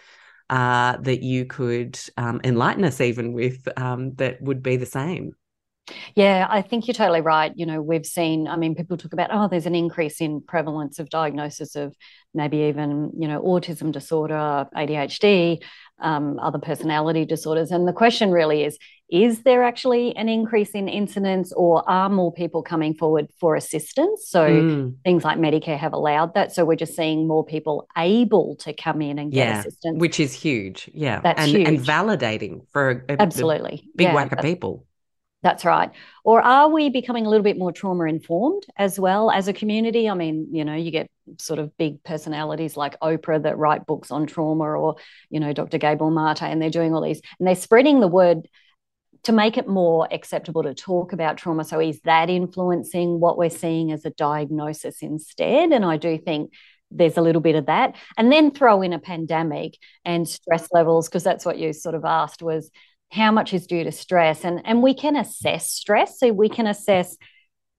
uh, 0.50 0.98
that 0.98 1.24
you 1.24 1.46
could 1.46 2.00
um, 2.18 2.42
enlighten 2.44 2.84
us 2.84 3.02
even 3.02 3.34
with 3.34 3.68
um, 3.78 4.14
that 4.16 4.42
would 4.42 4.62
be 4.62 4.78
the 4.78 4.86
same. 4.86 5.34
Yeah, 6.16 6.48
I 6.50 6.62
think 6.62 6.88
you're 6.88 6.96
totally 6.96 7.22
right. 7.22 7.52
You 7.56 7.66
know, 7.66 7.82
we've 7.82 8.06
seen, 8.06 8.48
I 8.48 8.56
mean, 8.56 8.76
people 8.76 8.98
talk 8.98 9.14
about, 9.14 9.30
oh, 9.32 9.48
there's 9.48 9.68
an 9.68 9.76
increase 9.76 10.20
in 10.20 10.42
prevalence 10.42 10.98
of 11.00 11.10
diagnosis 11.10 11.76
of 11.76 11.96
maybe 12.34 12.58
even, 12.58 13.12
you 13.18 13.28
know, 13.28 13.42
autism 13.42 13.92
disorder, 13.92 14.68
ADHD, 14.76 15.64
um, 16.00 16.40
other 16.40 16.60
personality 16.60 17.26
disorders. 17.26 17.72
And 17.72 17.88
the 17.88 17.94
question 17.94 18.32
really 18.32 18.64
is 18.64 18.78
is 19.08 19.44
there 19.44 19.64
actually 19.64 20.16
an 20.16 20.28
increase 20.28 20.72
in 20.72 20.88
incidence 20.88 21.54
or 21.54 21.88
are 21.88 22.10
more 22.10 22.34
people 22.34 22.64
coming 22.64 22.96
forward 22.96 23.28
for 23.40 23.56
assistance? 23.56 24.28
So 24.28 24.50
mm. 24.50 24.96
things 25.04 25.24
like 25.24 25.38
Medicare 25.38 25.78
have 25.78 25.94
allowed 25.94 26.34
that. 26.34 26.54
So 26.54 26.66
we're 26.66 26.76
just 26.76 26.96
seeing 26.96 27.28
more 27.28 27.46
people 27.46 27.88
able 27.96 28.56
to 28.62 28.74
come 28.74 29.04
in 29.04 29.20
and 29.20 29.32
get 29.32 29.48
yeah, 29.48 29.60
assistance. 29.60 30.00
Which 30.00 30.20
is 30.20 30.34
huge. 30.34 30.90
Yeah. 30.92 31.20
That's 31.22 31.40
and, 31.40 31.52
huge. 31.52 31.68
And 31.68 31.80
validating 31.80 32.68
for 32.72 33.06
a, 33.08 33.22
Absolutely. 33.22 33.84
A 33.84 33.98
big 33.98 34.08
yeah, 34.08 34.16
whack 34.16 34.32
of 34.32 34.40
people. 34.40 34.88
That's 35.46 35.64
right. 35.64 35.92
Or 36.24 36.42
are 36.42 36.70
we 36.70 36.90
becoming 36.90 37.28
a 37.28 37.30
little 37.30 37.44
bit 37.44 37.56
more 37.56 37.72
trauma 37.72 38.06
informed 38.06 38.64
as 38.78 39.00
well 39.00 39.30
as 39.30 39.48
a 39.48 39.54
community? 39.54 40.10
I 40.10 40.16
mean, 40.16 40.48
you 40.52 40.66
know, 40.66 40.74
you 40.74 40.90
get 40.90 41.08
sort 41.38 41.60
of 41.60 41.78
big 41.78 42.04
personalities 42.04 42.76
like 42.76 43.00
Oprah 43.00 43.44
that 43.44 43.56
write 43.56 43.86
books 43.86 44.10
on 44.10 44.26
trauma 44.26 44.64
or, 44.64 44.96
you 45.30 45.40
know, 45.40 45.54
Dr. 45.54 45.78
Gabor 45.78 46.10
Mate, 46.10 46.42
and 46.42 46.60
they're 46.60 46.72
doing 46.72 46.96
all 46.96 47.02
these 47.04 47.22
and 47.38 47.48
they're 47.48 47.54
spreading 47.54 48.00
the 48.00 48.08
word 48.08 48.48
to 49.26 49.34
make 49.34 49.60
it 49.60 49.68
more 49.68 50.08
acceptable 50.12 50.64
to 50.64 50.74
talk 50.74 51.14
about 51.14 51.38
trauma. 51.38 51.64
So 51.64 51.80
is 51.80 52.02
that 52.06 52.32
influencing 52.32 53.20
what 53.20 53.38
we're 53.38 53.52
seeing 53.52 53.92
as 53.92 54.04
a 54.04 54.10
diagnosis 54.10 55.04
instead? 55.04 55.72
And 55.72 55.86
I 55.86 55.98
do 55.98 56.18
think 56.18 56.54
there's 56.90 57.18
a 57.18 57.22
little 57.22 57.42
bit 57.42 57.56
of 57.56 57.68
that. 57.68 57.98
And 58.18 58.32
then 58.32 58.50
throw 58.50 58.82
in 58.82 58.94
a 58.94 59.00
pandemic 59.00 59.78
and 60.04 60.28
stress 60.28 60.70
levels, 60.72 61.08
because 61.08 61.24
that's 61.24 61.46
what 61.46 61.60
you 61.60 61.72
sort 61.72 61.94
of 61.94 62.04
asked 62.04 62.42
was 62.42 62.72
how 63.16 63.32
much 63.32 63.54
is 63.54 63.66
due 63.66 63.84
to 63.84 63.92
stress 63.92 64.44
and 64.44 64.62
and 64.66 64.84
we 64.84 64.94
can 64.94 65.16
assess 65.16 65.72
stress. 65.72 66.20
So 66.20 66.32
we 66.32 66.50
can 66.50 66.68
assess 66.68 67.18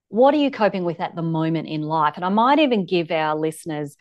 what 0.08 0.34
are 0.34 0.38
you 0.38 0.50
coping 0.50 0.84
with 0.84 1.00
at 1.00 1.14
the 1.14 1.22
moment 1.22 1.68
in 1.68 1.82
life. 1.82 2.14
And 2.16 2.24
i 2.24 2.28
might 2.28 2.58
even 2.58 2.86
give 2.86 3.10
our 3.10 3.36
listeners 3.36 3.96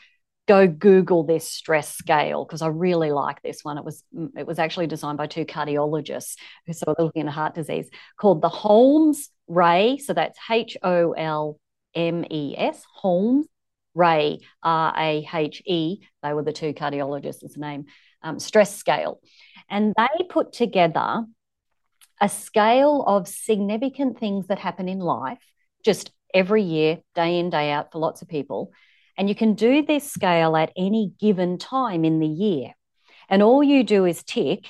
go 0.48 0.67
google 0.67 1.24
this 1.24 1.50
stress 1.50 1.95
scale 1.95 2.45
because 2.45 2.62
i 2.62 2.67
really 2.67 3.12
like 3.12 3.41
this 3.41 3.63
one. 3.63 3.78
It 3.78 3.84
was 3.84 4.04
it 4.38 4.48
was 4.48 4.60
actually 4.60 4.88
designed 4.88 5.17
by 5.17 5.28
two 5.28 5.45
cardiologists 5.45 6.36
who 6.65 6.74
so 6.74 6.95
looking 6.98 7.21
into 7.21 7.32
heart 7.32 7.56
disease 7.56 7.89
called 8.17 8.41
the 8.41 8.50
holmes 8.50 9.30
rahe. 9.50 10.00
So 10.02 10.13
that's 10.13 10.39
h 10.50 10.78
o 10.84 11.12
l 11.13 11.60
m 11.93 12.24
e 12.30 12.56
s 12.58 12.84
holmes 12.93 13.48
rahe 13.95 14.39
r 14.63 14.93
a 14.98 15.28
h 15.34 15.63
e. 15.65 16.00
They 16.24 16.34
were 16.34 16.43
the 16.43 16.54
two 16.54 16.74
cardiologists' 16.74 17.58
name 17.58 17.86
um, 18.25 18.39
stress 18.39 18.75
scale 18.75 19.21
and 19.69 19.93
they 19.95 20.25
put 20.27 20.51
together 20.51 21.23
a 22.21 22.29
scale 22.29 23.03
of 23.05 23.27
significant 23.27 24.19
things 24.19 24.47
that 24.47 24.59
happen 24.59 24.88
in 24.88 24.99
life, 24.99 25.39
just 25.83 26.11
every 26.33 26.63
year, 26.63 26.99
day 27.13 27.39
in, 27.39 27.49
day 27.49 27.71
out, 27.71 27.91
for 27.91 27.99
lots 27.99 28.21
of 28.21 28.27
people. 28.27 28.71
And 29.17 29.29
you 29.29 29.35
can 29.35 29.53
do 29.53 29.81
this 29.81 30.09
scale 30.09 30.55
at 30.57 30.71
any 30.77 31.13
given 31.19 31.57
time 31.57 32.03
in 32.03 32.19
the 32.19 32.27
year. 32.27 32.73
And 33.29 33.41
all 33.41 33.63
you 33.63 33.83
do 33.83 34.05
is 34.05 34.23
tick 34.23 34.65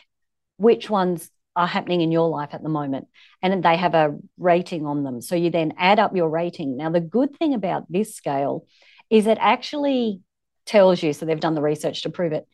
which 0.57 0.89
ones 0.89 1.29
are 1.55 1.67
happening 1.67 2.01
in 2.01 2.11
your 2.11 2.29
life 2.29 2.49
at 2.53 2.63
the 2.63 2.69
moment. 2.69 3.07
And 3.41 3.63
they 3.63 3.77
have 3.77 3.93
a 3.93 4.17
rating 4.37 4.85
on 4.85 5.03
them. 5.03 5.21
So 5.21 5.35
you 5.35 5.49
then 5.49 5.73
add 5.77 5.99
up 5.99 6.15
your 6.15 6.29
rating. 6.29 6.77
Now, 6.77 6.89
the 6.89 6.99
good 6.99 7.37
thing 7.37 7.53
about 7.53 7.91
this 7.91 8.15
scale 8.15 8.65
is 9.09 9.27
it 9.27 9.37
actually 9.39 10.21
tells 10.65 11.01
you, 11.01 11.13
so 11.13 11.25
they've 11.25 11.39
done 11.39 11.55
the 11.55 11.61
research 11.61 12.03
to 12.03 12.09
prove 12.09 12.33
it, 12.33 12.47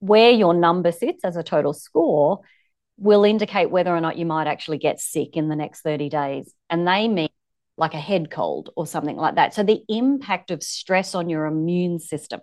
where 0.00 0.30
your 0.30 0.54
number 0.54 0.92
sits 0.92 1.24
as 1.24 1.36
a 1.36 1.42
total 1.42 1.72
score 1.72 2.40
will 2.96 3.24
indicate 3.24 3.70
whether 3.70 3.94
or 3.94 4.00
not 4.00 4.18
you 4.18 4.26
might 4.26 4.46
actually 4.46 4.78
get 4.78 5.00
sick 5.00 5.36
in 5.36 5.48
the 5.48 5.56
next 5.56 5.80
30 5.80 6.08
days. 6.08 6.52
And 6.68 6.86
they 6.86 7.08
mean 7.08 7.30
like 7.76 7.94
a 7.94 8.00
head 8.00 8.30
cold 8.30 8.70
or 8.76 8.86
something 8.86 9.16
like 9.16 9.36
that. 9.36 9.54
So 9.54 9.62
the 9.62 9.82
impact 9.88 10.50
of 10.50 10.62
stress 10.62 11.14
on 11.14 11.30
your 11.30 11.46
immune 11.46 11.98
system. 11.98 12.40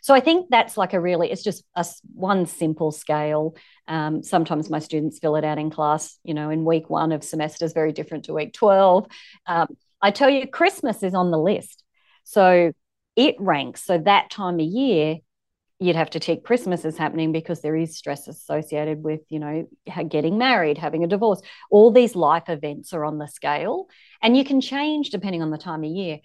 So 0.00 0.14
I 0.14 0.20
think 0.20 0.46
that's 0.48 0.76
like 0.76 0.92
a 0.92 1.00
really, 1.00 1.32
it's 1.32 1.42
just 1.42 1.64
a 1.74 1.84
one 2.14 2.46
simple 2.46 2.92
scale. 2.92 3.56
Um, 3.88 4.22
sometimes 4.22 4.70
my 4.70 4.78
students 4.78 5.18
fill 5.18 5.34
it 5.34 5.44
out 5.44 5.58
in 5.58 5.70
class, 5.70 6.16
you 6.22 6.34
know, 6.34 6.50
in 6.50 6.64
week 6.64 6.88
one 6.88 7.10
of 7.10 7.24
semesters, 7.24 7.72
very 7.72 7.90
different 7.90 8.26
to 8.26 8.34
week 8.34 8.52
12. 8.52 9.08
Um, 9.46 9.66
I 10.00 10.12
tell 10.12 10.30
you, 10.30 10.46
Christmas 10.46 11.02
is 11.02 11.14
on 11.14 11.32
the 11.32 11.38
list. 11.38 11.82
So 12.22 12.72
it 13.16 13.34
ranks. 13.40 13.84
So 13.84 13.98
that 13.98 14.30
time 14.30 14.60
of 14.60 14.66
year, 14.66 15.16
you'd 15.78 15.96
have 15.96 16.10
to 16.10 16.20
take 16.20 16.44
Christmas 16.44 16.84
as 16.84 16.96
happening 16.96 17.32
because 17.32 17.60
there 17.60 17.76
is 17.76 17.96
stress 17.96 18.28
associated 18.28 19.02
with, 19.02 19.20
you 19.28 19.38
know, 19.38 19.68
getting 20.08 20.38
married, 20.38 20.78
having 20.78 21.04
a 21.04 21.08
divorce. 21.08 21.42
All 21.70 21.90
these 21.90 22.16
life 22.16 22.48
events 22.48 22.92
are 22.92 23.04
on 23.04 23.18
the 23.18 23.28
scale, 23.28 23.88
and 24.22 24.36
you 24.36 24.44
can 24.44 24.60
change 24.60 25.10
depending 25.10 25.42
on 25.42 25.50
the 25.50 25.58
time 25.58 25.84
of 25.84 25.90
year. 25.90 26.20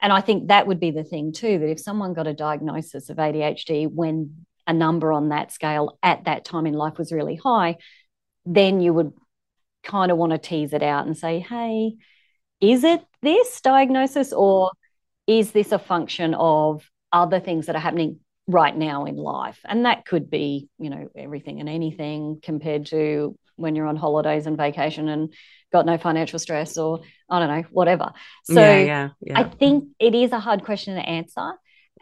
And 0.00 0.12
I 0.12 0.20
think 0.20 0.48
that 0.48 0.66
would 0.66 0.80
be 0.80 0.90
the 0.90 1.04
thing 1.04 1.32
too 1.32 1.58
that 1.58 1.70
if 1.70 1.80
someone 1.80 2.14
got 2.14 2.26
a 2.26 2.34
diagnosis 2.34 3.08
of 3.08 3.16
ADHD 3.16 3.90
when 3.90 4.44
a 4.66 4.72
number 4.72 5.12
on 5.12 5.28
that 5.28 5.52
scale 5.52 5.98
at 6.02 6.24
that 6.24 6.44
time 6.44 6.66
in 6.66 6.74
life 6.74 6.98
was 6.98 7.12
really 7.12 7.36
high, 7.36 7.76
then 8.44 8.80
you 8.80 8.92
would 8.92 9.12
kind 9.84 10.10
of 10.10 10.18
want 10.18 10.32
to 10.32 10.38
tease 10.38 10.72
it 10.72 10.82
out 10.82 11.06
and 11.06 11.16
say, 11.16 11.38
hey, 11.38 11.94
is 12.60 12.84
it 12.84 13.04
this 13.22 13.60
diagnosis 13.60 14.32
or 14.32 14.72
is 15.26 15.52
this 15.52 15.72
a 15.72 15.78
function 15.78 16.34
of 16.34 16.90
other 17.12 17.40
things 17.40 17.66
that 17.66 17.76
are 17.76 17.80
happening 17.80 18.18
right 18.46 18.76
now 18.76 19.04
in 19.04 19.16
life. 19.16 19.58
And 19.64 19.86
that 19.86 20.06
could 20.06 20.30
be, 20.30 20.68
you 20.78 20.90
know, 20.90 21.08
everything 21.16 21.60
and 21.60 21.68
anything 21.68 22.38
compared 22.42 22.86
to 22.86 23.36
when 23.56 23.74
you're 23.74 23.86
on 23.86 23.96
holidays 23.96 24.46
and 24.46 24.56
vacation 24.56 25.08
and 25.08 25.32
got 25.72 25.86
no 25.86 25.98
financial 25.98 26.38
stress 26.38 26.76
or 26.78 27.00
I 27.28 27.40
don't 27.40 27.48
know, 27.48 27.68
whatever. 27.70 28.12
So 28.44 28.60
yeah, 28.60 28.78
yeah, 28.78 29.08
yeah. 29.20 29.40
I 29.40 29.44
think 29.44 29.88
it 29.98 30.14
is 30.14 30.32
a 30.32 30.38
hard 30.38 30.64
question 30.64 30.94
to 30.94 31.00
answer. 31.00 31.52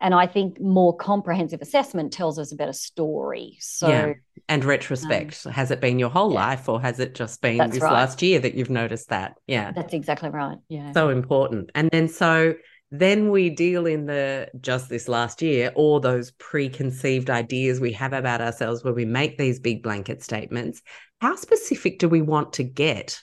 And 0.00 0.12
I 0.12 0.26
think 0.26 0.61
more 0.61 0.94
comprehensive 0.94 1.62
assessment 1.62 2.12
tells 2.12 2.38
us 2.38 2.50
a 2.50 2.57
better 2.57 2.72
story. 2.72 3.57
So 3.61 3.88
yeah. 3.88 4.12
and 4.48 4.64
retrospect. 4.64 5.46
Um, 5.46 5.52
has 5.52 5.70
it 5.70 5.80
been 5.80 6.00
your 6.00 6.11
whole 6.11 6.33
life 6.33 6.68
or 6.68 6.80
has 6.83 6.98
it 6.98 7.14
just 7.14 7.40
been 7.40 7.59
this 7.70 7.80
right. 7.80 7.92
last 7.92 8.20
year 8.20 8.40
that 8.40 8.54
you've 8.54 8.70
noticed 8.70 9.11
that? 9.11 9.37
Yeah. 9.46 9.70
That's 9.70 9.94
exactly 9.94 10.30
right. 10.30 10.59
Yeah. 10.68 10.92
So 10.92 11.11
important. 11.11 11.70
And 11.76 11.88
then 11.92 12.09
so 12.09 12.54
then 13.00 13.30
we 13.30 13.50
deal 13.50 13.87
in 13.87 14.07
the 14.07 14.48
just 14.61 14.88
this 14.88 15.09
last 15.09 15.42
year, 15.42 15.72
all 15.74 16.00
those 16.00 16.30
preconceived 16.33 17.30
ideas 17.30 17.80
we 17.80 17.92
have 17.92 18.12
about 18.12 18.40
ourselves 18.40 18.85
where 18.85 18.94
we 18.94 19.04
make 19.04 19.37
these 19.37 19.59
big 19.59 19.83
blanket 19.83 20.22
statements. 20.22 20.83
How 21.20 21.37
specific 21.37 21.98
do 21.98 22.09
we 22.09 22.22
want 22.22 22.52
to 22.54 22.62
get 22.62 23.22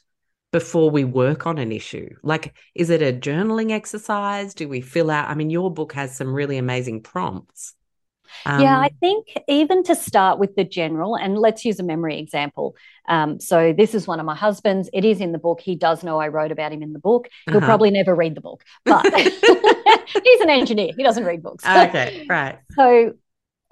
before 0.52 0.90
we 0.90 1.04
work 1.04 1.48
on 1.48 1.58
an 1.58 1.72
issue? 1.72 2.10
Like, 2.24 2.56
is 2.76 2.90
it 2.90 3.02
a 3.02 3.18
journaling 3.18 3.72
exercise? 3.72 4.54
Do 4.54 4.68
we 4.68 4.82
fill 4.82 5.10
out? 5.10 5.30
I 5.30 5.36
mean, 5.36 5.50
your 5.50 5.74
book 5.74 5.94
has 5.94 6.18
some 6.18 6.34
really 6.34 6.58
amazing 6.58 7.04
prompts. 7.04 7.74
Um, 8.46 8.62
yeah, 8.62 8.80
I 8.80 8.90
think 9.00 9.28
even 9.48 9.84
to 9.84 9.96
start 9.96 10.40
with 10.40 10.56
the 10.56 10.64
general, 10.64 11.16
and 11.16 11.38
let's 11.38 11.64
use 11.66 11.80
a 11.80 11.84
memory 11.84 12.20
example. 12.20 12.76
Um, 13.08 13.40
so 13.40 13.74
this 13.74 13.94
is 13.94 14.08
one 14.08 14.20
of 14.20 14.26
my 14.26 14.36
husbands. 14.36 14.90
It 14.94 15.06
is 15.06 15.20
in 15.20 15.32
the 15.32 15.38
book. 15.38 15.62
He 15.62 15.76
does 15.76 16.04
know 16.04 16.20
I 16.20 16.28
wrote 16.28 16.52
about 16.52 16.72
him 16.72 16.82
in 16.82 16.94
the 16.94 17.00
book. 17.00 17.28
He'll 17.48 17.58
uh-huh. 17.58 17.66
probably 17.66 17.92
never 17.92 18.16
read 18.16 18.36
the 18.36 18.42
book, 18.42 18.64
but 18.86 19.06
he's 19.14 20.42
an 20.42 20.50
engineer. 20.50 20.92
He 20.96 21.04
doesn't 21.04 21.26
read 21.26 21.44
books. 21.44 21.66
Okay, 21.66 22.26
right. 22.30 22.60
So 22.76 23.14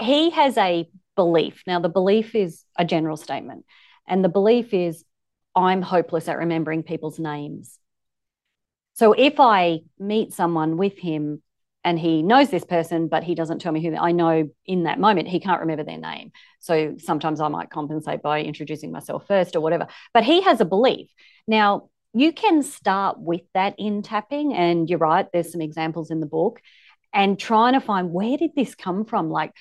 he 0.01 0.29
has 0.31 0.57
a 0.57 0.89
belief. 1.15 1.63
Now, 1.67 1.79
the 1.79 1.89
belief 1.89 2.35
is 2.35 2.63
a 2.77 2.85
general 2.85 3.17
statement, 3.17 3.65
and 4.07 4.23
the 4.23 4.29
belief 4.29 4.73
is 4.73 5.03
I'm 5.55 5.81
hopeless 5.81 6.27
at 6.27 6.37
remembering 6.37 6.83
people's 6.83 7.19
names. 7.19 7.77
So 8.93 9.13
if 9.13 9.39
I 9.39 9.79
meet 9.97 10.33
someone 10.33 10.77
with 10.77 10.97
him 10.97 11.41
and 11.89 11.97
he 11.97 12.21
knows 12.21 12.51
this 12.51 12.63
person, 12.63 13.07
but 13.07 13.23
he 13.23 13.33
doesn't 13.33 13.57
tell 13.57 13.71
me 13.71 13.83
who 13.83 13.95
I 13.95 14.11
know 14.11 14.47
in 14.67 14.83
that 14.83 14.99
moment. 14.99 15.27
He 15.27 15.39
can't 15.39 15.61
remember 15.61 15.83
their 15.83 15.97
name. 15.97 16.31
So 16.59 16.97
sometimes 16.99 17.41
I 17.41 17.47
might 17.47 17.71
compensate 17.71 18.21
by 18.21 18.43
introducing 18.43 18.91
myself 18.91 19.25
first 19.25 19.55
or 19.55 19.61
whatever. 19.61 19.87
But 20.13 20.23
he 20.23 20.41
has 20.41 20.61
a 20.61 20.65
belief. 20.65 21.09
Now, 21.47 21.89
you 22.13 22.31
can 22.31 22.61
start 22.61 23.19
with 23.19 23.41
that 23.55 23.73
in 23.79 24.03
tapping. 24.03 24.53
And 24.53 24.87
you're 24.87 24.99
right, 24.99 25.25
there's 25.33 25.51
some 25.51 25.61
examples 25.61 26.11
in 26.11 26.19
the 26.19 26.27
book 26.27 26.61
and 27.11 27.39
trying 27.39 27.73
to 27.73 27.81
find 27.81 28.13
where 28.13 28.37
did 28.37 28.51
this 28.55 28.75
come 28.75 29.03
from? 29.03 29.31
Like, 29.31 29.51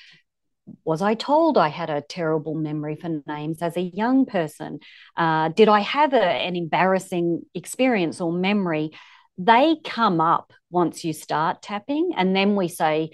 was 0.84 1.00
I 1.00 1.14
told 1.14 1.56
I 1.56 1.68
had 1.68 1.88
a 1.88 2.02
terrible 2.02 2.54
memory 2.54 2.96
for 2.96 3.22
names 3.26 3.62
as 3.62 3.78
a 3.78 3.80
young 3.80 4.26
person? 4.26 4.80
Uh, 5.16 5.48
did 5.48 5.70
I 5.70 5.80
have 5.80 6.12
a, 6.12 6.22
an 6.22 6.56
embarrassing 6.56 7.46
experience 7.54 8.20
or 8.20 8.34
memory? 8.34 8.90
They 9.38 9.76
come 9.84 10.20
up 10.20 10.52
once 10.70 11.04
you 11.04 11.12
start 11.12 11.62
tapping, 11.62 12.12
and 12.16 12.34
then 12.34 12.56
we 12.56 12.68
say, 12.68 13.10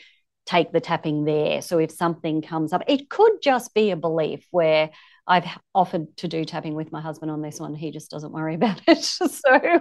take 0.46 0.72
the 0.72 0.80
tapping 0.80 1.24
there. 1.24 1.62
So 1.62 1.78
if 1.78 1.90
something 1.90 2.42
comes 2.42 2.72
up, 2.72 2.82
it 2.86 3.08
could 3.08 3.40
just 3.42 3.74
be 3.74 3.90
a 3.90 3.96
belief 3.96 4.46
where 4.50 4.90
I've 5.26 5.46
offered 5.74 6.16
to 6.18 6.28
do 6.28 6.44
tapping 6.44 6.74
with 6.74 6.92
my 6.92 7.00
husband 7.00 7.30
on 7.30 7.40
this 7.40 7.58
one. 7.58 7.74
He 7.74 7.90
just 7.90 8.10
doesn't 8.10 8.32
worry 8.32 8.54
about 8.56 8.80
it. 8.86 9.02
so, 9.02 9.80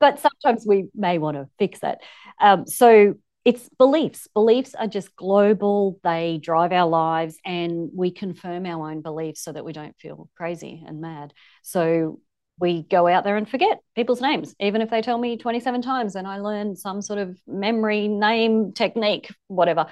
but 0.00 0.20
sometimes 0.20 0.66
we 0.66 0.88
may 0.94 1.18
want 1.18 1.36
to 1.36 1.48
fix 1.58 1.80
that. 1.80 2.00
Um, 2.40 2.66
so 2.66 3.14
it's 3.44 3.68
beliefs. 3.78 4.26
Beliefs 4.32 4.74
are 4.74 4.86
just 4.86 5.14
global, 5.16 5.98
they 6.02 6.38
drive 6.42 6.72
our 6.72 6.88
lives, 6.88 7.38
and 7.44 7.90
we 7.94 8.10
confirm 8.10 8.64
our 8.64 8.90
own 8.90 9.02
beliefs 9.02 9.42
so 9.42 9.52
that 9.52 9.64
we 9.64 9.72
don't 9.72 9.96
feel 9.98 10.30
crazy 10.36 10.82
and 10.86 11.00
mad. 11.00 11.34
So 11.62 12.20
we 12.58 12.82
go 12.82 13.06
out 13.06 13.24
there 13.24 13.36
and 13.36 13.48
forget 13.48 13.80
people's 13.96 14.20
names, 14.20 14.54
even 14.60 14.80
if 14.80 14.90
they 14.90 15.02
tell 15.02 15.18
me 15.18 15.36
27 15.36 15.82
times 15.82 16.14
and 16.14 16.26
I 16.26 16.38
learn 16.38 16.76
some 16.76 17.02
sort 17.02 17.18
of 17.18 17.36
memory 17.46 18.08
name 18.08 18.72
technique, 18.72 19.30
whatever. 19.48 19.86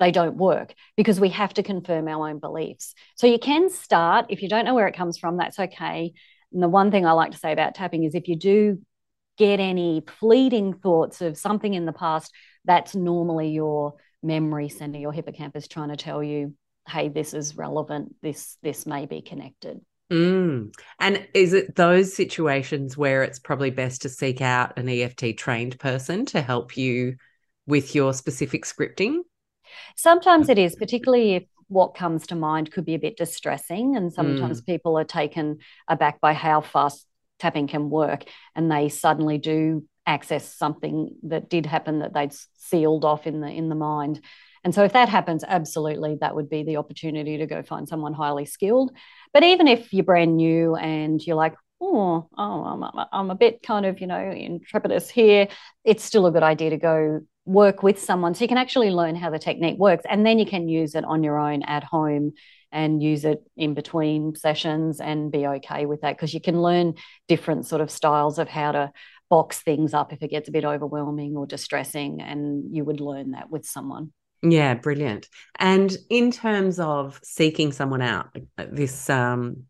They 0.00 0.10
don't 0.10 0.36
work 0.36 0.74
because 0.96 1.20
we 1.20 1.28
have 1.30 1.54
to 1.54 1.62
confirm 1.62 2.08
our 2.08 2.28
own 2.28 2.40
beliefs. 2.40 2.94
So 3.14 3.28
you 3.28 3.38
can 3.38 3.70
start, 3.70 4.26
if 4.28 4.42
you 4.42 4.48
don't 4.48 4.64
know 4.64 4.74
where 4.74 4.88
it 4.88 4.96
comes 4.96 5.18
from, 5.18 5.36
that's 5.36 5.58
okay. 5.58 6.12
And 6.52 6.62
the 6.62 6.68
one 6.68 6.90
thing 6.90 7.06
I 7.06 7.12
like 7.12 7.30
to 7.30 7.38
say 7.38 7.52
about 7.52 7.76
tapping 7.76 8.02
is 8.02 8.14
if 8.14 8.26
you 8.26 8.36
do 8.36 8.82
get 9.38 9.60
any 9.60 10.02
fleeting 10.18 10.74
thoughts 10.74 11.20
of 11.20 11.38
something 11.38 11.72
in 11.72 11.86
the 11.86 11.92
past, 11.92 12.32
that's 12.64 12.96
normally 12.96 13.50
your 13.50 13.94
memory 14.22 14.68
center, 14.68 14.98
your 14.98 15.12
hippocampus 15.12 15.68
trying 15.68 15.90
to 15.90 15.96
tell 15.96 16.22
you, 16.22 16.54
hey, 16.88 17.08
this 17.08 17.34
is 17.34 17.56
relevant, 17.56 18.16
this 18.20 18.56
this 18.62 18.86
may 18.86 19.06
be 19.06 19.22
connected. 19.22 19.80
Mm. 20.14 20.74
And 21.00 21.26
is 21.34 21.52
it 21.52 21.74
those 21.74 22.14
situations 22.14 22.96
where 22.96 23.22
it's 23.22 23.38
probably 23.38 23.70
best 23.70 24.02
to 24.02 24.08
seek 24.08 24.40
out 24.40 24.78
an 24.78 24.88
EFT 24.88 25.36
trained 25.36 25.78
person 25.78 26.24
to 26.26 26.40
help 26.40 26.76
you 26.76 27.16
with 27.66 27.94
your 27.94 28.12
specific 28.12 28.64
scripting? 28.64 29.20
Sometimes 29.96 30.48
it 30.48 30.58
is, 30.58 30.76
particularly 30.76 31.34
if 31.34 31.44
what 31.68 31.94
comes 31.94 32.26
to 32.28 32.34
mind 32.34 32.70
could 32.70 32.84
be 32.84 32.94
a 32.94 32.98
bit 32.98 33.16
distressing. 33.16 33.96
And 33.96 34.12
sometimes 34.12 34.60
mm. 34.60 34.66
people 34.66 34.98
are 34.98 35.04
taken 35.04 35.58
aback 35.88 36.20
by 36.20 36.32
how 36.32 36.60
fast 36.60 37.06
tapping 37.38 37.66
can 37.66 37.90
work 37.90 38.24
and 38.54 38.70
they 38.70 38.88
suddenly 38.88 39.38
do 39.38 39.84
access 40.06 40.54
something 40.54 41.10
that 41.22 41.48
did 41.48 41.66
happen 41.66 42.00
that 42.00 42.12
they'd 42.12 42.34
sealed 42.58 43.04
off 43.04 43.26
in 43.26 43.40
the 43.40 43.48
in 43.48 43.68
the 43.68 43.74
mind 43.74 44.20
and 44.62 44.74
so 44.74 44.84
if 44.84 44.92
that 44.92 45.08
happens 45.08 45.44
absolutely 45.46 46.16
that 46.20 46.34
would 46.34 46.48
be 46.48 46.62
the 46.62 46.76
opportunity 46.76 47.38
to 47.38 47.46
go 47.46 47.62
find 47.62 47.88
someone 47.88 48.12
highly 48.12 48.44
skilled 48.44 48.90
but 49.34 49.42
even 49.42 49.68
if 49.68 49.92
you're 49.92 50.04
brand 50.04 50.36
new 50.36 50.74
and 50.76 51.20
you're 51.26 51.36
like 51.36 51.54
oh, 51.82 52.28
oh 52.38 52.64
I'm, 52.64 53.06
I'm 53.12 53.30
a 53.30 53.34
bit 53.34 53.62
kind 53.62 53.84
of 53.84 54.00
you 54.00 54.06
know 54.06 54.30
intrepidous 54.30 55.10
here 55.10 55.48
it's 55.84 56.02
still 56.02 56.26
a 56.26 56.32
good 56.32 56.42
idea 56.42 56.70
to 56.70 56.78
go 56.78 57.20
work 57.46 57.82
with 57.82 58.00
someone. 58.00 58.34
So 58.34 58.44
you 58.44 58.48
can 58.48 58.58
actually 58.58 58.90
learn 58.90 59.16
how 59.16 59.30
the 59.30 59.38
technique 59.38 59.78
works 59.78 60.04
and 60.08 60.24
then 60.24 60.38
you 60.38 60.46
can 60.46 60.68
use 60.68 60.94
it 60.94 61.04
on 61.04 61.22
your 61.22 61.38
own 61.38 61.62
at 61.62 61.84
home 61.84 62.32
and 62.72 63.02
use 63.02 63.24
it 63.24 63.42
in 63.56 63.74
between 63.74 64.34
sessions 64.34 65.00
and 65.00 65.30
be 65.30 65.46
okay 65.46 65.86
with 65.86 66.00
that 66.00 66.16
because 66.16 66.34
you 66.34 66.40
can 66.40 66.60
learn 66.60 66.94
different 67.28 67.66
sort 67.66 67.80
of 67.80 67.90
styles 67.90 68.38
of 68.38 68.48
how 68.48 68.72
to 68.72 68.92
box 69.30 69.60
things 69.60 69.94
up 69.94 70.12
if 70.12 70.22
it 70.22 70.30
gets 70.30 70.48
a 70.48 70.52
bit 70.52 70.64
overwhelming 70.64 71.36
or 71.36 71.46
distressing 71.46 72.20
and 72.20 72.74
you 72.74 72.84
would 72.84 73.00
learn 73.00 73.32
that 73.32 73.50
with 73.50 73.64
someone 73.64 74.12
yeah 74.44 74.74
brilliant 74.74 75.28
and 75.58 75.96
in 76.10 76.30
terms 76.30 76.78
of 76.78 77.18
seeking 77.22 77.72
someone 77.72 78.02
out 78.02 78.36
this 78.70 79.08
um 79.10 79.64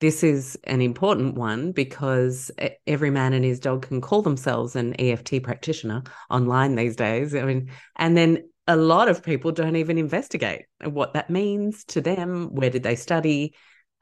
this 0.00 0.22
is 0.22 0.58
an 0.64 0.82
important 0.82 1.36
one 1.36 1.72
because 1.72 2.50
every 2.86 3.10
man 3.10 3.32
and 3.32 3.44
his 3.44 3.58
dog 3.58 3.86
can 3.88 4.00
call 4.00 4.20
themselves 4.20 4.76
an 4.76 4.94
EFT 5.00 5.42
practitioner 5.42 6.02
online 6.28 6.74
these 6.74 6.96
days. 6.96 7.34
I 7.34 7.44
mean, 7.44 7.70
and 7.96 8.16
then 8.16 8.48
a 8.66 8.76
lot 8.76 9.08
of 9.08 9.22
people 9.22 9.52
don't 9.52 9.76
even 9.76 9.96
investigate 9.96 10.66
what 10.84 11.14
that 11.14 11.30
means 11.30 11.84
to 11.84 12.00
them. 12.02 12.54
Where 12.54 12.68
did 12.68 12.82
they 12.82 12.96
study? 12.96 13.54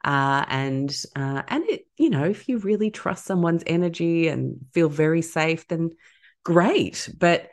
Uh, 0.03 0.43
and 0.49 0.95
uh, 1.15 1.43
and 1.47 1.63
it, 1.69 1.87
you 1.97 2.09
know, 2.09 2.25
if 2.25 2.49
you 2.49 2.57
really 2.57 2.91
trust 2.91 3.25
someone's 3.25 3.63
energy 3.65 4.27
and 4.27 4.57
feel 4.73 4.89
very 4.89 5.21
safe, 5.21 5.65
then 5.67 5.91
great. 6.43 7.09
But 7.17 7.49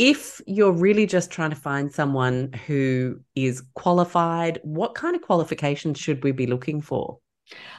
if 0.00 0.40
you're 0.46 0.72
really 0.72 1.04
just 1.04 1.30
trying 1.30 1.50
to 1.50 1.56
find 1.56 1.92
someone 1.92 2.54
who 2.66 3.20
is 3.34 3.62
qualified, 3.74 4.58
what 4.62 4.94
kind 4.94 5.14
of 5.14 5.20
qualifications 5.20 6.00
should 6.00 6.24
we 6.24 6.32
be 6.32 6.46
looking 6.46 6.80
for? 6.80 7.18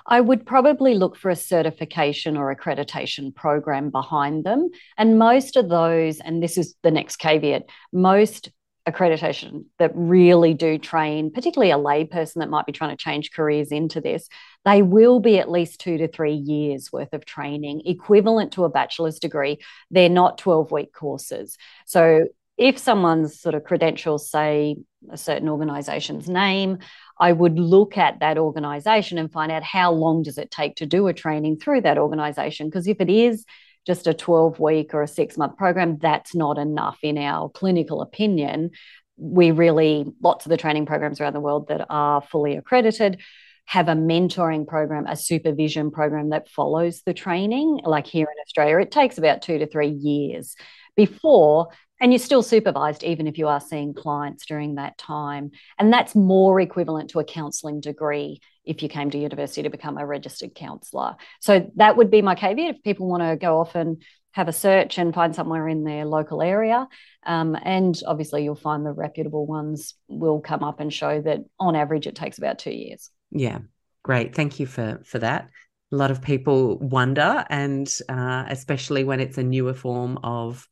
I 0.05 0.21
would 0.21 0.45
probably 0.45 0.93
look 0.93 1.17
for 1.17 1.31
a 1.31 1.35
certification 1.35 2.37
or 2.37 2.55
accreditation 2.55 3.33
program 3.33 3.89
behind 3.89 4.43
them. 4.43 4.69
And 4.99 5.17
most 5.17 5.55
of 5.55 5.69
those, 5.69 6.19
and 6.19 6.43
this 6.43 6.59
is 6.59 6.75
the 6.83 6.91
next 6.91 7.15
caveat, 7.15 7.63
most 7.91 8.51
accreditation 8.87 9.65
that 9.77 9.91
really 9.93 10.53
do 10.53 10.77
train, 10.77 11.31
particularly 11.31 11.71
a 11.71 11.77
layperson 11.77 12.35
that 12.35 12.49
might 12.49 12.65
be 12.65 12.71
trying 12.71 12.95
to 12.95 13.01
change 13.01 13.31
careers 13.31 13.71
into 13.71 14.01
this, 14.01 14.27
they 14.65 14.81
will 14.81 15.19
be 15.19 15.37
at 15.39 15.51
least 15.51 15.79
two 15.79 15.97
to 15.97 16.07
three 16.07 16.33
years 16.33 16.91
worth 16.91 17.13
of 17.13 17.25
training, 17.25 17.81
equivalent 17.85 18.53
to 18.53 18.63
a 18.63 18.69
bachelor's 18.69 19.19
degree. 19.19 19.59
They're 19.91 20.09
not 20.09 20.37
12 20.39 20.71
week 20.71 20.93
courses. 20.93 21.57
So 21.85 22.25
if 22.57 22.77
someone's 22.77 23.39
sort 23.39 23.55
of 23.55 23.63
credentials 23.63 24.29
say 24.29 24.75
a 25.09 25.17
certain 25.17 25.49
organization's 25.49 26.27
name, 26.27 26.79
I 27.19 27.31
would 27.31 27.59
look 27.59 27.97
at 27.97 28.19
that 28.19 28.37
organization 28.37 29.17
and 29.17 29.31
find 29.31 29.51
out 29.51 29.63
how 29.63 29.91
long 29.91 30.23
does 30.23 30.37
it 30.37 30.51
take 30.51 30.75
to 30.77 30.85
do 30.85 31.07
a 31.07 31.13
training 31.13 31.57
through 31.57 31.81
that 31.81 31.97
organization. 31.97 32.67
Because 32.67 32.87
if 32.87 32.99
it 32.99 33.09
is 33.09 33.45
just 33.85 34.07
a 34.07 34.13
12 34.13 34.59
week 34.59 34.93
or 34.93 35.01
a 35.01 35.07
six 35.07 35.37
month 35.37 35.57
program, 35.57 35.97
that's 35.97 36.35
not 36.35 36.57
enough 36.57 36.99
in 37.03 37.17
our 37.17 37.49
clinical 37.49 38.01
opinion. 38.01 38.71
We 39.17 39.51
really, 39.51 40.05
lots 40.21 40.45
of 40.45 40.49
the 40.49 40.57
training 40.57 40.85
programs 40.85 41.19
around 41.19 41.33
the 41.33 41.39
world 41.39 41.67
that 41.67 41.85
are 41.89 42.21
fully 42.21 42.57
accredited 42.57 43.21
have 43.65 43.87
a 43.87 43.93
mentoring 43.93 44.67
program, 44.67 45.05
a 45.07 45.15
supervision 45.15 45.91
program 45.91 46.31
that 46.31 46.49
follows 46.49 47.03
the 47.05 47.13
training. 47.13 47.79
Like 47.83 48.05
here 48.05 48.27
in 48.29 48.41
Australia, 48.45 48.79
it 48.79 48.91
takes 48.91 49.17
about 49.17 49.41
two 49.41 49.59
to 49.59 49.67
three 49.67 49.89
years 49.89 50.55
before 50.95 51.69
and 52.01 52.11
you're 52.11 52.19
still 52.19 52.43
supervised 52.43 53.03
even 53.03 53.27
if 53.27 53.37
you 53.37 53.47
are 53.47 53.61
seeing 53.61 53.93
clients 53.93 54.45
during 54.45 54.75
that 54.75 54.97
time. 54.97 55.51
And 55.77 55.93
that's 55.93 56.15
more 56.15 56.59
equivalent 56.59 57.11
to 57.11 57.19
a 57.19 57.23
counselling 57.23 57.79
degree 57.79 58.41
if 58.65 58.83
you 58.83 58.89
came 58.89 59.11
to 59.11 59.17
university 59.17 59.63
to 59.63 59.69
become 59.69 59.97
a 59.97 60.05
registered 60.05 60.55
counsellor. 60.55 61.15
So 61.39 61.71
that 61.75 61.97
would 61.97 62.11
be 62.11 62.21
my 62.21 62.35
caveat. 62.35 62.75
If 62.75 62.83
people 62.83 63.07
want 63.07 63.23
to 63.23 63.37
go 63.37 63.59
off 63.59 63.75
and 63.75 64.01
have 64.33 64.47
a 64.47 64.53
search 64.53 64.97
and 64.97 65.13
find 65.13 65.35
somewhere 65.35 65.67
in 65.67 65.83
their 65.83 66.05
local 66.05 66.41
area 66.41 66.87
um, 67.25 67.55
and 67.63 67.99
obviously 68.07 68.43
you'll 68.43 68.55
find 68.55 68.85
the 68.85 68.91
reputable 68.91 69.45
ones 69.45 69.95
will 70.07 70.39
come 70.39 70.63
up 70.63 70.79
and 70.79 70.93
show 70.93 71.21
that 71.21 71.41
on 71.59 71.75
average 71.75 72.07
it 72.07 72.15
takes 72.15 72.37
about 72.37 72.57
two 72.57 72.71
years. 72.71 73.09
Yeah. 73.31 73.59
Great. 74.03 74.33
Thank 74.33 74.59
you 74.59 74.65
for 74.65 75.01
for 75.05 75.19
that. 75.19 75.49
A 75.91 75.95
lot 75.95 76.11
of 76.11 76.21
people 76.21 76.79
wonder 76.79 77.45
and 77.49 77.93
uh, 78.07 78.45
especially 78.47 79.03
when 79.03 79.19
it's 79.19 79.37
a 79.37 79.43
newer 79.43 79.73
form 79.73 80.17
of 80.23 80.65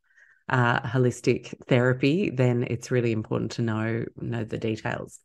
uh, 0.49 0.81
holistic 0.81 1.53
therapy, 1.67 2.29
then 2.29 2.65
it's 2.69 2.91
really 2.91 3.11
important 3.11 3.51
to 3.53 3.61
know 3.61 4.05
know 4.17 4.43
the 4.43 4.57
details. 4.57 5.19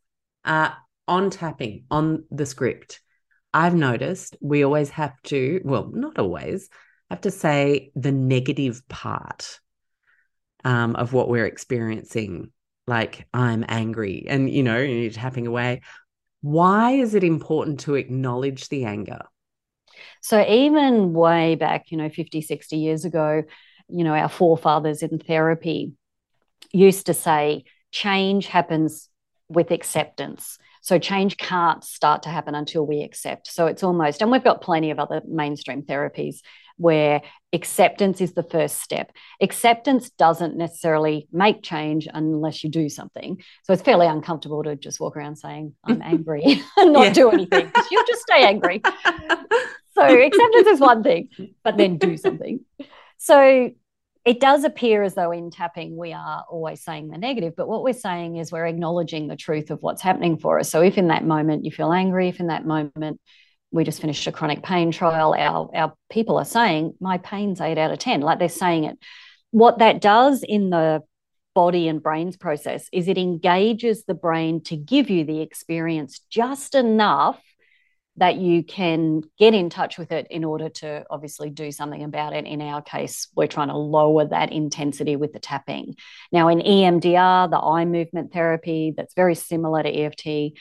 Uh, 0.45 0.71
on 1.09 1.31
tapping 1.31 1.85
on 1.91 2.25
the 2.31 2.47
script, 2.47 3.01
I've 3.53 3.75
noticed 3.75 4.37
we 4.41 4.65
always 4.65 4.91
have 4.91 5.15
to, 5.25 5.61
well, 5.65 5.91
not 5.93 6.19
always, 6.19 6.69
have 7.11 7.23
to 7.23 7.31
say 7.31 7.93
the 7.95 8.13
negative 8.13 8.87
part 8.89 9.61
um, 10.65 10.97
of 10.97 11.13
what 11.13 11.29
we're 11.29 11.47
experiencing. 11.47 12.51
Like 12.87 13.27
I'm 13.33 13.65
angry, 13.67 14.27
and 14.29 14.51
you 14.51 14.63
know, 14.63 14.79
you're 14.79 15.11
tapping 15.11 15.47
away. 15.47 15.81
Why 16.43 16.93
is 16.93 17.15
it 17.15 17.25
important 17.25 17.81
to 17.81 17.95
acknowledge 17.95 18.69
the 18.69 18.85
anger? 18.85 19.21
So 20.21 20.45
even 20.47 21.15
way 21.15 21.55
back, 21.55 21.91
you 21.91 21.97
know, 21.97 22.11
50, 22.11 22.43
60 22.43 22.77
years 22.77 23.05
ago, 23.05 23.45
you 23.89 24.05
know, 24.05 24.15
our 24.15 24.29
forefathers 24.29 25.03
in 25.03 25.19
therapy 25.19 25.93
used 26.73 27.07
to 27.07 27.15
say 27.15 27.65
change 27.91 28.47
happens 28.47 29.09
with 29.49 29.71
acceptance. 29.71 30.59
So 30.81 30.99
change 30.99 31.37
can't 31.37 31.83
start 31.83 32.25
to 32.25 32.29
happen 32.29 32.55
until 32.55 32.87
we 32.87 33.03
accept. 33.03 33.47
So 33.47 33.67
it's 33.67 33.83
almost, 33.83 34.21
and 34.21 34.31
we've 34.31 34.45
got 34.45 34.61
plenty 34.61 34.91
of 34.91 34.99
other 34.99 35.23
mainstream 35.27 35.83
therapies 35.83 36.41
where 36.77 37.23
acceptance 37.53 38.21
is 38.21 38.35
the 38.35 38.43
first 38.43 38.81
step. 38.81 39.13
Acceptance 39.41 40.11
doesn't 40.11 40.57
necessarily 40.57 41.29
make 41.33 41.63
change 41.63 42.09
unless 42.13 42.65
you 42.65 42.71
do 42.71 42.89
something. 42.89 43.43
So 43.63 43.73
it's 43.73 43.83
fairly 43.83 44.07
uncomfortable 44.07 44.63
to 44.65 44.75
just 44.77 45.01
walk 45.01 45.17
around 45.17 45.37
saying, 45.37 45.75
I'm 45.85 46.03
angry 46.05 46.43
and 46.77 46.93
not 46.93 47.07
yeah. 47.07 47.13
do 47.13 47.31
anything 47.31 47.71
you'll 47.91 48.07
just 48.07 48.23
stay 48.23 48.45
angry. 48.45 48.83
so 49.95 50.03
acceptance 50.03 50.67
is 50.67 50.81
one 50.81 51.03
thing, 51.03 51.29
but 51.63 51.77
then 51.77 51.97
do 51.97 52.17
something. 52.17 52.61
So 53.19 53.71
it 54.25 54.41
does 54.41 54.65
appear 54.65 55.03
as 55.03 55.15
though 55.15 55.33
in 55.33 55.51
tapping 55.51 55.97
we 55.97 56.13
are 56.13 56.45
always 56.51 56.83
saying 56.83 57.09
the 57.09 57.19
negative, 57.19 57.55
but 57.57 57.69
what 57.69 57.83
we're 57.83 57.93
saying 57.93 58.37
is 58.37 58.51
we're 58.51 58.67
acknowledging 58.67 59.29
the 59.29 59.37
truth 59.37 59.71
of 59.71 59.83
what's 59.83 60.03
happening 60.03 60.39
for 60.39 60.59
us. 60.59 60.71
So 60.71 60.81
if 60.81 60.97
in 60.97 61.09
that 61.09 61.27
moment 61.27 61.65
you 61.65 61.71
feel 61.71 61.93
angry, 61.93 62.29
if 62.29 62.41
in 62.41 62.47
that 62.47 62.67
moment 62.67 63.21
we 63.71 63.85
just 63.85 64.01
finished 64.01 64.27
a 64.27 64.33
chronic 64.33 64.63
pain 64.63 64.93
trial, 64.93 65.35
our, 65.37 65.69
our 65.75 65.95
people 66.09 66.39
are 66.39 66.45
saying, 66.45 66.95
my 67.01 67.19
pain's 67.19 67.61
eight 67.61 67.77
out 67.77 67.91
of 67.91 67.99
10, 67.99 68.23
like 68.23 68.39
they're 68.39 68.49
saying 68.49 68.85
it. 68.85 68.99
What 69.51 69.79
that 69.79 70.01
does 70.01 70.43
in 70.43 70.71
the 70.71 71.03
body 71.55 71.87
and 71.87 72.03
brain's 72.03 72.37
process 72.37 72.89
is 72.93 73.09
it 73.09 73.19
engages 73.19 74.05
the 74.05 74.15
brain 74.15 74.63
to 74.65 74.77
give 74.77 75.11
you 75.11 75.25
the 75.25 75.41
experience 75.41 76.21
just 76.31 76.75
enough 76.75 77.41
that 78.17 78.37
you 78.37 78.63
can 78.63 79.23
get 79.39 79.55
in 79.55 79.71
touch 79.71 79.99
with 79.99 80.13
it 80.13 80.27
in 80.31 80.45
order 80.45 80.69
to 80.69 81.05
obviously 81.11 81.51
do 81.51 81.73
something 81.73 82.05
about 82.05 82.33
it. 82.33 82.47
In 82.47 82.61
our 82.61 82.81
case, 82.81 83.29
we're 83.35 83.49
trying 83.49 83.69
to 83.69 83.77
lower 83.77 84.27
that 84.27 84.53
intensity 84.53 85.17
with 85.17 85.33
the 85.33 85.41
tapping. 85.41 85.97
Now, 86.31 86.49
in 86.49 86.61
EMDR, 86.61 87.51
the 87.51 87.59
eye 87.59 87.85
movement 87.85 88.33
therapy, 88.33 88.95
that's 88.97 89.15
very 89.15 89.35
similar 89.35 89.83
to 89.83 89.89
EFT, 89.89 90.57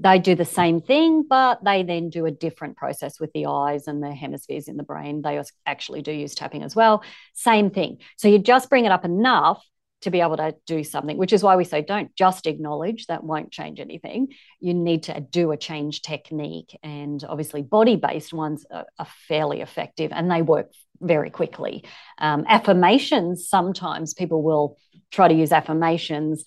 they 0.00 0.20
do 0.20 0.36
the 0.36 0.44
same 0.44 0.80
thing, 0.80 1.24
but 1.28 1.64
they 1.64 1.82
then 1.82 2.08
do 2.08 2.26
a 2.26 2.30
different 2.30 2.76
process 2.76 3.18
with 3.18 3.32
the 3.32 3.46
eyes 3.46 3.88
and 3.88 4.00
the 4.02 4.12
hemispheres 4.12 4.68
in 4.68 4.76
the 4.76 4.84
brain. 4.84 5.22
They 5.22 5.42
actually 5.66 6.02
do 6.02 6.12
use 6.12 6.36
tapping 6.36 6.62
as 6.62 6.76
well. 6.76 7.02
Same 7.34 7.70
thing. 7.70 7.98
So 8.16 8.28
you 8.28 8.38
just 8.38 8.70
bring 8.70 8.84
it 8.84 8.92
up 8.92 9.04
enough 9.04 9.60
to 10.02 10.10
be 10.10 10.20
able 10.20 10.36
to 10.36 10.54
do 10.66 10.84
something, 10.84 11.16
which 11.16 11.32
is 11.32 11.42
why 11.42 11.56
we 11.56 11.64
say 11.64 11.82
don't 11.82 12.14
just 12.14 12.46
acknowledge 12.46 13.06
that 13.06 13.24
won't 13.24 13.50
change 13.50 13.80
anything. 13.80 14.28
You 14.60 14.74
need 14.74 15.04
to 15.04 15.20
do 15.20 15.50
a 15.50 15.56
change 15.56 16.02
technique. 16.02 16.76
And 16.82 17.22
obviously, 17.28 17.62
body 17.62 17.96
based 17.96 18.32
ones 18.32 18.64
are, 18.70 18.86
are, 18.98 19.08
fairly 19.26 19.60
effective 19.60 20.12
and 20.14 20.30
they 20.30 20.42
work 20.42 20.70
very 21.00 21.30
quickly. 21.30 21.84
Um, 22.18 22.44
affirmations, 22.48 23.48
sometimes 23.48 24.14
people 24.14 24.42
will 24.42 24.76
try 25.10 25.28
to 25.28 25.34
use 25.34 25.52
affirmations 25.52 26.44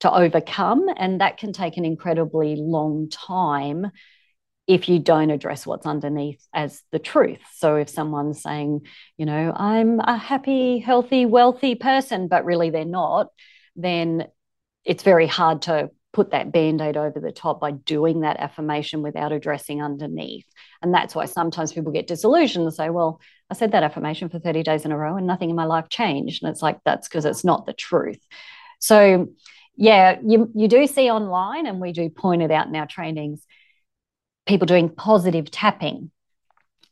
to 0.00 0.12
overcome. 0.12 0.86
And 0.96 1.20
that 1.20 1.38
can 1.38 1.52
take 1.52 1.76
an 1.76 1.84
incredibly 1.84 2.56
long 2.56 3.08
time 3.08 3.90
if 4.70 4.88
you 4.88 5.00
don't 5.00 5.30
address 5.30 5.66
what's 5.66 5.84
underneath 5.84 6.46
as 6.54 6.80
the 6.92 7.00
truth. 7.00 7.40
So 7.56 7.74
if 7.74 7.88
someone's 7.88 8.40
saying, 8.40 8.82
you 9.16 9.26
know, 9.26 9.52
I'm 9.52 9.98
a 9.98 10.16
happy, 10.16 10.78
healthy, 10.78 11.26
wealthy 11.26 11.74
person, 11.74 12.28
but 12.28 12.44
really 12.44 12.70
they're 12.70 12.84
not, 12.84 13.30
then 13.74 14.28
it's 14.84 15.02
very 15.02 15.26
hard 15.26 15.62
to 15.62 15.90
put 16.12 16.30
that 16.30 16.52
band 16.52 16.80
aid 16.80 16.96
over 16.96 17.18
the 17.18 17.32
top 17.32 17.60
by 17.60 17.72
doing 17.72 18.20
that 18.20 18.36
affirmation 18.38 19.02
without 19.02 19.32
addressing 19.32 19.82
underneath. 19.82 20.46
And 20.82 20.94
that's 20.94 21.16
why 21.16 21.24
sometimes 21.24 21.72
people 21.72 21.90
get 21.90 22.06
disillusioned 22.06 22.64
and 22.64 22.72
say, 22.72 22.90
well, 22.90 23.20
I 23.50 23.54
said 23.54 23.72
that 23.72 23.82
affirmation 23.82 24.28
for 24.28 24.38
30 24.38 24.62
days 24.62 24.84
in 24.84 24.92
a 24.92 24.96
row 24.96 25.16
and 25.16 25.26
nothing 25.26 25.50
in 25.50 25.56
my 25.56 25.64
life 25.64 25.88
changed. 25.88 26.44
And 26.44 26.52
it's 26.52 26.62
like, 26.62 26.78
that's 26.84 27.08
because 27.08 27.24
it's 27.24 27.42
not 27.42 27.66
the 27.66 27.72
truth. 27.72 28.20
So 28.78 29.30
yeah, 29.76 30.18
you, 30.24 30.48
you 30.54 30.68
do 30.68 30.86
see 30.86 31.10
online, 31.10 31.66
and 31.66 31.80
we 31.80 31.92
do 31.92 32.08
point 32.10 32.42
it 32.42 32.50
out 32.50 32.66
in 32.66 32.76
our 32.76 32.86
trainings, 32.86 33.44
people 34.50 34.66
doing 34.66 34.88
positive 34.88 35.48
tapping. 35.50 36.10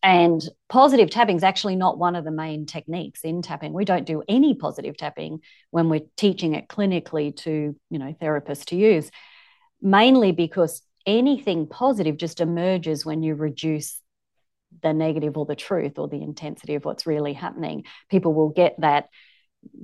And 0.00 0.40
positive 0.68 1.10
tapping 1.10 1.36
is 1.36 1.42
actually 1.42 1.74
not 1.74 1.98
one 1.98 2.14
of 2.14 2.24
the 2.24 2.30
main 2.30 2.66
techniques 2.66 3.24
in 3.24 3.42
tapping. 3.42 3.72
We 3.72 3.84
don't 3.84 4.06
do 4.06 4.22
any 4.28 4.54
positive 4.54 4.96
tapping 4.96 5.40
when 5.72 5.88
we're 5.88 6.06
teaching 6.16 6.54
it 6.54 6.68
clinically 6.68 7.34
to, 7.38 7.74
you 7.90 7.98
know, 7.98 8.14
therapists 8.22 8.66
to 8.66 8.76
use, 8.76 9.10
mainly 9.82 10.30
because 10.30 10.82
anything 11.04 11.66
positive 11.66 12.16
just 12.16 12.40
emerges 12.40 13.04
when 13.04 13.24
you 13.24 13.34
reduce 13.34 14.00
the 14.80 14.92
negative 14.92 15.36
or 15.36 15.44
the 15.44 15.56
truth 15.56 15.98
or 15.98 16.06
the 16.06 16.22
intensity 16.22 16.76
of 16.76 16.84
what's 16.84 17.08
really 17.08 17.32
happening. 17.32 17.84
People 18.08 18.34
will 18.34 18.50
get 18.50 18.76
that 18.78 19.08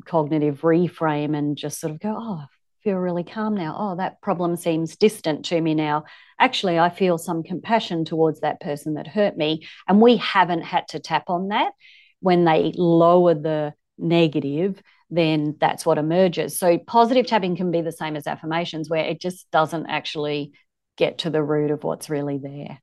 cognitive 0.05 0.61
reframe 0.61 1.37
and 1.37 1.57
just 1.57 1.81
sort 1.81 1.93
of 1.93 1.99
go, 1.99 2.15
oh, 2.17 2.45
feel 2.85 2.97
really 2.97 3.25
calm 3.25 3.55
now. 3.55 3.75
Oh, 3.79 3.97
that 3.97 4.21
problem 4.21 4.57
seems 4.57 4.97
distant 4.97 5.47
to 5.47 5.61
me 5.61 5.75
now. 5.75 6.05
Actually, 6.39 6.79
I 6.79 6.91
feel 6.91 7.19
some 7.19 7.43
compassion 7.43 8.05
towards 8.05 8.41
that 8.41 8.61
person 8.61 8.95
that 8.95 9.07
hurt 9.07 9.37
me. 9.37 9.67
And 9.89 10.01
we 10.01 10.17
haven't 10.19 10.63
had 10.63 10.89
to 10.89 11.01
tap 11.01 11.25
on 11.29 11.49
that. 11.49 11.73
When 12.21 12.45
they 12.45 12.73
lower 12.77 13.35
the 13.35 13.75
negative, 13.99 14.81
then 15.11 15.57
that's 15.61 15.85
what 15.85 15.99
emerges. 15.99 16.59
So, 16.59 16.79
positive 16.79 17.27
tapping 17.27 17.57
can 17.57 17.71
be 17.71 17.81
the 17.81 17.93
same 17.93 18.17
as 18.17 18.27
affirmations, 18.27 18.89
where 18.89 19.05
it 19.05 19.21
just 19.21 19.51
doesn't 19.51 19.87
actually 19.87 20.53
get 20.97 21.19
to 21.19 21.31
the 21.31 21.43
root 21.43 21.71
of 21.71 21.85
what's 21.85 22.09
really 22.09 22.39
there. 22.39 22.81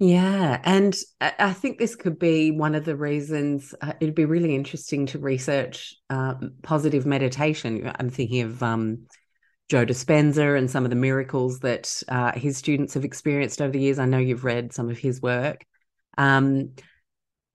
Yeah. 0.00 0.60
And 0.64 0.94
I 1.20 1.52
think 1.52 1.78
this 1.78 1.94
could 1.94 2.18
be 2.18 2.50
one 2.50 2.74
of 2.74 2.84
the 2.84 2.96
reasons 2.96 3.74
uh, 3.80 3.92
it'd 4.00 4.14
be 4.14 4.24
really 4.24 4.54
interesting 4.54 5.06
to 5.06 5.18
research 5.18 5.94
uh, 6.10 6.34
positive 6.62 7.06
meditation. 7.06 7.90
I'm 7.98 8.10
thinking 8.10 8.42
of 8.42 8.62
um, 8.62 9.06
Joe 9.68 9.86
Dispenza 9.86 10.58
and 10.58 10.70
some 10.70 10.84
of 10.84 10.90
the 10.90 10.96
miracles 10.96 11.60
that 11.60 12.02
uh, 12.08 12.32
his 12.32 12.56
students 12.56 12.94
have 12.94 13.04
experienced 13.04 13.62
over 13.62 13.72
the 13.72 13.80
years. 13.80 13.98
I 13.98 14.04
know 14.04 14.18
you've 14.18 14.44
read 14.44 14.72
some 14.72 14.90
of 14.90 14.98
his 14.98 15.22
work. 15.22 15.64
Um, 16.18 16.74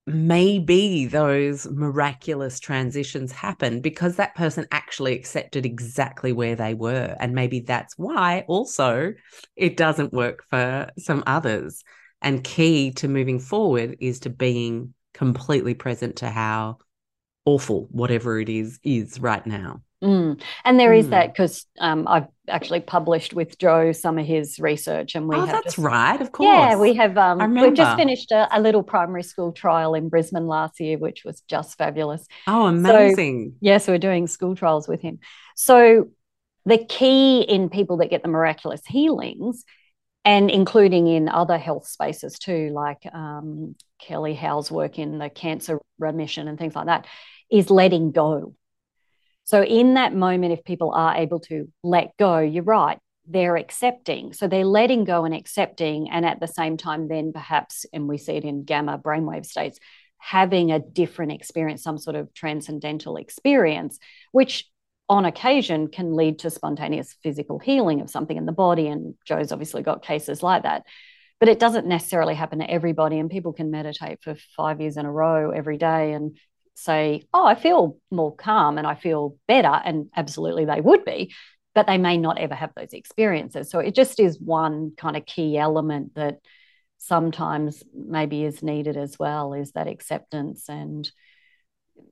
maybe 0.08 1.06
those 1.06 1.70
miraculous 1.70 2.60
transitions 2.60 3.32
happen 3.32 3.80
because 3.80 4.16
that 4.16 4.34
person 4.36 4.66
actually 4.72 5.14
accepted 5.14 5.66
exactly 5.66 6.34
where 6.34 6.56
they 6.56 6.74
were. 6.74 7.16
And 7.20 7.36
maybe 7.36 7.60
that's 7.60 7.96
why 7.98 8.44
also 8.48 9.14
it 9.56 9.78
doesn't 9.78 10.12
work 10.12 10.44
for 10.50 10.90
some 10.98 11.24
others. 11.28 11.84
And 12.22 12.44
key 12.44 12.92
to 12.94 13.08
moving 13.08 13.40
forward 13.40 13.98
is 14.00 14.22
to 14.22 14.30
being 14.30 14.94
completely 15.14 15.76
present 15.76 16.18
to 16.18 16.30
how 16.30 16.80
awful 17.46 17.88
whatever 17.92 18.40
it 18.40 18.50
is 18.50 18.80
is 18.84 19.20
right 19.20 19.46
now. 19.46 19.82
Mm. 20.04 20.42
And 20.64 20.80
there 20.80 20.92
mm. 20.92 21.00
is 21.00 21.10
that 21.10 21.34
because 21.34 21.66
um, 21.80 22.08
I've 22.08 22.28
actually 22.48 22.80
published 22.80 23.34
with 23.34 23.58
Joe 23.58 23.92
some 23.92 24.18
of 24.18 24.26
his 24.26 24.58
research, 24.60 25.16
and 25.16 25.28
we 25.28 25.36
oh, 25.36 25.42
have 25.42 25.50
that's 25.50 25.76
just, 25.76 25.78
right, 25.78 26.20
of 26.22 26.32
course. 26.32 26.48
Yeah, 26.48 26.78
we 26.78 26.94
have. 26.96 27.18
Um, 27.18 27.54
we've 27.54 27.74
just 27.74 27.98
finished 27.98 28.32
a, 28.32 28.48
a, 28.52 28.62
little 28.62 28.82
primary 28.82 29.24
school 29.24 29.52
trial 29.52 29.94
in 29.94 30.08
Brisbane 30.08 30.48
last 30.48 30.80
year, 30.80 30.98
which 30.98 31.26
was 31.26 31.42
just 31.50 31.78
fabulous. 31.78 32.26
Oh, 32.48 32.68
amazing! 32.68 33.52
So, 33.52 33.58
yes, 33.62 33.88
we're 33.88 33.98
doing 33.98 34.28
school 34.28 34.56
trials 34.56 34.88
with 34.88 35.02
him. 35.02 35.20
So 35.56 36.10
the 36.66 36.78
key 36.78 37.42
in 37.42 37.70
people 37.70 37.98
that 37.98 38.10
get 38.10 38.22
the 38.22 38.30
miraculous 38.30 38.86
healings, 38.86 39.66
and 40.24 40.50
including 40.50 41.08
in 41.08 41.28
other 41.28 41.58
health 41.58 41.88
spaces 41.88 42.40
too, 42.40 42.70
like 42.70 43.06
um, 43.14 43.76
Kelly 44.00 44.34
Howe's 44.34 44.72
work 44.72 44.98
in 44.98 45.18
the 45.18 45.30
cancer 45.30 45.80
remission 45.98 46.48
and 46.48 46.58
things 46.58 46.76
like 46.76 46.86
that, 46.86 47.08
is 47.52 47.70
letting 47.70 48.12
go 48.12 48.56
so, 49.50 49.64
in 49.64 49.96
that 49.96 50.14
moment, 50.14 50.54
if 50.54 50.64
people 50.64 50.92
are 50.92 51.16
able 51.16 51.40
to 51.40 51.68
let 51.82 52.16
go, 52.18 52.38
you're 52.38 52.62
right, 52.62 53.00
they're 53.26 53.58
accepting. 53.58 54.32
So, 54.32 54.48
they're 54.48 54.64
letting 54.64 55.06
go 55.06 55.26
and 55.26 55.34
accepting. 55.34 56.08
And 56.12 56.24
at 56.24 56.40
the 56.40 56.46
same 56.46 56.78
time, 56.78 57.08
then 57.08 57.34
perhaps, 57.34 57.84
and 57.92 58.08
we 58.08 58.20
see 58.20 58.34
it 58.34 58.44
in 58.44 58.64
gamma 58.64 59.00
brainwave 59.00 59.48
states, 59.48 59.80
having 60.20 60.72
a 60.72 60.78
different 60.78 61.32
experience, 61.32 61.82
some 61.82 61.98
sort 61.98 62.16
of 62.16 62.32
transcendental 62.36 63.18
experience, 63.18 63.98
which 64.32 64.70
on 65.10 65.26
occasion 65.26 65.88
can 65.88 66.14
lead 66.14 66.38
to 66.38 66.52
spontaneous 66.52 67.16
physical 67.24 67.58
healing 67.58 68.02
of 68.02 68.10
something 68.12 68.38
in 68.38 68.46
the 68.46 68.52
body. 68.52 68.88
And 68.88 69.16
Joe's 69.26 69.52
obviously 69.52 69.82
got 69.82 70.06
cases 70.06 70.44
like 70.44 70.62
that. 70.62 70.84
But 71.40 71.50
it 71.50 71.58
doesn't 71.58 71.88
necessarily 71.88 72.36
happen 72.36 72.60
to 72.60 72.70
everybody. 72.70 73.18
And 73.18 73.32
people 73.32 73.54
can 73.54 73.72
meditate 73.72 74.20
for 74.22 74.36
five 74.56 74.80
years 74.80 74.96
in 74.96 75.08
a 75.08 75.12
row 75.12 75.50
every 75.50 75.78
day 75.78 76.14
and 76.14 76.38
say, 76.84 77.24
Oh, 77.34 77.46
I 77.46 77.56
feel 77.56 77.98
more 78.12 78.36
calm 78.36 78.78
and 78.78 78.88
I 78.88 78.96
feel 78.96 79.38
better. 79.48 79.82
And 79.84 80.10
absolutely 80.16 80.66
they 80.66 80.82
would 80.82 81.06
be, 81.06 81.34
but 81.76 81.88
they 81.88 81.98
may 81.98 82.18
not 82.18 82.40
ever 82.40 82.56
have 82.56 82.72
those 82.76 82.94
experiences. 82.94 83.70
So 83.70 83.80
it 83.80 83.96
just 83.96 84.20
is 84.20 84.40
one 84.40 84.94
kind 84.98 85.18
of 85.18 85.26
key 85.26 85.58
element 85.58 86.16
that 86.16 86.40
sometimes 87.00 87.82
maybe 87.96 88.44
is 88.44 88.62
needed 88.62 88.98
as 88.98 89.18
well 89.18 89.54
is 89.54 89.72
that 89.72 89.88
acceptance 89.88 90.68
and 90.68 91.10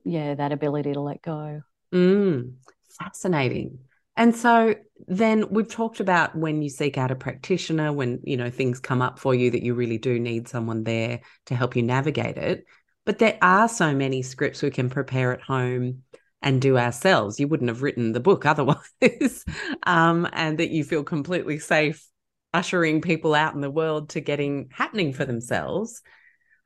yeah 0.04 0.34
that 0.34 0.50
ability 0.50 0.94
to 0.94 1.00
let 1.00 1.20
go 1.20 1.60
mm, 1.94 2.52
fascinating 2.98 3.78
and 4.16 4.34
so 4.34 4.74
then 5.06 5.44
we've 5.50 5.68
talked 5.68 6.00
about 6.00 6.34
when 6.34 6.62
you 6.62 6.70
seek 6.70 6.96
out 6.96 7.10
a 7.10 7.14
practitioner 7.14 7.92
when 7.92 8.18
you 8.24 8.36
know 8.36 8.48
things 8.50 8.80
come 8.80 9.02
up 9.02 9.18
for 9.18 9.34
you 9.34 9.50
that 9.50 9.62
you 9.62 9.74
really 9.74 9.98
do 9.98 10.18
need 10.18 10.48
someone 10.48 10.84
there 10.84 11.20
to 11.46 11.54
help 11.54 11.76
you 11.76 11.82
navigate 11.82 12.38
it 12.38 12.64
but 13.08 13.18
there 13.18 13.38
are 13.40 13.70
so 13.70 13.94
many 13.94 14.20
scripts 14.20 14.60
we 14.60 14.68
can 14.68 14.90
prepare 14.90 15.32
at 15.32 15.40
home 15.40 16.02
and 16.42 16.60
do 16.60 16.76
ourselves. 16.76 17.40
You 17.40 17.48
wouldn't 17.48 17.70
have 17.70 17.80
written 17.80 18.12
the 18.12 18.20
book 18.20 18.44
otherwise, 18.46 19.46
um, 19.84 20.28
and 20.34 20.58
that 20.58 20.68
you 20.68 20.84
feel 20.84 21.02
completely 21.02 21.58
safe 21.58 22.06
ushering 22.52 23.00
people 23.00 23.34
out 23.34 23.54
in 23.54 23.62
the 23.62 23.70
world 23.70 24.10
to 24.10 24.20
getting 24.20 24.68
happening 24.70 25.14
for 25.14 25.24
themselves. 25.24 26.02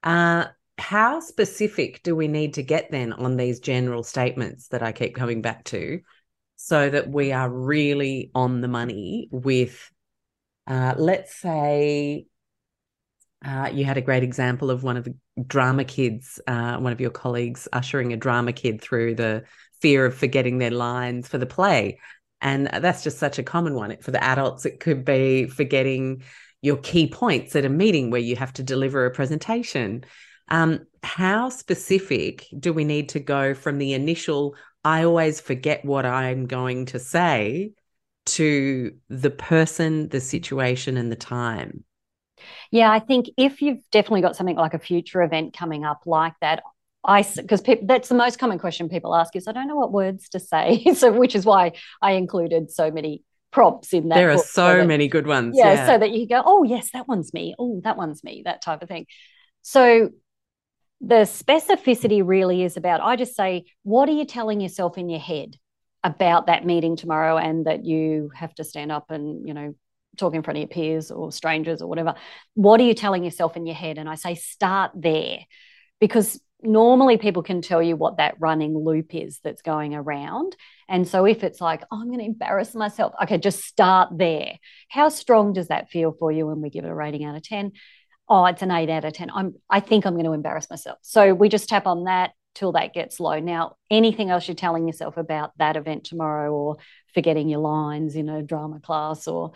Uh, 0.03 0.47
how 0.79 1.21
specific 1.21 2.03
do 2.03 2.17
we 2.17 2.27
need 2.27 2.55
to 2.55 2.65
get 2.65 2.91
then 2.91 3.13
on 3.13 3.37
these 3.37 3.61
general 3.61 4.03
statements 4.03 4.67
that 4.69 4.83
I 4.83 4.91
keep 4.91 5.15
coming 5.15 5.43
back 5.43 5.63
to 5.67 6.01
so 6.57 6.91
that 6.91 7.09
we 7.09 7.31
are 7.31 7.49
really 7.49 8.33
on 8.35 8.63
the 8.63 8.69
money 8.69 9.29
with, 9.31 9.93
uh, 10.67 10.95
let's 10.97 11.37
say, 11.37 12.27
uh, 13.45 13.71
you 13.73 13.85
had 13.85 13.97
a 13.97 14.03
great 14.03 14.25
example 14.25 14.73
of 14.73 14.83
one 14.83 14.97
of 14.97 15.05
the 15.05 15.15
drama 15.47 15.85
kids, 15.85 16.41
uh, 16.47 16.77
one 16.77 16.93
of 16.93 17.01
your 17.01 17.11
colleagues 17.11 17.69
ushering 17.73 18.13
a 18.13 18.17
drama 18.17 18.53
kid 18.53 18.81
through 18.81 19.15
the 19.15 19.45
fear 19.81 20.07
of 20.07 20.15
forgetting 20.15 20.59
their 20.59 20.71
lines 20.71 21.29
for 21.29 21.39
the 21.39 21.47
play. 21.47 21.99
And 22.41 22.67
that's 22.67 23.05
just 23.05 23.19
such 23.19 23.39
a 23.39 23.43
common 23.43 23.75
one. 23.75 23.97
For 23.99 24.11
the 24.11 24.23
adults, 24.23 24.67
it 24.67 24.81
could 24.81 25.05
be 25.05 25.47
forgetting 25.47 26.23
your 26.61 26.77
key 26.77 27.09
points 27.09 27.57
at 27.57 27.65
a 27.65 27.69
meeting 27.69 28.11
where 28.11 28.21
you 28.21 28.37
have 28.37 28.53
to 28.55 28.63
deliver 28.63 29.07
a 29.07 29.11
presentation. 29.11 30.05
Um, 30.49 30.87
how 31.03 31.49
specific 31.49 32.47
do 32.59 32.73
we 32.73 32.85
need 32.85 33.11
to 33.11 33.21
go 33.21 33.55
from 33.55 33.79
the 33.79 33.95
initial, 33.95 34.55
I 34.85 35.05
always 35.05 35.41
forget 35.41 35.85
what 35.85 36.05
I'm 36.05 36.47
going 36.47 36.87
to 36.87 36.99
say, 36.99 37.73
to 38.25 38.95
the 39.09 39.31
person, 39.31 40.09
the 40.09 40.21
situation, 40.21 40.97
and 40.97 41.11
the 41.11 41.17
time? 41.17 41.85
Yeah, 42.71 42.91
I 42.91 42.99
think 42.99 43.29
if 43.37 43.63
you've 43.63 43.83
definitely 43.91 44.23
got 44.23 44.37
something 44.37 44.57
like 44.57 44.75
a 44.75 44.79
future 44.79 45.23
event 45.23 45.57
coming 45.57 45.85
up 45.85 46.03
like 46.07 46.35
that, 46.41 46.63
I 47.05 47.23
because 47.23 47.63
that's 47.83 48.09
the 48.09 48.15
most 48.15 48.39
common 48.39 48.59
question 48.59 48.89
people 48.89 49.15
ask 49.15 49.35
is 49.35 49.49
I 49.49 49.53
don't 49.53 49.67
know 49.67 49.77
what 49.77 49.93
words 49.93 50.29
to 50.31 50.41
say, 50.41 50.85
so 50.95 51.13
which 51.13 51.35
is 51.35 51.45
why 51.45 51.73
I 52.01 52.13
included 52.13 52.71
so 52.71 52.91
many 52.91 53.23
prompts 53.51 53.93
in 53.93 54.09
that. 54.09 54.17
There 54.17 54.31
are 54.31 54.39
so, 54.39 54.45
so 54.45 54.77
that, 54.79 54.87
many 54.87 55.09
good 55.09 55.27
ones. 55.27 55.57
Yeah, 55.59 55.75
yeah, 55.75 55.87
so 55.87 55.99
that 55.99 56.11
you 56.11 56.29
go, 56.29 56.43
oh 56.45 56.63
yes, 56.63 56.91
that 56.93 57.09
one's 57.09 57.35
me. 57.35 57.55
Oh, 57.59 57.81
that 57.85 57.97
one's 57.97 58.23
me. 58.23 58.43
That 58.45 58.63
type 58.63 58.83
of 58.83 58.89
thing. 58.89 59.07
So 59.63 60.11
the 61.01 61.27
specificity 61.27 62.23
really 62.25 62.63
is 62.63 62.77
about. 62.77 63.01
I 63.01 63.17
just 63.17 63.35
say, 63.35 63.65
what 63.83 64.09
are 64.09 64.13
you 64.13 64.25
telling 64.25 64.61
yourself 64.61 64.97
in 64.97 65.09
your 65.09 65.21
head 65.21 65.57
about 66.05 66.47
that 66.47 66.65
meeting 66.65 66.97
tomorrow, 66.97 67.37
and 67.37 67.67
that 67.67 67.85
you 67.85 68.31
have 68.35 68.55
to 68.55 68.65
stand 68.65 68.93
up 68.93 69.11
and 69.11 69.47
you 69.47 69.55
know 69.55 69.75
talk 70.17 70.35
in 70.35 70.43
front 70.43 70.59
of 70.59 70.63
your 70.63 70.69
peers 70.69 71.11
or 71.11 71.33
strangers 71.33 71.83
or 71.83 71.89
whatever. 71.89 72.15
What 72.55 72.81
are 72.81 72.85
you 72.85 72.95
telling 72.95 73.25
yourself 73.25 73.57
in 73.57 73.67
your 73.67 73.75
head? 73.75 73.99
And 73.99 74.09
I 74.09 74.15
say, 74.17 74.35
start 74.35 74.93
there, 74.95 75.39
because 76.01 76.41
normally 76.63 77.17
people 77.17 77.43
can 77.43 77.61
tell 77.61 77.83
you 77.83 77.97
what 77.97 78.19
that 78.19 78.37
running 78.39 78.77
loop 78.77 79.15
is 79.15 79.41
that's 79.43 79.63
going 79.63 79.95
around. 79.95 80.57
And 80.89 81.07
so 81.07 81.25
if 81.25 81.43
it's 81.43 81.61
like, 81.61 81.83
oh, 81.91 82.01
I'm 82.01 82.09
going 82.09 82.21
to 82.21 82.25
embarrass 82.25 82.75
myself, 82.75 83.13
okay, 83.23 83.39
just 83.39 83.65
start 83.65 84.11
there. 84.17 84.59
How 84.89 85.09
strong 85.09 85.53
does 85.53 85.69
that 85.69 85.91
feel 85.91 86.15
for 86.19 86.31
you 86.31 86.47
when 86.47 86.61
we 86.61 86.71
give 86.71 86.85
it 86.85 86.91
a 86.91 86.95
rating 86.95 87.25
out 87.25 87.37
of 87.37 87.43
10? 87.43 87.73
Oh, 88.29 88.45
it's 88.47 88.63
an 88.63 88.71
eight 88.71 88.91
out 88.91 89.05
of 89.05 89.13
10. 89.13 89.31
I'm, 89.35 89.55
I 89.69 89.81
think 89.81 90.07
I'm 90.07 90.15
going 90.15 90.25
to 90.25 90.33
embarrass 90.33 90.71
myself. 90.71 90.99
So 91.03 91.35
we 91.35 91.49
just 91.49 91.69
tap 91.69 91.87
on 91.87 92.05
that 92.05 92.33
till 92.55 92.73
that 92.73 92.95
gets 92.95 93.19
low. 93.19 93.39
Now, 93.41 93.77
anything 93.91 94.31
else 94.31 94.47
you're 94.47 94.55
telling 94.55 94.87
yourself 94.87 95.17
about 95.17 95.53
that 95.59 95.77
event 95.77 96.05
tomorrow 96.05 96.53
or 96.53 96.77
forgetting 97.15 97.49
your 97.49 97.61
lines 97.61 98.15
in 98.15 98.29
a 98.29 98.43
drama 98.43 98.81
class 98.81 99.27
or 99.27 99.53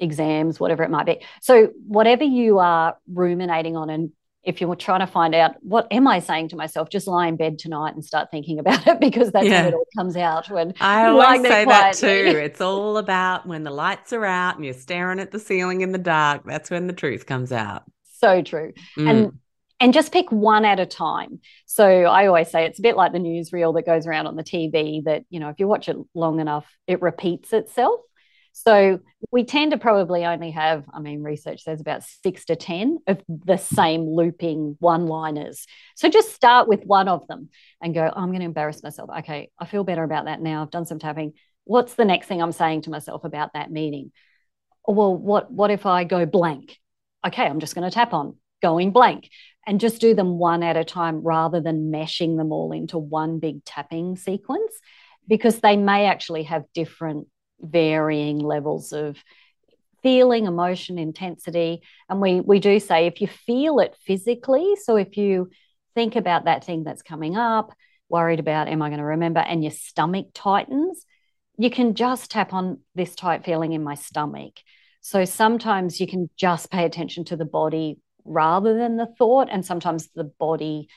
exams, 0.00 0.58
whatever 0.58 0.82
it 0.82 0.90
might 0.90 1.06
be. 1.06 1.20
So, 1.42 1.70
whatever 1.86 2.24
you 2.24 2.58
are 2.58 2.96
ruminating 3.06 3.76
on 3.76 3.90
and 3.90 4.10
if 4.42 4.60
you're 4.60 4.74
trying 4.74 5.00
to 5.00 5.06
find 5.06 5.34
out 5.34 5.56
what 5.62 5.86
am 5.90 6.08
I 6.08 6.20
saying 6.20 6.48
to 6.48 6.56
myself, 6.56 6.88
just 6.88 7.06
lie 7.06 7.26
in 7.26 7.36
bed 7.36 7.58
tonight 7.58 7.94
and 7.94 8.04
start 8.04 8.30
thinking 8.30 8.58
about 8.58 8.86
it 8.86 8.98
because 9.00 9.32
that's 9.32 9.46
yeah. 9.46 9.64
when 9.64 9.72
it 9.72 9.74
all 9.74 9.86
comes 9.96 10.16
out. 10.16 10.48
When 10.50 10.72
I 10.80 11.06
always 11.06 11.42
say 11.42 11.64
that 11.66 11.94
too. 11.94 12.06
It's 12.06 12.60
all 12.60 12.96
about 12.96 13.46
when 13.46 13.64
the 13.64 13.70
lights 13.70 14.12
are 14.12 14.24
out 14.24 14.56
and 14.56 14.64
you're 14.64 14.74
staring 14.74 15.20
at 15.20 15.30
the 15.30 15.38
ceiling 15.38 15.82
in 15.82 15.92
the 15.92 15.98
dark. 15.98 16.42
That's 16.46 16.70
when 16.70 16.86
the 16.86 16.94
truth 16.94 17.26
comes 17.26 17.52
out. 17.52 17.82
So 18.18 18.42
true. 18.42 18.72
Mm. 18.96 19.10
And 19.10 19.38
and 19.80 19.94
just 19.94 20.12
pick 20.12 20.30
one 20.30 20.66
at 20.66 20.78
a 20.78 20.84
time. 20.84 21.40
So 21.64 21.86
I 21.86 22.26
always 22.26 22.50
say 22.50 22.66
it's 22.66 22.78
a 22.78 22.82
bit 22.82 22.96
like 22.96 23.12
the 23.12 23.18
newsreel 23.18 23.74
that 23.74 23.86
goes 23.86 24.06
around 24.06 24.26
on 24.26 24.36
the 24.36 24.44
TV 24.44 25.02
that, 25.04 25.24
you 25.30 25.40
know, 25.40 25.48
if 25.48 25.58
you 25.58 25.66
watch 25.66 25.88
it 25.88 25.96
long 26.14 26.38
enough, 26.38 26.66
it 26.86 27.00
repeats 27.00 27.54
itself. 27.54 28.00
So 28.66 29.00
we 29.30 29.44
tend 29.44 29.70
to 29.70 29.78
probably 29.78 30.26
only 30.26 30.50
have, 30.50 30.84
I 30.92 31.00
mean, 31.00 31.22
research 31.22 31.62
says 31.62 31.80
about 31.80 32.02
six 32.04 32.44
to 32.46 32.56
10 32.56 32.98
of 33.06 33.22
the 33.28 33.56
same 33.56 34.02
looping 34.02 34.76
one 34.80 35.06
liners. 35.06 35.66
So 35.96 36.10
just 36.10 36.34
start 36.34 36.68
with 36.68 36.84
one 36.84 37.08
of 37.08 37.26
them 37.26 37.48
and 37.80 37.94
go, 37.94 38.02
oh, 38.04 38.20
I'm 38.20 38.28
going 38.28 38.40
to 38.40 38.44
embarrass 38.44 38.82
myself. 38.82 39.08
Okay, 39.20 39.50
I 39.58 39.64
feel 39.64 39.82
better 39.82 40.04
about 40.04 40.26
that 40.26 40.42
now. 40.42 40.60
I've 40.60 40.70
done 40.70 40.84
some 40.84 40.98
tapping. 40.98 41.32
What's 41.64 41.94
the 41.94 42.04
next 42.04 42.26
thing 42.26 42.42
I'm 42.42 42.52
saying 42.52 42.82
to 42.82 42.90
myself 42.90 43.24
about 43.24 43.54
that 43.54 43.70
meeting? 43.70 44.12
Well, 44.86 45.16
what, 45.16 45.50
what 45.50 45.70
if 45.70 45.86
I 45.86 46.04
go 46.04 46.26
blank? 46.26 46.76
Okay, 47.26 47.46
I'm 47.46 47.60
just 47.60 47.74
going 47.74 47.88
to 47.88 47.94
tap 47.94 48.12
on 48.12 48.36
going 48.60 48.90
blank 48.90 49.30
and 49.66 49.80
just 49.80 50.02
do 50.02 50.14
them 50.14 50.38
one 50.38 50.62
at 50.62 50.76
a 50.76 50.84
time 50.84 51.22
rather 51.22 51.62
than 51.62 51.90
meshing 51.90 52.36
them 52.36 52.52
all 52.52 52.72
into 52.72 52.98
one 52.98 53.38
big 53.38 53.64
tapping 53.64 54.16
sequence 54.16 54.74
because 55.26 55.60
they 55.60 55.76
may 55.78 56.04
actually 56.06 56.42
have 56.42 56.64
different 56.74 57.26
varying 57.60 58.38
levels 58.38 58.92
of 58.92 59.16
feeling, 60.02 60.46
emotion, 60.46 60.98
intensity. 60.98 61.82
And 62.08 62.20
we 62.20 62.40
we 62.40 62.58
do 62.58 62.80
say 62.80 63.06
if 63.06 63.20
you 63.20 63.28
feel 63.28 63.80
it 63.80 63.96
physically, 64.06 64.76
so 64.76 64.96
if 64.96 65.16
you 65.16 65.50
think 65.94 66.16
about 66.16 66.44
that 66.44 66.64
thing 66.64 66.84
that's 66.84 67.02
coming 67.02 67.36
up, 67.36 67.72
worried 68.08 68.40
about 68.40 68.68
am 68.68 68.82
I 68.82 68.88
going 68.88 68.98
to 68.98 69.04
remember, 69.04 69.40
and 69.40 69.62
your 69.62 69.72
stomach 69.72 70.28
tightens, 70.34 71.04
you 71.58 71.70
can 71.70 71.94
just 71.94 72.30
tap 72.30 72.52
on 72.52 72.80
this 72.94 73.14
tight 73.14 73.44
feeling 73.44 73.72
in 73.72 73.82
my 73.82 73.94
stomach. 73.94 74.54
So 75.02 75.24
sometimes 75.24 76.00
you 76.00 76.06
can 76.06 76.30
just 76.36 76.70
pay 76.70 76.84
attention 76.84 77.24
to 77.26 77.36
the 77.36 77.44
body 77.44 77.98
rather 78.24 78.76
than 78.76 78.96
the 78.96 79.08
thought, 79.18 79.48
and 79.50 79.64
sometimes 79.64 80.08
the 80.14 80.24
body 80.24 80.88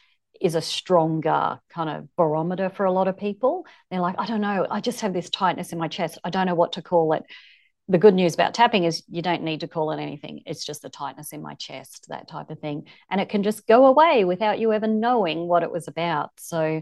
is 0.44 0.56
a 0.56 0.62
stronger 0.62 1.58
kind 1.70 1.90
of 1.90 2.14
barometer 2.18 2.70
for 2.70 2.86
a 2.86 2.92
lot 2.92 3.08
of 3.08 3.18
people. 3.18 3.66
They're 3.90 4.02
like, 4.02 4.16
I 4.18 4.26
don't 4.26 4.42
know, 4.42 4.68
I 4.70 4.82
just 4.82 5.00
have 5.00 5.14
this 5.14 5.30
tightness 5.30 5.72
in 5.72 5.80
my 5.80 5.88
chest. 5.88 6.20
I 6.24 6.30
don't 6.30 6.46
know 6.46 6.54
what 6.54 6.74
to 6.74 6.82
call 6.82 7.14
it. 7.14 7.24
The 7.88 7.98
good 7.98 8.14
news 8.14 8.34
about 8.34 8.54
tapping 8.54 8.84
is 8.84 9.04
you 9.10 9.22
don't 9.22 9.44
need 9.44 9.62
to 9.62 9.70
call 9.70 9.92
it 9.92 10.02
anything. 10.02 10.42
It's 10.46 10.66
just 10.66 10.84
a 10.84 10.90
tightness 10.90 11.32
in 11.32 11.42
my 11.42 11.54
chest, 11.54 12.08
that 12.10 12.28
type 12.28 12.50
of 12.50 12.60
thing. 12.60 12.88
And 13.10 13.22
it 13.22 13.30
can 13.30 13.44
just 13.44 13.66
go 13.68 13.86
away 13.86 14.26
without 14.26 14.60
you 14.60 14.74
ever 14.74 14.88
knowing 14.88 15.48
what 15.48 15.64
it 15.64 15.72
was 15.72 15.88
about. 15.88 16.32
So, 16.38 16.82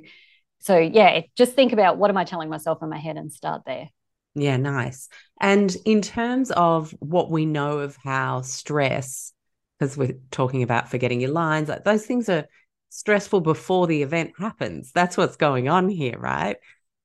so 0.60 0.78
yeah, 0.80 1.22
just 1.38 1.54
think 1.54 1.72
about 1.72 1.98
what 1.98 2.10
am 2.10 2.18
I 2.18 2.24
telling 2.24 2.50
myself 2.50 2.80
in 2.82 2.90
my 2.90 3.00
head 3.00 3.18
and 3.18 3.32
start 3.32 3.62
there. 3.66 3.90
Yeah, 4.34 4.58
nice. 4.58 5.08
And 5.40 5.76
in 5.86 6.02
terms 6.02 6.50
of 6.50 6.96
what 7.00 7.30
we 7.30 7.46
know 7.46 7.80
of 7.80 7.96
how 8.04 8.42
stress, 8.42 9.34
because 9.78 9.98
we're 9.98 10.18
talking 10.32 10.64
about 10.64 10.90
forgetting 10.90 11.22
your 11.22 11.32
lines, 11.32 11.70
like 11.70 11.84
those 11.84 12.06
things 12.06 12.28
are 12.30 12.46
stressful 12.92 13.40
before 13.40 13.88
the 13.88 14.04
event 14.04 14.34
happens. 14.38 14.92
That's 14.92 15.18
what's 15.18 15.38
going 15.38 15.70
on 15.70 15.90
here, 15.90 16.18
right? 16.20 16.58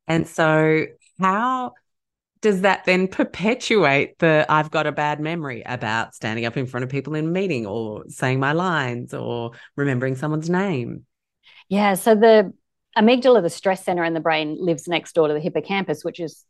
And 0.06 0.28
so, 0.28 0.86
how 1.18 1.72
does 2.42 2.62
that 2.62 2.84
then 2.84 3.08
perpetuate 3.08 4.18
the 4.18 4.44
I've 4.48 4.70
got 4.70 4.86
a 4.86 4.92
bad 4.92 5.20
memory 5.20 5.62
about 5.64 6.14
standing 6.14 6.44
up 6.44 6.56
in 6.56 6.66
front 6.66 6.84
of 6.84 6.90
people 6.90 7.14
in 7.14 7.26
a 7.26 7.28
meeting 7.28 7.66
or 7.66 8.04
saying 8.08 8.40
my 8.40 8.52
lines 8.52 9.14
or 9.14 9.52
remembering 9.76 10.16
someone's 10.16 10.50
name? 10.50 11.06
Yeah. 11.68 11.94
So, 11.94 12.14
the 12.14 12.52
amygdala, 12.98 13.42
the 13.42 13.50
stress 13.50 13.84
center 13.84 14.04
in 14.04 14.12
the 14.12 14.20
brain, 14.20 14.58
lives 14.60 14.88
next 14.88 15.14
door 15.14 15.28
to 15.28 15.34
the 15.34 15.40
hippocampus, 15.40 16.04
which 16.04 16.18
is 16.18 16.44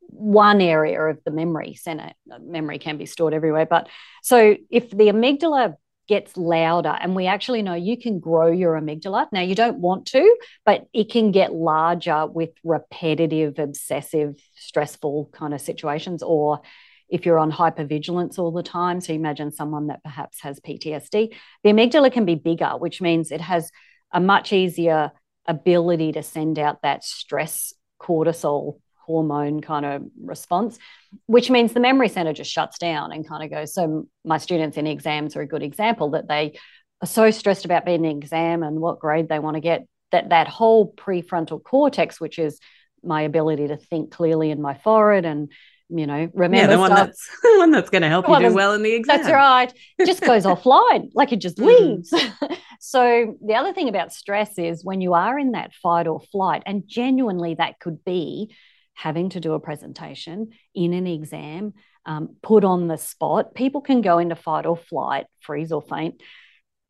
one 0.00 0.60
area 0.60 1.00
of 1.00 1.22
the 1.24 1.30
memory 1.30 1.74
center. 1.74 2.12
Memory 2.40 2.80
can 2.80 2.98
be 2.98 3.06
stored 3.06 3.34
everywhere. 3.34 3.66
But 3.66 3.88
so, 4.22 4.56
if 4.68 4.90
the 4.90 5.04
amygdala 5.04 5.76
gets 6.10 6.36
louder. 6.36 6.98
And 7.00 7.14
we 7.14 7.28
actually 7.28 7.62
know 7.62 7.74
you 7.74 7.96
can 7.96 8.18
grow 8.18 8.50
your 8.50 8.74
amygdala. 8.74 9.28
Now, 9.30 9.42
you 9.42 9.54
don't 9.54 9.78
want 9.78 10.06
to, 10.06 10.36
but 10.66 10.88
it 10.92 11.08
can 11.08 11.30
get 11.30 11.54
larger 11.54 12.26
with 12.26 12.50
repetitive, 12.64 13.60
obsessive, 13.60 14.34
stressful 14.56 15.30
kind 15.32 15.54
of 15.54 15.60
situations, 15.60 16.24
or 16.24 16.62
if 17.08 17.24
you're 17.24 17.38
on 17.38 17.52
hypervigilance 17.52 18.40
all 18.40 18.50
the 18.50 18.64
time. 18.64 19.00
So, 19.00 19.12
imagine 19.12 19.52
someone 19.52 19.86
that 19.86 20.02
perhaps 20.02 20.40
has 20.40 20.58
PTSD. 20.58 21.32
The 21.62 21.70
amygdala 21.70 22.12
can 22.12 22.24
be 22.24 22.34
bigger, 22.34 22.70
which 22.70 23.00
means 23.00 23.30
it 23.30 23.40
has 23.40 23.70
a 24.12 24.18
much 24.20 24.52
easier 24.52 25.12
ability 25.46 26.10
to 26.12 26.24
send 26.24 26.58
out 26.58 26.82
that 26.82 27.04
stress 27.04 27.72
cortisol 28.02 28.80
hormone 29.10 29.60
kind 29.60 29.84
of 29.84 30.02
response, 30.22 30.78
which 31.26 31.50
means 31.50 31.72
the 31.72 31.80
memory 31.80 32.08
center 32.08 32.32
just 32.32 32.52
shuts 32.52 32.78
down 32.78 33.10
and 33.10 33.26
kind 33.26 33.42
of 33.42 33.50
goes. 33.50 33.74
So, 33.74 34.06
my 34.24 34.38
students 34.38 34.76
in 34.76 34.86
exams 34.86 35.34
are 35.36 35.40
a 35.40 35.46
good 35.46 35.62
example 35.62 36.10
that 36.10 36.28
they 36.28 36.58
are 37.02 37.06
so 37.06 37.30
stressed 37.30 37.64
about 37.64 37.84
being 37.84 38.06
an 38.06 38.16
exam 38.16 38.62
and 38.62 38.80
what 38.80 39.00
grade 39.00 39.28
they 39.28 39.38
want 39.40 39.56
to 39.56 39.60
get 39.60 39.86
that 40.12 40.30
that 40.30 40.48
whole 40.48 40.92
prefrontal 40.94 41.62
cortex, 41.62 42.20
which 42.20 42.38
is 42.38 42.60
my 43.02 43.22
ability 43.22 43.68
to 43.68 43.76
think 43.76 44.12
clearly 44.12 44.50
in 44.50 44.60
my 44.60 44.74
forehead 44.74 45.24
and 45.24 45.50
you 45.88 46.06
know 46.06 46.30
remember 46.34 46.56
yeah, 46.56 46.66
the 46.66 46.78
one 46.78 46.90
stuff, 46.90 47.06
that's 47.08 47.28
the 47.42 47.54
one 47.58 47.70
that's 47.70 47.90
going 47.90 48.02
to 48.02 48.08
help 48.08 48.28
you 48.28 48.38
do 48.38 48.54
well 48.54 48.74
in 48.74 48.82
the 48.82 48.92
exam. 48.92 49.16
That's 49.16 49.32
right. 49.32 49.72
It 49.98 50.06
just 50.06 50.20
goes 50.20 50.44
offline, 50.52 51.10
like 51.14 51.32
it 51.32 51.40
just 51.40 51.56
mm. 51.56 51.66
leaves. 51.66 52.14
so 52.80 53.36
the 53.44 53.54
other 53.54 53.72
thing 53.72 53.88
about 53.88 54.12
stress 54.12 54.58
is 54.58 54.84
when 54.84 55.00
you 55.00 55.14
are 55.14 55.38
in 55.38 55.52
that 55.52 55.72
fight 55.74 56.06
or 56.06 56.20
flight, 56.32 56.62
and 56.66 56.84
genuinely 56.86 57.54
that 57.54 57.80
could 57.80 58.04
be 58.04 58.54
having 59.00 59.30
to 59.30 59.40
do 59.40 59.54
a 59.54 59.60
presentation 59.60 60.50
in 60.74 60.92
an 60.92 61.06
exam, 61.06 61.72
um, 62.04 62.36
put 62.42 62.64
on 62.64 62.86
the 62.86 62.98
spot, 62.98 63.54
people 63.54 63.80
can 63.80 64.02
go 64.02 64.18
into 64.18 64.36
fight 64.36 64.66
or 64.66 64.76
flight, 64.76 65.26
freeze 65.40 65.72
or 65.72 65.80
faint. 65.80 66.20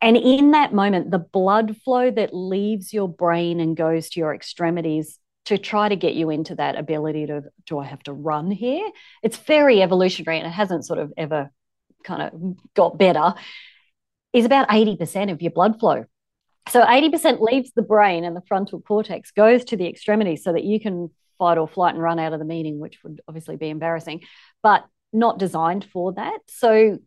And 0.01 0.17
in 0.17 0.51
that 0.51 0.75
moment, 0.75 1.13
the 1.13 1.21
blood 1.21 1.77
flow 1.85 2.11
that 2.11 2.35
leaves 2.35 2.93
your 2.93 3.09
brain 3.09 3.61
and 3.61 3.77
goes 3.77 4.09
to 4.11 4.21
your 4.21 4.35
extremities 4.35 5.21
to 5.45 5.57
try 5.57 5.89
to 5.89 5.95
get 5.95 6.15
you 6.15 6.31
into 6.31 6.57
that 6.57 6.77
ability 6.77 7.27
to, 7.27 7.43
do 7.67 7.79
I 7.79 7.85
have 7.85 8.03
to 8.05 8.13
run 8.13 8.51
here? 8.51 8.91
It's 9.23 9.37
very 9.37 9.81
evolutionary 9.81 10.39
and 10.39 10.49
it 10.49 10.51
hasn't 10.51 10.87
sort 10.87 10.99
of 10.99 11.13
ever 11.17 11.53
kind 12.03 12.23
of 12.23 12.57
got 12.75 12.99
better, 12.99 13.35
is 14.33 14.45
about 14.45 14.69
80% 14.69 15.31
of 15.31 15.43
your 15.43 15.53
blood 15.53 15.79
flow. 15.79 16.07
So 16.71 16.83
80% 16.85 17.41
leaves 17.41 17.71
the 17.77 17.83
brain 17.83 18.25
and 18.25 18.35
the 18.35 18.43
frontal 18.49 18.81
cortex, 18.81 19.31
goes 19.31 19.65
to 19.67 19.77
the 19.77 19.87
extremities 19.87 20.43
so 20.43 20.53
that 20.53 20.65
you 20.65 20.81
can 20.81 21.11
fight 21.41 21.59
or 21.59 21.67
flight 21.67 21.95
and 21.95 22.03
run 22.03 22.21
out 22.21 22.33
of 22.33 22.39
the 22.39 22.45
meeting, 22.45 22.79
which 22.79 22.99
would 23.03 23.21
obviously 23.27 23.57
be 23.57 23.71
embarrassing, 23.71 24.21
but 24.63 24.85
not 25.13 25.39
designed 25.39 25.85
for 25.93 26.13
that. 26.13 26.39
So, 26.47 26.99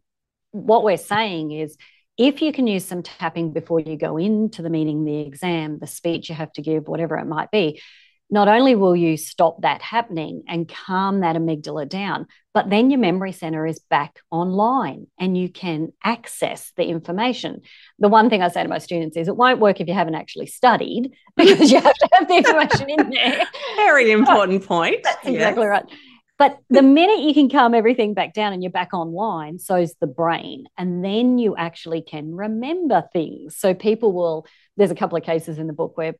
what 0.51 0.84
we're 0.84 0.97
saying 0.97 1.51
is 1.51 1.77
if 2.17 2.41
you 2.41 2.51
can 2.51 2.67
use 2.67 2.86
some 2.86 3.01
tapping 3.01 3.53
before 3.53 3.79
you 3.79 3.97
go 3.97 4.17
into 4.17 4.61
the 4.61 4.69
meeting, 4.69 5.03
the 5.05 5.21
exam, 5.21 5.79
the 5.79 5.88
speech 5.88 6.29
you 6.29 6.36
have 6.36 6.51
to 6.53 6.61
give, 6.61 6.88
whatever 6.88 7.17
it 7.17 7.25
might 7.25 7.49
be, 7.49 7.81
not 8.29 8.47
only 8.47 8.75
will 8.75 8.95
you 8.95 9.17
stop 9.17 9.61
that 9.61 9.81
happening 9.81 10.43
and 10.47 10.67
calm 10.67 11.21
that 11.21 11.36
amygdala 11.36 11.88
down, 11.88 12.27
but 12.54 12.70
then 12.70 12.91
your 12.91 12.99
memory 12.99 13.32
center 13.32 13.66
is 13.66 13.80
back 13.89 14.20
online 14.30 15.08
and 15.20 15.36
you 15.36 15.49
can 15.49 15.91
access 16.04 16.72
the 16.78 16.86
information. 16.86 17.62
The 17.99 18.10
one 18.10 18.30
thing 18.30 18.43
I 18.43 18.49
say 18.49 18.62
to 18.62 18.70
my 18.70 18.78
students 18.78 19.18
is 19.18 19.28
it 19.28 19.36
won't 19.36 19.60
work 19.60 19.82
if 19.82 19.88
you 19.88 19.93
haven't 19.93 20.16
actually 20.16 20.45
studied 20.45 21.14
because 21.36 21.72
you 21.72 21.82
have 21.82 21.95
to 21.95 22.10
have 22.14 22.28
the 22.28 22.38
information 22.38 22.89
in 22.89 23.10
there. 23.10 23.43
Very 23.76 24.12
important 24.12 24.66
point. 24.66 24.97
That's 25.04 25.26
exactly 25.26 25.66
right. 25.66 25.86
But 26.38 26.60
the 26.70 26.82
minute 26.82 27.20
you 27.20 27.34
can 27.34 27.49
calm 27.49 27.74
everything 27.74 28.14
back 28.14 28.34
down 28.34 28.54
and 28.54 28.62
you're 28.62 28.72
back 28.72 28.93
online, 28.93 29.60
so's 29.60 29.95
the 29.99 30.08
brain. 30.08 30.66
And 30.78 31.04
then 31.04 31.38
you 31.38 31.56
actually 31.56 32.01
can 32.01 32.36
remember 32.36 33.04
things. 33.14 33.56
So 33.56 33.74
people 33.74 34.14
will, 34.14 34.45
there's 34.76 34.91
a 34.91 34.95
couple 34.95 35.18
of 35.18 35.24
cases 35.24 35.58
in 35.58 35.68
the 35.68 35.74
book 35.74 35.95
where, 35.95 36.16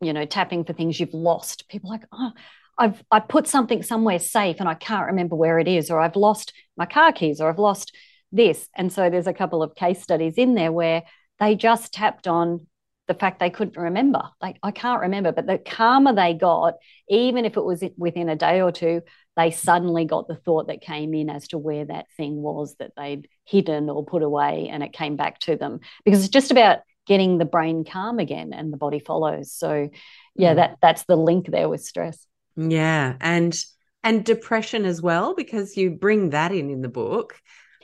you 0.00 0.12
know, 0.12 0.24
tapping 0.24 0.64
for 0.64 0.72
things 0.72 0.98
you've 0.98 1.14
lost. 1.14 1.68
People 1.68 1.90
like, 1.90 2.04
oh, 2.10 2.32
I've 2.80 3.04
I 3.10 3.20
put 3.20 3.46
something 3.46 3.82
somewhere 3.82 4.18
safe 4.18 4.56
and 4.58 4.68
I 4.68 4.74
can't 4.74 5.08
remember 5.08 5.36
where 5.36 5.58
it 5.58 5.68
is, 5.68 5.90
or 5.90 6.00
I've 6.00 6.16
lost 6.16 6.52
my 6.76 6.86
car 6.86 7.12
keys, 7.12 7.40
or 7.40 7.48
I've 7.50 7.58
lost 7.58 7.94
this. 8.32 8.68
And 8.74 8.92
so 8.92 9.10
there's 9.10 9.26
a 9.26 9.34
couple 9.34 9.62
of 9.62 9.74
case 9.74 10.02
studies 10.02 10.34
in 10.36 10.54
there 10.54 10.72
where 10.72 11.02
they 11.38 11.54
just 11.54 11.92
tapped 11.92 12.26
on 12.26 12.66
the 13.06 13.14
fact 13.14 13.40
they 13.40 13.50
couldn't 13.50 13.76
remember. 13.76 14.22
Like, 14.40 14.56
I 14.62 14.70
can't 14.70 15.00
remember, 15.00 15.32
but 15.32 15.46
the 15.46 15.58
calmer 15.58 16.14
they 16.14 16.32
got, 16.32 16.74
even 17.08 17.44
if 17.44 17.56
it 17.56 17.64
was 17.64 17.82
within 17.96 18.28
a 18.28 18.36
day 18.36 18.62
or 18.62 18.70
two, 18.70 19.02
they 19.36 19.50
suddenly 19.50 20.04
got 20.04 20.28
the 20.28 20.36
thought 20.36 20.68
that 20.68 20.80
came 20.80 21.12
in 21.12 21.28
as 21.28 21.48
to 21.48 21.58
where 21.58 21.84
that 21.84 22.06
thing 22.16 22.36
was 22.36 22.76
that 22.78 22.92
they'd 22.96 23.28
hidden 23.44 23.90
or 23.90 24.04
put 24.04 24.22
away, 24.22 24.68
and 24.70 24.82
it 24.82 24.92
came 24.92 25.16
back 25.16 25.38
to 25.40 25.56
them 25.56 25.80
because 26.04 26.20
it's 26.20 26.28
just 26.28 26.50
about 26.50 26.78
getting 27.06 27.38
the 27.38 27.44
brain 27.44 27.84
calm 27.84 28.20
again 28.20 28.52
and 28.52 28.72
the 28.72 28.76
body 28.76 29.00
follows. 29.00 29.52
So, 29.52 29.90
yeah, 30.36 30.52
mm. 30.52 30.56
that 30.56 30.76
that's 30.80 31.04
the 31.04 31.16
link 31.16 31.50
there 31.50 31.68
with 31.68 31.82
stress. 31.82 32.24
Yeah, 32.68 33.16
and 33.20 33.56
and 34.02 34.24
depression 34.24 34.84
as 34.84 35.02
well 35.02 35.34
because 35.34 35.76
you 35.76 35.90
bring 35.90 36.30
that 36.30 36.52
in 36.52 36.70
in 36.70 36.80
the 36.80 36.88
book. 36.88 37.40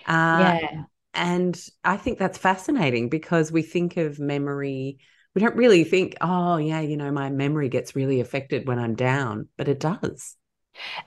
Uh, 0.06 0.58
yeah. 0.60 0.82
And 1.14 1.58
I 1.82 1.96
think 1.96 2.18
that's 2.18 2.36
fascinating 2.36 3.08
because 3.08 3.50
we 3.50 3.62
think 3.62 3.96
of 3.96 4.18
memory 4.18 4.98
we 5.36 5.40
don't 5.40 5.54
really 5.54 5.84
think, 5.84 6.16
oh, 6.22 6.56
yeah, 6.56 6.80
you 6.80 6.96
know, 6.96 7.12
my 7.12 7.28
memory 7.28 7.68
gets 7.68 7.94
really 7.94 8.20
affected 8.20 8.66
when 8.66 8.78
I'm 8.78 8.94
down, 8.94 9.48
but 9.58 9.68
it 9.68 9.78
does. 9.78 10.34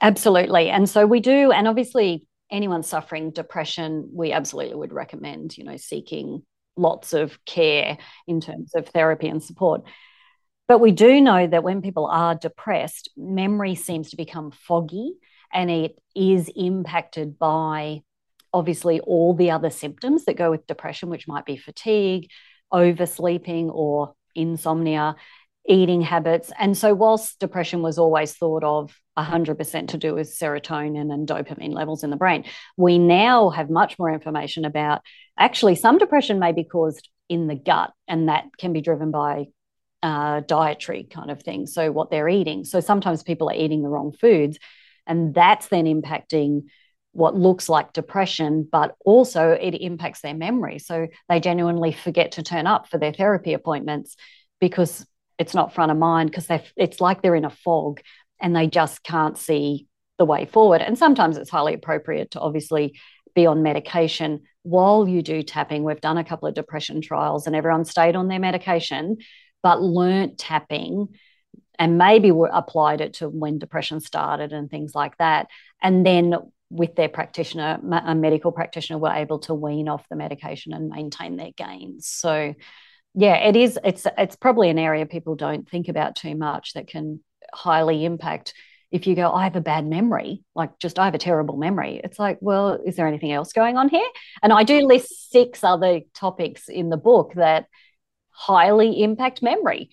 Absolutely. 0.02 0.70
And 0.70 0.88
so 0.88 1.08
we 1.08 1.20
do. 1.20 1.52
And 1.52 1.68
obviously, 1.68 2.28
anyone 2.52 2.84
suffering 2.84 3.32
depression, 3.32 4.08
we 4.14 4.32
absolutely 4.32 4.76
would 4.76 4.94
recommend, 4.94 5.58
you 5.58 5.64
know, 5.64 5.78
seeking 5.78 6.44
lots 6.78 7.14
of 7.14 7.44
care 7.46 7.98
in 8.28 8.40
terms 8.40 8.76
of 8.76 8.88
therapy 8.90 9.28
and 9.28 9.42
support. 9.42 9.82
But 10.70 10.80
we 10.80 10.92
do 10.92 11.20
know 11.20 11.48
that 11.48 11.64
when 11.64 11.82
people 11.82 12.06
are 12.06 12.36
depressed, 12.36 13.10
memory 13.18 13.74
seems 13.74 14.12
to 14.12 14.18
become 14.18 14.52
foggy 14.52 15.14
and 15.52 15.72
it 15.72 15.96
is 16.16 16.48
impacted 16.56 17.40
by 17.40 18.04
obviously 18.54 19.00
all 19.00 19.34
the 19.34 19.50
other 19.50 19.72
symptoms 19.72 20.26
that 20.26 20.38
go 20.38 20.52
with 20.52 20.68
depression, 20.68 21.10
which 21.10 21.28
might 21.28 21.46
be 21.46 21.58
fatigue, 21.58 22.30
oversleeping, 22.72 23.72
or 23.72 24.14
insomnia, 24.36 25.16
eating 25.68 26.02
habits. 26.02 26.52
And 26.60 26.78
so, 26.78 26.94
whilst 26.94 27.40
depression 27.40 27.82
was 27.82 27.98
always 27.98 28.34
thought 28.36 28.64
of 28.64 28.96
100% 29.18 29.88
to 29.88 29.98
do 29.98 30.14
with 30.14 30.30
serotonin 30.30 31.12
and 31.12 31.28
dopamine 31.28 31.74
levels 31.74 32.04
in 32.04 32.12
the 32.12 32.16
brain, 32.16 32.46
we 32.78 33.00
now 33.00 33.50
have 33.50 33.72
much 33.72 33.98
more 33.98 34.12
information 34.12 34.66
about 34.66 35.02
actually 35.36 35.74
some 35.74 35.98
depression 35.98 36.38
may 36.38 36.52
be 36.52 36.64
caused 36.64 37.10
in 37.28 37.48
the 37.48 37.56
gut, 37.56 37.92
and 38.08 38.30
that 38.30 38.46
can 38.60 38.72
be 38.72 38.82
driven 38.82 39.10
by 39.10 39.48
uh, 40.02 40.42
dietary 40.42 41.04
kind 41.04 41.32
of 41.32 41.42
thing. 41.42 41.68
So, 41.68 41.92
what 41.92 42.10
they're 42.12 42.30
eating. 42.30 42.64
So, 42.64 42.80
sometimes 42.80 43.24
people 43.24 43.50
are 43.50 43.56
eating 43.56 43.84
the 43.84 43.90
wrong 43.90 44.12
foods, 44.12 44.58
and 45.06 45.34
that's 45.34 45.68
then 45.68 45.86
impacting 45.86 46.64
what 47.12 47.36
looks 47.36 47.70
like 47.70 47.94
depression, 47.94 48.68
but 48.72 48.96
also 49.04 49.52
it 49.52 49.72
impacts 49.72 50.22
their 50.22 50.34
memory. 50.34 50.80
So 50.80 51.08
they 51.28 51.40
genuinely 51.40 51.92
forget 51.92 52.34
to 52.34 52.44
turn 52.44 52.68
up 52.68 52.88
for 52.88 52.98
their 52.98 53.14
therapy 53.14 53.54
appointments 53.54 54.16
because 54.60 55.06
it's 55.38 55.54
not 55.54 55.74
front 55.74 55.92
of 55.92 55.98
mind 55.98 56.30
because 56.30 56.48
it's 56.76 57.02
like 57.02 57.22
they're 57.22 57.36
in 57.36 57.46
a 57.46 57.50
fog 57.50 58.02
and 58.40 58.56
they 58.56 58.68
just 58.68 59.04
can't 59.04 59.38
see 59.38 59.88
the 60.18 60.26
way 60.26 60.46
forward. 60.46 60.82
And 60.82 60.98
sometimes 60.98 61.38
it's 61.38 61.50
highly 61.50 61.74
appropriate 61.74 62.32
to 62.32 62.40
obviously 62.40 63.00
be 63.36 63.46
on 63.46 63.64
medication 63.64 64.42
while 64.64 65.08
you 65.08 65.22
do 65.22 65.42
tapping. 65.42 65.84
We've 65.84 66.02
done 66.02 66.18
a 66.18 66.24
couple 66.24 66.48
of 66.48 66.56
depression 66.56 67.02
trials 67.02 67.48
and 67.48 67.56
everyone 67.56 67.86
stayed 67.86 68.16
on 68.16 68.28
their 68.28 68.40
medication, 68.40 69.18
but 69.62 69.82
learnt 69.82 70.38
tapping 70.38 71.10
and 71.78 71.98
maybe 71.98 72.32
were 72.32 72.50
applied 72.52 73.02
it 73.02 73.14
to 73.16 73.30
when 73.30 73.58
depression 73.58 74.02
started 74.02 74.52
and 74.52 74.70
things 74.70 74.94
like 74.94 75.18
that. 75.18 75.48
And 75.82 76.06
then 76.06 76.36
with 76.70 76.96
their 76.96 77.10
practitioner, 77.10 77.80
a 78.06 78.14
medical 78.14 78.52
practitioner, 78.52 79.00
were 79.00 79.12
able 79.14 79.40
to 79.40 79.54
wean 79.54 79.88
off 79.88 80.08
the 80.10 80.16
medication 80.16 80.74
and 80.74 80.90
maintain 80.90 81.36
their 81.36 81.52
gains. 81.52 82.06
So, 82.08 82.54
yeah, 83.16 83.36
it 83.36 83.56
is. 83.56 83.80
It's 83.84 84.06
it's 84.18 84.36
probably 84.36 84.70
an 84.70 84.78
area 84.78 85.06
people 85.06 85.36
don't 85.36 85.68
think 85.68 85.88
about 85.88 86.16
too 86.16 86.36
much 86.36 86.74
that 86.74 86.88
can 86.88 87.22
highly 87.54 88.06
impact. 88.06 88.54
If 88.92 89.08
you 89.08 89.16
go, 89.16 89.32
I 89.32 89.44
have 89.44 89.56
a 89.56 89.62
bad 89.62 89.86
memory, 89.86 90.44
like 90.56 90.78
just 90.80 91.00
I 91.00 91.06
have 91.06 91.16
a 91.16 91.20
terrible 91.20 91.58
memory. 91.58 92.02
It's 92.04 92.20
like, 92.20 92.38
well, 92.42 92.80
is 92.86 92.96
there 92.96 93.08
anything 93.08 93.32
else 93.32 93.54
going 93.54 93.78
on 93.78 93.88
here? 93.90 94.08
And 94.42 94.52
I 94.52 94.64
do 94.64 94.82
list 94.82 95.32
six 95.32 95.64
other 95.64 96.02
topics 96.14 96.70
in 96.70 96.90
the 96.90 96.98
book 96.98 97.34
that 97.36 97.66
highly 98.40 99.04
impact 99.04 99.44
memory. 99.44 99.90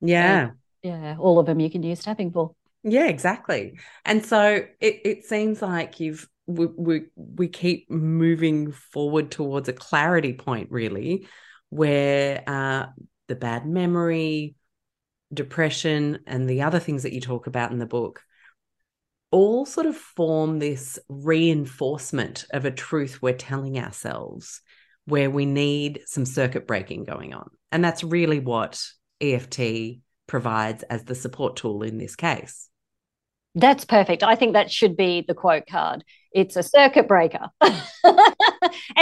Yeah. 0.00 0.40
And, 0.40 0.52
yeah, 0.82 1.16
all 1.18 1.38
of 1.38 1.44
them 1.44 1.60
you 1.60 1.70
can 1.70 1.82
use 1.82 2.02
tapping 2.02 2.32
for. 2.32 2.54
Yeah, 2.82 3.06
exactly. 3.06 3.78
And 4.06 4.24
so 4.24 4.64
it, 4.80 5.00
it 5.04 5.24
seems 5.26 5.60
like 5.60 6.00
you've 6.00 6.26
we, 6.46 6.66
we 6.66 7.02
we 7.14 7.48
keep 7.48 7.90
moving 7.90 8.72
forward 8.72 9.30
towards 9.30 9.68
a 9.68 9.74
clarity 9.74 10.32
point, 10.32 10.70
really, 10.70 11.26
where 11.68 12.42
uh, 12.46 12.86
the 13.28 13.36
bad 13.36 13.66
memory, 13.66 14.54
depression, 15.32 16.20
and 16.26 16.48
the 16.48 16.62
other 16.62 16.80
things 16.80 17.02
that 17.02 17.12
you 17.12 17.20
talk 17.20 17.46
about 17.46 17.70
in 17.70 17.78
the 17.78 17.86
book 17.86 18.22
all 19.32 19.64
sort 19.64 19.86
of 19.86 19.94
form 19.94 20.58
this 20.58 20.98
reinforcement 21.08 22.46
of 22.50 22.64
a 22.64 22.70
truth 22.70 23.22
we're 23.22 23.32
telling 23.32 23.78
ourselves, 23.78 24.60
where 25.04 25.30
we 25.30 25.46
need 25.46 26.00
some 26.06 26.24
circuit 26.24 26.66
breaking 26.66 27.04
going 27.04 27.32
on, 27.32 27.48
and 27.72 27.84
that's 27.84 28.04
really 28.04 28.40
what 28.40 28.82
EFT 29.20 30.00
provides 30.26 30.82
as 30.84 31.04
the 31.04 31.14
support 31.14 31.56
tool 31.56 31.82
in 31.82 31.98
this 31.98 32.16
case. 32.16 32.68
That's 33.54 33.84
perfect. 33.84 34.22
I 34.22 34.36
think 34.36 34.52
that 34.52 34.70
should 34.70 34.96
be 34.96 35.24
the 35.26 35.34
quote 35.34 35.66
card. 35.68 36.04
It's 36.32 36.56
a 36.56 36.62
circuit 36.62 37.08
breaker. 37.08 37.48
and 37.60 37.74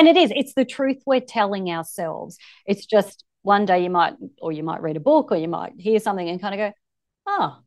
it 0.09 0.17
is. 0.17 0.33
It's 0.35 0.55
the 0.55 0.65
truth 0.65 1.03
we're 1.05 1.21
telling 1.21 1.71
ourselves. 1.71 2.39
It's 2.67 2.87
just 2.87 3.25
one 3.43 3.67
day 3.67 3.83
you 3.83 3.91
might, 3.91 4.15
or 4.41 4.53
you 4.53 4.63
might 4.63 4.81
read 4.81 4.97
a 4.97 5.01
book, 5.01 5.31
or 5.31 5.37
you 5.37 5.49
might 5.49 5.75
hear 5.79 6.01
something 6.01 6.27
and 6.27 6.41
kind 6.41 6.55
of 6.55 6.59
go, 6.59 6.73
oh, 7.27 7.59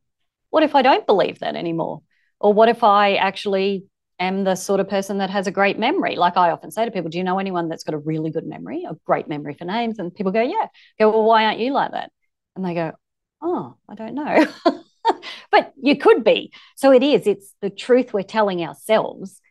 what 0.49 0.63
if 0.63 0.73
I 0.73 0.81
don't 0.81 1.05
believe 1.05 1.39
that 1.39 1.55
anymore? 1.55 2.01
Or 2.39 2.51
what 2.51 2.69
if 2.69 2.83
I 2.83 3.15
actually 3.15 3.85
am 4.21 4.43
the 4.43 4.55
sort 4.55 4.79
of 4.79 4.87
person 4.87 5.17
that 5.17 5.29
has 5.29 5.47
a 5.47 5.51
great 5.51 5.77
memory? 5.77 6.15
Like 6.15 6.37
I 6.37 6.51
often 6.51 6.71
say 6.71 6.85
to 6.85 6.91
people, 6.91 7.09
do 7.09 7.17
you 7.17 7.23
know 7.23 7.39
anyone 7.39 7.67
that's 7.67 7.83
got 7.83 7.95
a 7.95 7.97
really 7.97 8.29
good 8.29 8.45
memory, 8.45 8.85
a 8.87 8.95
great 9.05 9.27
memory 9.27 9.55
for 9.55 9.65
names? 9.65 9.99
And 9.99 10.13
people 10.13 10.31
go, 10.31 10.41
yeah. 10.41 10.67
I 10.67 11.03
go, 11.03 11.09
well, 11.09 11.23
why 11.23 11.45
aren't 11.45 11.59
you 11.59 11.73
like 11.73 11.91
that? 11.91 12.11
And 12.55 12.63
they 12.63 12.73
go, 12.73 12.93
oh, 13.41 13.75
I 13.89 13.95
don't 13.95 14.13
know. 14.13 14.47
but 15.51 15.73
you 15.81 15.97
could 15.97 16.23
be. 16.23 16.53
So 16.75 16.91
it 16.91 17.03
is, 17.03 17.27
it's 17.27 17.53
the 17.61 17.69
truth 17.69 18.13
we're 18.13 18.23
telling 18.23 18.63
ourselves, 18.63 19.41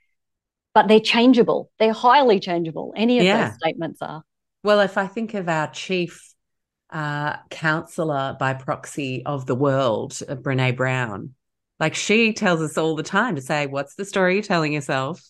but 0.72 0.86
they're 0.86 1.00
changeable. 1.00 1.70
They're 1.78 1.92
highly 1.92 2.40
changeable. 2.40 2.94
Any 2.96 3.18
of 3.18 3.24
yeah. 3.24 3.48
those 3.48 3.58
statements 3.58 4.00
are. 4.00 4.22
Well, 4.62 4.80
if 4.80 4.96
I 4.96 5.06
think 5.06 5.34
of 5.34 5.48
our 5.48 5.68
chief 5.68 6.32
uh, 6.90 7.36
counselor 7.50 8.36
by 8.38 8.54
proxy 8.54 9.24
of 9.26 9.46
the 9.46 9.54
world, 9.54 10.18
uh, 10.28 10.36
Brene 10.36 10.76
Brown, 10.76 11.34
like 11.80 11.94
she 11.94 12.34
tells 12.34 12.60
us 12.60 12.78
all 12.78 12.94
the 12.94 13.02
time 13.02 13.34
to 13.34 13.40
say, 13.40 13.66
What's 13.66 13.94
the 13.96 14.04
story 14.04 14.34
you're 14.34 14.42
telling 14.42 14.72
yourself? 14.72 15.20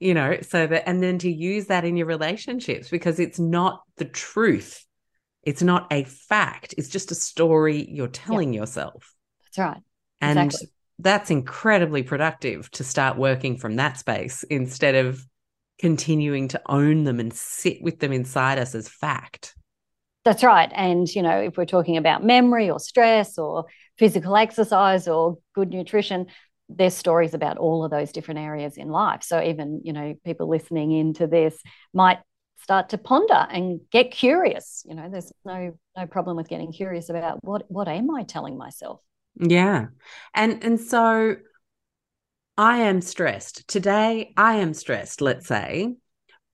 You 0.00 0.14
know, 0.14 0.38
so 0.40 0.66
that, 0.66 0.88
and 0.88 1.00
then 1.00 1.18
to 1.18 1.30
use 1.30 1.66
that 1.66 1.84
in 1.84 1.96
your 1.96 2.06
relationships 2.06 2.88
because 2.88 3.20
it's 3.20 3.38
not 3.38 3.82
the 3.98 4.06
truth. 4.06 4.84
It's 5.44 5.62
not 5.62 5.86
a 5.92 6.04
fact. 6.04 6.74
It's 6.76 6.88
just 6.88 7.12
a 7.12 7.14
story 7.14 7.86
you're 7.88 8.08
telling 8.08 8.52
yourself. 8.52 9.14
That's 9.44 9.58
right. 9.58 9.82
And 10.20 10.38
exactly. 10.38 10.68
that's 10.98 11.30
incredibly 11.30 12.02
productive 12.02 12.70
to 12.72 12.84
start 12.84 13.16
working 13.16 13.58
from 13.58 13.76
that 13.76 13.98
space 13.98 14.42
instead 14.44 14.94
of 14.94 15.24
continuing 15.78 16.48
to 16.48 16.62
own 16.66 17.04
them 17.04 17.20
and 17.20 17.32
sit 17.32 17.82
with 17.82 18.00
them 18.00 18.12
inside 18.12 18.58
us 18.58 18.74
as 18.74 18.88
fact. 18.88 19.54
That's 20.24 20.44
right. 20.44 20.70
And, 20.72 21.12
you 21.12 21.22
know, 21.22 21.40
if 21.40 21.56
we're 21.56 21.64
talking 21.64 21.96
about 21.96 22.24
memory 22.24 22.70
or 22.70 22.78
stress 22.78 23.38
or 23.38 23.66
physical 23.98 24.36
exercise 24.36 25.08
or 25.08 25.38
good 25.54 25.70
nutrition, 25.70 26.26
there's 26.68 26.94
stories 26.94 27.34
about 27.34 27.58
all 27.58 27.84
of 27.84 27.90
those 27.90 28.12
different 28.12 28.40
areas 28.40 28.76
in 28.76 28.88
life. 28.88 29.22
So 29.22 29.42
even, 29.42 29.82
you 29.84 29.92
know, 29.92 30.14
people 30.24 30.48
listening 30.48 30.92
into 30.92 31.26
this 31.26 31.60
might 31.92 32.18
start 32.62 32.90
to 32.90 32.98
ponder 32.98 33.46
and 33.50 33.80
get 33.90 34.10
curious. 34.10 34.84
You 34.88 34.94
know, 34.94 35.08
there's 35.10 35.32
no 35.44 35.76
no 35.96 36.06
problem 36.06 36.36
with 36.36 36.48
getting 36.48 36.72
curious 36.72 37.08
about 37.08 37.42
what 37.44 37.64
what 37.68 37.88
am 37.88 38.10
I 38.10 38.22
telling 38.22 38.56
myself? 38.56 39.00
Yeah. 39.36 39.86
And 40.34 40.64
and 40.64 40.80
so 40.80 41.36
I 42.56 42.78
am 42.78 43.00
stressed. 43.00 43.66
Today 43.66 44.32
I 44.36 44.56
am 44.56 44.74
stressed, 44.74 45.20
let's 45.20 45.46
say. 45.46 45.94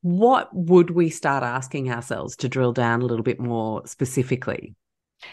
What 0.00 0.48
would 0.54 0.90
we 0.90 1.10
start 1.10 1.42
asking 1.42 1.90
ourselves 1.90 2.36
to 2.36 2.48
drill 2.48 2.72
down 2.72 3.02
a 3.02 3.04
little 3.04 3.24
bit 3.24 3.40
more 3.40 3.86
specifically? 3.86 4.76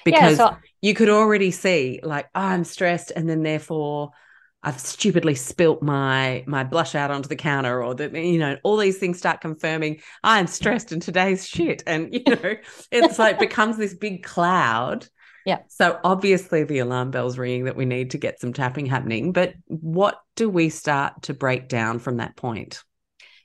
Because 0.04 0.38
yeah, 0.38 0.50
so- 0.50 0.58
you 0.82 0.94
could 0.94 1.10
already 1.10 1.52
see 1.52 2.00
like 2.04 2.28
oh, 2.36 2.42
I'm 2.42 2.64
stressed 2.64 3.12
and 3.16 3.30
then 3.30 3.44
therefore 3.44 4.12
I've 4.66 4.80
stupidly 4.80 5.36
spilt 5.36 5.84
my 5.84 6.44
my 6.48 6.64
blush 6.64 6.96
out 6.96 7.12
onto 7.12 7.30
the 7.30 7.36
counter, 7.36 7.84
or 7.84 7.94
that 7.96 8.16
you 8.16 8.40
know, 8.40 8.58
all 8.64 8.78
these 8.78 8.98
things 8.98 9.20
start 9.20 9.40
confirming 9.40 10.02
I'm 10.24 10.48
stressed 10.48 10.92
and 10.92 11.02
today's 11.02 11.48
shit, 11.48 11.84
and 11.86 12.12
you 12.12 12.24
know, 12.28 12.56
it's 12.92 13.20
like 13.20 13.38
becomes 13.38 13.78
this 13.78 13.94
big 13.94 14.24
cloud. 14.24 15.08
Yeah. 15.46 15.60
So 15.68 16.00
obviously 16.04 16.64
the 16.64 16.80
alarm 16.80 17.12
bell's 17.12 17.38
ringing 17.38 17.66
that 17.66 17.76
we 17.76 17.86
need 17.86 18.12
to 18.12 18.18
get 18.18 18.40
some 18.40 18.52
tapping 18.52 18.88
happening. 18.88 19.32
But 19.32 19.54
what 19.68 20.20
do 20.36 20.50
we 20.50 20.70
start 20.70 21.22
to 21.24 21.36
break 21.36 21.68
down 21.68 22.00
from 22.00 22.18
that 22.18 22.36
point? 22.36 22.84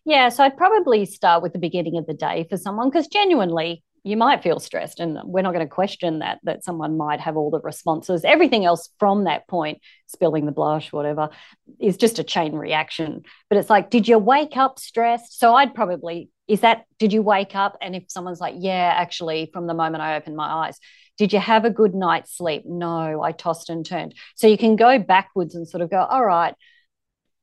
Yeah, 0.06 0.30
so 0.30 0.42
I'd 0.42 0.56
probably 0.56 1.04
start 1.04 1.42
with 1.42 1.52
the 1.52 1.58
beginning 1.58 1.98
of 1.98 2.06
the 2.06 2.14
day 2.14 2.46
for 2.48 2.56
someone 2.56 2.88
because 2.88 3.06
genuinely 3.08 3.84
you 4.02 4.16
might 4.16 4.42
feel 4.42 4.58
stressed 4.58 5.00
and 5.00 5.18
we're 5.24 5.42
not 5.42 5.52
going 5.52 5.66
to 5.66 5.70
question 5.70 6.20
that 6.20 6.38
that 6.44 6.64
someone 6.64 6.96
might 6.96 7.20
have 7.20 7.36
all 7.36 7.50
the 7.50 7.60
responses. 7.60 8.24
Everything 8.24 8.64
else 8.64 8.88
from 8.98 9.24
that 9.24 9.46
point 9.48 9.80
spilling 10.06 10.46
the 10.46 10.52
blush 10.52 10.92
whatever 10.92 11.30
is 11.78 11.96
just 11.96 12.18
a 12.18 12.24
chain 12.24 12.54
reaction. 12.54 13.22
But 13.48 13.58
it's 13.58 13.70
like 13.70 13.90
did 13.90 14.08
you 14.08 14.18
wake 14.18 14.56
up 14.56 14.78
stressed? 14.78 15.38
So 15.38 15.54
i'd 15.54 15.74
probably 15.74 16.30
is 16.48 16.60
that 16.60 16.84
did 16.98 17.12
you 17.12 17.22
wake 17.22 17.54
up 17.54 17.76
and 17.80 17.94
if 17.94 18.04
someone's 18.08 18.40
like 18.40 18.54
yeah 18.58 18.92
actually 18.96 19.50
from 19.52 19.66
the 19.66 19.74
moment 19.74 20.02
i 20.02 20.16
opened 20.16 20.36
my 20.36 20.66
eyes 20.66 20.78
did 21.16 21.32
you 21.32 21.38
have 21.38 21.66
a 21.66 21.70
good 21.70 21.94
night's 21.94 22.34
sleep? 22.34 22.62
No 22.64 23.20
i 23.22 23.32
tossed 23.32 23.68
and 23.68 23.84
turned. 23.84 24.14
So 24.36 24.46
you 24.46 24.56
can 24.56 24.76
go 24.76 24.98
backwards 24.98 25.54
and 25.54 25.68
sort 25.68 25.82
of 25.82 25.90
go 25.90 25.98
all 25.98 26.24
right 26.24 26.54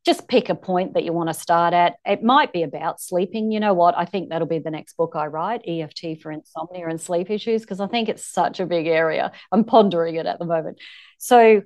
just 0.08 0.30
pick 0.30 0.48
a 0.48 0.56
point 0.56 0.94
that 0.94 1.04
you 1.04 1.12
want 1.12 1.28
to 1.28 1.34
start 1.34 1.74
at. 1.74 1.98
It 2.06 2.24
might 2.24 2.54
be 2.54 2.64
about 2.64 3.02
sleeping. 3.02 3.52
You 3.52 3.60
know 3.60 3.74
what? 3.74 3.94
I 3.98 4.06
think 4.06 4.30
that'll 4.30 4.48
be 4.48 4.60
the 4.60 4.72
next 4.72 4.96
book 4.96 5.12
I 5.16 5.26
write 5.26 5.68
EFT 5.68 6.22
for 6.22 6.32
insomnia 6.32 6.88
and 6.88 7.00
sleep 7.00 7.30
issues, 7.30 7.62
because 7.62 7.82
I 7.82 7.88
think 7.88 8.08
it's 8.08 8.26
such 8.26 8.62
a 8.62 8.66
big 8.66 8.88
area. 8.88 9.34
I'm 9.52 9.66
pondering 9.66 10.16
it 10.16 10.26
at 10.26 10.40
the 10.40 10.46
moment. 10.46 10.80
So, 11.18 11.62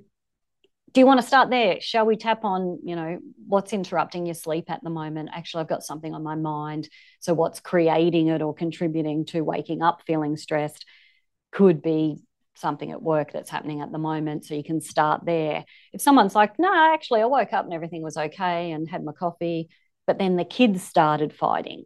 do 0.92 1.00
you 1.00 1.06
want 1.06 1.20
to 1.20 1.26
start 1.26 1.50
there? 1.50 1.80
Shall 1.80 2.04
we 2.04 2.16
tap 2.16 2.44
on, 2.44 2.80
you 2.84 2.96
know, 2.96 3.18
what's 3.46 3.72
interrupting 3.72 4.26
your 4.26 4.34
sleep 4.34 4.70
at 4.70 4.82
the 4.82 4.90
moment? 4.90 5.30
Actually, 5.32 5.60
I've 5.62 5.68
got 5.68 5.84
something 5.84 6.12
on 6.12 6.24
my 6.24 6.34
mind. 6.34 6.88
So, 7.20 7.34
what's 7.34 7.60
creating 7.60 8.26
it 8.26 8.42
or 8.42 8.52
contributing 8.52 9.24
to 9.26 9.42
waking 9.42 9.82
up 9.82 10.02
feeling 10.04 10.36
stressed 10.36 10.84
could 11.52 11.80
be 11.80 12.16
something 12.54 12.90
at 12.90 13.02
work 13.02 13.32
that's 13.32 13.50
happening 13.50 13.80
at 13.80 13.92
the 13.92 13.98
moment. 13.98 14.44
So 14.44 14.54
you 14.54 14.64
can 14.64 14.80
start 14.80 15.22
there. 15.24 15.64
If 15.92 16.00
someone's 16.00 16.34
like, 16.34 16.58
no, 16.58 16.72
actually, 16.72 17.22
I 17.22 17.26
woke 17.26 17.52
up 17.52 17.64
and 17.64 17.74
everything 17.74 18.02
was 18.02 18.16
okay 18.16 18.72
and 18.72 18.88
had 18.88 19.04
my 19.04 19.12
coffee, 19.12 19.68
but 20.06 20.18
then 20.18 20.36
the 20.36 20.44
kids 20.44 20.82
started 20.82 21.32
fighting, 21.32 21.84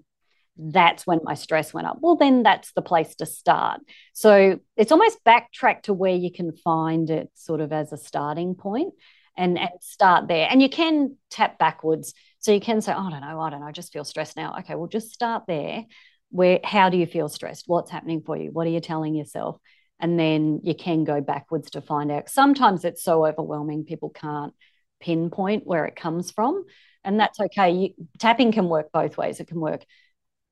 that's 0.59 1.07
when 1.07 1.21
my 1.23 1.35
stress 1.35 1.75
went 1.75 1.87
up. 1.87 1.99
Well, 2.01 2.17
then 2.17 2.43
that's 2.43 2.73
the 2.73 2.83
place 2.83 3.15
to 3.17 3.27
start. 3.27 3.81
So 4.13 4.59
it's 4.77 4.93
almost 4.93 5.23
backtrack 5.25 5.83
to 5.83 5.93
where 5.93 6.15
you 6.15 6.33
can 6.33 6.53
find 6.53 7.11
it 7.11 7.31
sort 7.35 7.61
of 7.61 7.73
as 7.73 7.93
a 7.93 7.99
starting 7.99 8.55
point 8.55 8.95
and, 9.37 9.59
and 9.59 9.71
start 9.81 10.29
there. 10.29 10.49
And 10.51 10.63
you 10.63 10.71
can 10.71 11.17
tap 11.31 11.59
backwards. 11.59 12.15
So 12.39 12.53
you 12.53 12.61
can 12.61 12.81
say, 12.81 12.93
oh, 12.93 13.07
I 13.07 13.11
don't 13.11 13.21
know, 13.21 13.41
I 13.41 13.51
don't 13.51 13.61
know, 13.61 13.67
I 13.67 13.73
just 13.73 13.93
feel 13.93 14.05
stressed 14.05 14.37
now. 14.37 14.57
Okay, 14.61 14.75
well, 14.75 14.89
just 14.89 15.13
start 15.13 15.45
there. 15.47 15.85
Where 16.31 16.61
how 16.65 16.91
do 16.91 16.97
you 16.97 17.07
feel 17.07 17.29
stressed? 17.29 17.65
What's 17.67 17.91
happening 17.91 18.23
for 18.25 18.37
you? 18.37 18.51
What 18.51 18.67
are 18.67 18.71
you 18.71 18.81
telling 18.81 19.15
yourself? 19.15 19.59
And 20.01 20.19
then 20.19 20.61
you 20.63 20.75
can 20.75 21.05
go 21.05 21.21
backwards 21.21 21.71
to 21.71 21.81
find 21.81 22.11
out. 22.11 22.29
Sometimes 22.29 22.85
it's 22.85 23.03
so 23.03 23.27
overwhelming, 23.27 23.85
people 23.85 24.11
can't 24.11 24.55
pinpoint 25.01 25.67
where 25.67 25.87
it 25.87 25.97
comes 25.97 26.31
from, 26.31 26.65
and 27.05 27.19
that's 27.21 27.41
okay. 27.41 27.71
You, 27.71 27.91
tapping 28.19 28.53
can 28.53 28.69
work 28.69 28.93
both 28.93 29.17
ways. 29.17 29.41
It 29.41 29.49
can 29.49 29.61
work 29.61 29.85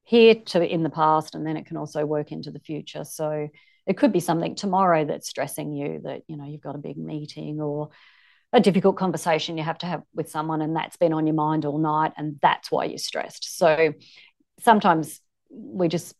here 0.04 0.34
to 0.46 0.62
in 0.62 0.82
the 0.82 0.90
past, 0.90 1.34
and 1.34 1.46
then 1.46 1.56
it 1.56 1.66
can 1.66 1.76
also 1.76 2.04
work 2.04 2.32
into 2.32 2.50
the 2.50 2.60
future. 2.60 3.04
So 3.04 3.48
it 3.86 3.96
could 3.96 4.12
be 4.12 4.20
something 4.20 4.54
tomorrow 4.54 5.04
that's 5.04 5.28
stressing 5.28 5.72
you 5.72 6.00
that 6.04 6.22
you 6.26 6.36
know 6.36 6.44
you've 6.44 6.60
got 6.60 6.74
a 6.74 6.78
big 6.78 6.96
meeting 6.96 7.60
or 7.60 7.90
a 8.52 8.60
difficult 8.60 8.96
conversation 8.96 9.58
you 9.58 9.64
have 9.64 9.78
to 9.78 9.86
have 9.86 10.02
with 10.14 10.30
someone 10.30 10.62
and 10.62 10.76
that's 10.76 10.96
been 10.96 11.12
on 11.12 11.26
your 11.26 11.34
mind 11.34 11.64
all 11.64 11.78
night 11.78 12.12
and 12.16 12.38
that's 12.40 12.70
why 12.70 12.84
you're 12.84 12.98
stressed 12.98 13.56
so 13.58 13.92
sometimes 14.60 15.20
we 15.50 15.88
just 15.88 16.14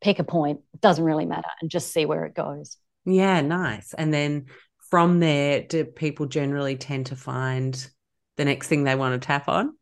pick 0.00 0.18
a 0.18 0.24
point, 0.24 0.60
doesn't 0.80 1.04
really 1.04 1.26
matter, 1.26 1.48
and 1.60 1.70
just 1.70 1.92
see 1.92 2.06
where 2.06 2.24
it 2.24 2.34
goes. 2.34 2.76
Yeah, 3.04 3.40
nice. 3.40 3.94
And 3.94 4.12
then 4.12 4.46
from 4.90 5.20
there, 5.20 5.62
do 5.62 5.84
people 5.84 6.26
generally 6.26 6.76
tend 6.76 7.06
to 7.06 7.16
find 7.16 7.88
the 8.36 8.44
next 8.44 8.68
thing 8.68 8.84
they 8.84 8.94
want 8.94 9.20
to 9.20 9.26
tap 9.26 9.48
on? 9.48 9.74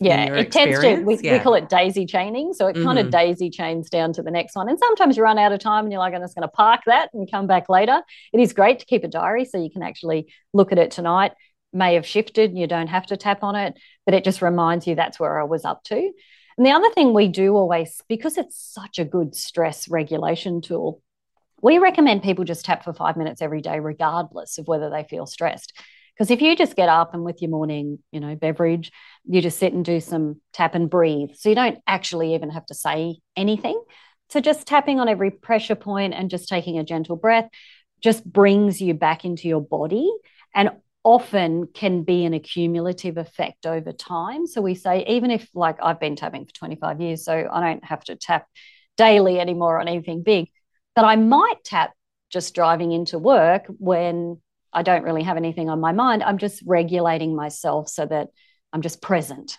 Yeah, 0.00 0.34
it 0.34 0.52
tends 0.52 0.80
to. 0.80 0.96
We, 0.96 1.18
yeah. 1.18 1.34
we 1.34 1.38
call 1.38 1.54
it 1.54 1.68
daisy 1.68 2.04
chaining. 2.04 2.52
So 2.52 2.66
it 2.66 2.74
mm-hmm. 2.74 2.84
kind 2.84 2.98
of 2.98 3.10
daisy 3.10 3.48
chains 3.48 3.88
down 3.88 4.12
to 4.14 4.22
the 4.22 4.30
next 4.30 4.56
one. 4.56 4.68
And 4.68 4.78
sometimes 4.78 5.16
you 5.16 5.22
run 5.22 5.38
out 5.38 5.52
of 5.52 5.60
time 5.60 5.84
and 5.84 5.92
you're 5.92 6.00
like, 6.00 6.14
I'm 6.14 6.20
just 6.20 6.34
going 6.34 6.46
to 6.46 6.48
park 6.48 6.80
that 6.86 7.10
and 7.14 7.30
come 7.30 7.46
back 7.46 7.68
later. 7.68 8.02
It 8.32 8.40
is 8.40 8.52
great 8.52 8.80
to 8.80 8.86
keep 8.86 9.04
a 9.04 9.08
diary 9.08 9.44
so 9.44 9.62
you 9.62 9.70
can 9.70 9.82
actually 9.82 10.32
look 10.52 10.72
at 10.72 10.78
it 10.78 10.90
tonight. 10.90 11.32
May 11.72 11.94
have 11.94 12.06
shifted, 12.06 12.50
and 12.50 12.58
you 12.58 12.66
don't 12.66 12.86
have 12.88 13.06
to 13.06 13.16
tap 13.16 13.42
on 13.42 13.56
it, 13.56 13.74
but 14.04 14.14
it 14.14 14.24
just 14.24 14.42
reminds 14.42 14.86
you 14.86 14.94
that's 14.94 15.18
where 15.18 15.40
I 15.40 15.44
was 15.44 15.64
up 15.64 15.82
to. 15.84 16.12
And 16.56 16.66
the 16.66 16.70
other 16.70 16.90
thing 16.90 17.12
we 17.12 17.28
do 17.28 17.54
always, 17.54 18.02
because 18.08 18.38
it's 18.38 18.56
such 18.56 18.98
a 18.98 19.04
good 19.04 19.34
stress 19.34 19.88
regulation 19.88 20.60
tool, 20.60 21.02
we 21.62 21.78
recommend 21.78 22.22
people 22.22 22.44
just 22.44 22.64
tap 22.64 22.84
for 22.84 22.92
five 22.92 23.16
minutes 23.16 23.42
every 23.42 23.60
day, 23.60 23.78
regardless 23.78 24.58
of 24.58 24.68
whether 24.68 24.90
they 24.90 25.04
feel 25.04 25.26
stressed. 25.26 25.72
Because 26.14 26.30
if 26.30 26.40
you 26.40 26.54
just 26.54 26.76
get 26.76 26.88
up 26.88 27.12
and 27.12 27.24
with 27.24 27.42
your 27.42 27.50
morning, 27.50 27.98
you 28.12 28.20
know, 28.20 28.36
beverage, 28.36 28.92
you 29.24 29.40
just 29.40 29.58
sit 29.58 29.72
and 29.72 29.84
do 29.84 29.98
some 29.98 30.40
tap 30.52 30.74
and 30.74 30.88
breathe. 30.88 31.30
So 31.34 31.48
you 31.48 31.54
don't 31.54 31.78
actually 31.86 32.34
even 32.34 32.50
have 32.50 32.66
to 32.66 32.74
say 32.74 33.16
anything. 33.36 33.82
So 34.28 34.40
just 34.40 34.66
tapping 34.66 35.00
on 35.00 35.08
every 35.08 35.30
pressure 35.30 35.74
point 35.74 36.14
and 36.14 36.30
just 36.30 36.48
taking 36.48 36.78
a 36.78 36.84
gentle 36.84 37.16
breath 37.16 37.48
just 38.00 38.24
brings 38.30 38.80
you 38.80 38.94
back 38.94 39.24
into 39.24 39.48
your 39.48 39.60
body 39.60 40.10
and 40.54 40.70
often 41.04 41.66
can 41.66 42.02
be 42.02 42.24
an 42.24 42.32
accumulative 42.32 43.18
effect 43.18 43.66
over 43.66 43.92
time. 43.92 44.46
So 44.46 44.62
we 44.62 44.74
say, 44.74 45.04
even 45.06 45.30
if, 45.30 45.48
like, 45.54 45.76
I've 45.82 46.00
been 46.00 46.16
tapping 46.16 46.46
for 46.46 46.52
25 46.52 47.00
years, 47.00 47.24
so 47.24 47.48
I 47.52 47.60
don't 47.60 47.84
have 47.84 48.02
to 48.04 48.16
tap 48.16 48.46
daily 48.96 49.38
anymore 49.38 49.78
on 49.78 49.86
anything 49.86 50.22
big, 50.22 50.48
but 50.96 51.04
I 51.04 51.16
might 51.16 51.62
tap 51.64 51.92
just 52.30 52.54
driving 52.54 52.92
into 52.92 53.18
work 53.18 53.66
when 53.68 54.40
I 54.72 54.82
don't 54.82 55.04
really 55.04 55.22
have 55.22 55.36
anything 55.36 55.68
on 55.68 55.80
my 55.80 55.92
mind. 55.92 56.22
I'm 56.22 56.38
just 56.38 56.62
regulating 56.66 57.36
myself 57.36 57.88
so 57.88 58.06
that 58.06 58.28
I'm 58.72 58.82
just 58.82 59.02
present 59.02 59.58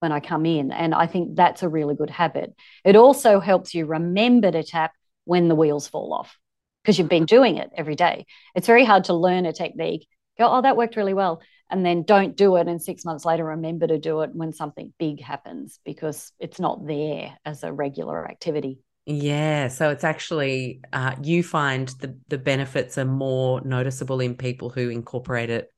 when 0.00 0.12
I 0.12 0.20
come 0.20 0.44
in. 0.44 0.70
And 0.70 0.94
I 0.94 1.06
think 1.06 1.34
that's 1.34 1.62
a 1.62 1.68
really 1.68 1.94
good 1.94 2.10
habit. 2.10 2.54
It 2.84 2.96
also 2.96 3.40
helps 3.40 3.74
you 3.74 3.86
remember 3.86 4.52
to 4.52 4.62
tap 4.62 4.92
when 5.24 5.48
the 5.48 5.54
wheels 5.54 5.88
fall 5.88 6.12
off 6.12 6.38
because 6.82 6.98
you've 6.98 7.08
been 7.08 7.24
doing 7.24 7.56
it 7.56 7.70
every 7.74 7.96
day. 7.96 8.26
It's 8.54 8.66
very 8.66 8.84
hard 8.84 9.04
to 9.04 9.14
learn 9.14 9.46
a 9.46 9.52
technique 9.52 10.06
go, 10.38 10.48
oh, 10.50 10.62
that 10.62 10.76
worked 10.76 10.96
really 10.96 11.14
well. 11.14 11.40
And 11.70 11.84
then 11.84 12.02
don't 12.02 12.36
do 12.36 12.56
it. 12.56 12.68
And 12.68 12.80
six 12.80 13.04
months 13.04 13.24
later, 13.24 13.44
remember 13.44 13.86
to 13.86 13.98
do 13.98 14.20
it 14.20 14.30
when 14.34 14.52
something 14.52 14.92
big 14.98 15.20
happens 15.20 15.80
because 15.84 16.32
it's 16.38 16.60
not 16.60 16.86
there 16.86 17.36
as 17.44 17.62
a 17.62 17.72
regular 17.72 18.28
activity. 18.28 18.78
Yeah, 19.06 19.68
so 19.68 19.90
it's 19.90 20.04
actually 20.04 20.80
uh, 20.92 21.14
you 21.22 21.42
find 21.42 21.88
the 22.00 22.16
the 22.28 22.38
benefits 22.38 22.96
are 22.96 23.04
more 23.04 23.60
noticeable 23.60 24.20
in 24.20 24.34
people 24.34 24.70
who 24.70 24.88
incorporate 24.88 25.50
it 25.50 25.70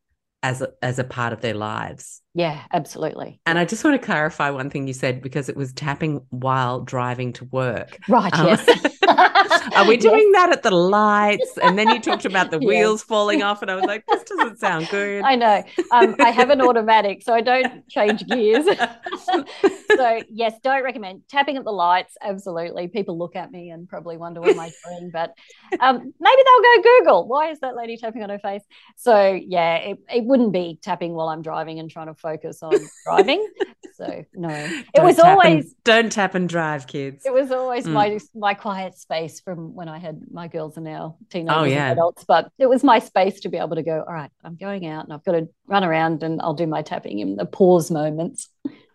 as 0.45 0.63
a, 0.63 0.69
as 0.81 1.01
a 1.01 1.05
part 1.05 1.33
of 1.33 1.41
their 1.41 1.55
lives. 1.55 2.23
Yeah, 2.35 2.63
absolutely. 2.73 3.41
And 3.47 3.59
I 3.59 3.65
just 3.65 3.83
want 3.83 4.01
to 4.01 4.07
clarify 4.07 4.51
one 4.51 4.71
thing 4.71 4.87
you 4.87 4.93
said 4.93 5.23
because 5.23 5.49
it 5.49 5.57
was 5.57 5.73
tapping 5.73 6.21
while 6.31 6.83
driving 6.83 7.33
to 7.35 7.45
work. 7.47 7.99
Right. 8.09 8.33
Um, 8.33 8.47
yes. 8.47 8.96
Are 9.07 9.87
we 9.87 9.97
doing 9.97 10.31
yes. 10.33 10.35
that 10.35 10.53
at 10.53 10.63
the 10.63 10.71
lights? 10.71 11.59
And 11.63 11.79
then 11.79 11.89
you 11.89 12.01
talked 12.01 12.25
about 12.25 12.51
the 12.51 12.59
wheels 12.67 13.03
falling 13.03 13.43
off, 13.43 13.63
and 13.63 13.71
I 13.71 13.77
was 13.77 13.85
like, 13.85 14.05
this 14.07 14.23
doesn't 14.25 14.59
sound 14.59 14.89
good. 14.91 15.23
I 15.23 15.35
know. 15.35 15.63
Um, 15.93 16.17
I 16.21 16.31
have 16.31 16.51
an 16.51 16.61
automatic, 16.61 17.23
so 17.23 17.33
I 17.35 17.41
don't 17.41 17.89
change 17.89 18.27
gears. 18.27 18.67
so, 19.97 20.23
yes, 20.31 20.55
don't 20.63 20.83
recommend 20.83 21.23
tapping 21.29 21.57
at 21.57 21.65
the 21.65 21.73
lights. 21.73 22.17
Absolutely. 22.23 22.89
People 22.89 23.19
look 23.19 23.37
at 23.37 23.51
me 23.51 23.71
and 23.71 23.89
probably 23.89 24.17
wonder 24.17 24.41
what 24.41 24.51
am 24.51 24.61
I 24.61 24.73
doing, 24.89 25.11
but 25.11 25.35
um, 25.81 25.97
maybe 25.99 26.13
they'll 26.45 26.63
go 26.63 26.83
Google. 26.83 27.29
Why 27.29 27.51
is 27.51 27.61
that 27.61 27.77
lady 27.77 27.97
tapping 27.97 28.23
on 28.23 28.31
her 28.31 28.39
face? 28.39 28.63
So, 28.97 29.33
yeah, 29.33 29.77
it, 29.77 29.99
it 30.13 30.25
wouldn't 30.25 30.53
be 30.53 30.79
tapping 30.83 31.15
while 31.15 31.29
I'm 31.29 31.43
driving 31.43 31.79
and 31.79 31.91
trying 31.91 32.09
to 32.09 32.15
focus 32.15 32.63
on 32.63 32.75
driving. 33.05 33.47
So, 33.95 34.25
no, 34.35 34.51
it 34.51 34.87
don't 34.95 35.07
was 35.07 35.19
always 35.19 35.65
and, 35.65 35.75
don't 35.85 36.13
tap 36.13 36.35
and 36.35 36.47
drive, 36.47 36.87
kids. 36.87 37.25
It 37.25 37.33
was 37.33 37.51
always 37.51 37.87
mm. 37.87 37.93
my 37.93 38.19
my 38.35 38.53
quiet 38.53 38.96
space 38.99 39.41
from 39.41 39.75
when 39.75 39.89
I 39.89 39.99
had 39.99 40.23
my 40.31 40.49
girls 40.49 40.77
are 40.79 40.83
now 40.83 41.17
teenagers 41.31 41.57
oh, 41.57 41.65
yeah. 41.65 41.91
and 41.91 41.99
adults, 41.99 42.25
but 42.25 42.51
it 42.59 42.67
was 42.67 42.85
my 42.85 42.99
space 42.99 43.41
to 43.41 43.49
be 43.49 43.57
able 43.57 43.77
to 43.77 43.83
go, 43.83 44.05
all 44.07 44.15
right, 44.15 44.31
I'm 44.45 44.57
going 44.57 44.87
out 44.87 45.05
and 45.05 45.13
I've 45.13 45.25
got 45.25 45.33
to 45.33 45.49
run 45.67 45.85
around 45.85 46.23
and 46.23 46.41
I'll 46.41 46.55
do 46.55 46.67
my 46.67 46.83
tapping 46.83 47.19
in 47.19 47.37
the 47.37 47.47
pause 47.47 47.91
moments. 47.91 48.49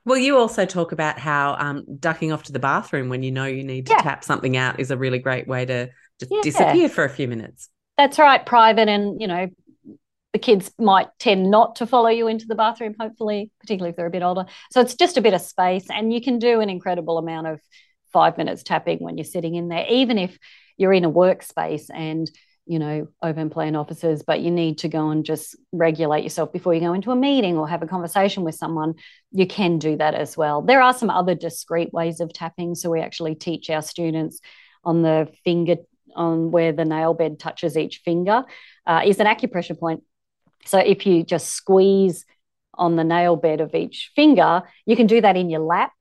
Well, 0.04 0.18
you 0.18 0.38
also 0.38 0.66
talk 0.66 0.92
about 0.92 1.20
how 1.20 1.56
um, 1.60 1.86
ducking 2.00 2.32
off 2.32 2.44
to 2.44 2.52
the 2.52 2.60
bathroom 2.60 3.10
when 3.10 3.22
you 3.24 3.32
know 3.32 3.46
you 3.46 3.64
need 3.64 3.86
to 3.88 3.94
yeah. 3.94 4.02
tap 4.02 4.24
something 4.24 4.58
out 4.58 4.80
is 4.80 4.90
a 4.90 4.98
really 4.98 5.20
great 5.20 5.48
way 5.48 5.66
to 5.66 5.90
just 6.20 6.32
yeah. 6.32 6.42
disappear 6.42 6.90
for 6.90 7.04
a 7.04 7.10
few 7.10 7.28
minutes. 7.28 7.70
That's 7.98 8.18
right, 8.18 8.44
private 8.44 8.90
and 8.90 9.22
you 9.22 9.28
know 9.28 9.50
the 10.34 10.40
kids 10.40 10.72
might 10.80 11.08
tend 11.20 11.52
not 11.52 11.76
to 11.78 11.86
follow 11.86 12.10
you 12.10 12.28
into 12.28 12.46
the 12.46 12.56
bathroom, 12.56 12.96
hopefully, 13.00 13.52
particularly 13.60 13.90
if 13.90 13.98
they're 13.98 14.06
a 14.06 14.12
bit 14.12 14.24
older. 14.24 14.46
So 14.72 14.80
it's 14.80 14.96
just 14.96 15.18
a 15.18 15.22
bit 15.22 15.34
of 15.34 15.42
space, 15.42 15.86
and 15.90 16.14
you 16.14 16.22
can 16.22 16.40
do 16.40 16.62
an 16.62 16.70
incredible 16.70 17.18
amount 17.18 17.48
of 17.48 17.60
five 18.12 18.38
minutes 18.38 18.64
tapping 18.64 19.00
when 19.00 19.18
you're 19.18 19.26
sitting 19.26 19.56
in 19.56 19.68
there, 19.68 19.86
even 19.90 20.18
if 20.18 20.38
you're 20.78 20.94
in 20.94 21.06
a 21.06 21.12
workspace 21.12 21.90
and 21.94 22.30
you 22.66 22.80
know, 22.80 23.08
open 23.22 23.50
plan 23.50 23.76
offices, 23.76 24.24
but 24.26 24.40
you 24.40 24.52
need 24.52 24.78
to 24.78 24.88
go 24.88 25.10
and 25.10 25.26
just 25.26 25.56
regulate 25.72 26.24
yourself 26.24 26.54
before 26.54 26.74
you 26.74 26.80
go 26.80 26.94
into 26.94 27.12
a 27.12 27.16
meeting 27.16 27.58
or 27.58 27.68
have 27.68 27.82
a 27.82 27.88
conversation 27.88 28.44
with 28.44 28.56
someone, 28.56 28.94
you 29.32 29.48
can 29.48 29.80
do 29.80 29.98
that 29.98 30.14
as 30.14 30.38
well. 30.38 30.62
There 30.62 30.82
are 30.82 30.94
some 30.94 31.10
other 31.10 31.36
discrete 31.36 31.92
ways 31.92 32.20
of 32.20 32.32
tapping. 32.32 32.76
So 32.76 32.90
we 32.90 33.02
actually 33.02 33.36
teach 33.36 33.70
our 33.70 33.82
students 33.82 34.40
on 34.84 35.02
the 35.02 35.28
finger, 35.44 35.78
on 36.16 36.52
where 36.52 36.72
the 36.72 36.86
nail 36.86 37.14
bed 37.14 37.40
touches 37.40 37.76
each 37.76 38.02
finger, 38.06 38.44
uh, 38.86 39.02
is 39.06 39.20
an 39.20 39.28
acupressure 39.28 39.78
point. 39.78 40.04
So 40.66 40.78
if 40.78 41.06
you 41.06 41.24
just 41.24 41.50
squeeze 41.50 42.26
on 42.76 42.96
the 42.96 43.04
nail 43.04 43.36
bed 43.36 43.60
of 43.60 43.74
each 43.74 44.12
finger, 44.16 44.64
you 44.86 44.96
can 44.96 45.08
do 45.08 45.20
that 45.20 45.36
in 45.36 45.50
your 45.50 45.62
lap 45.62 45.92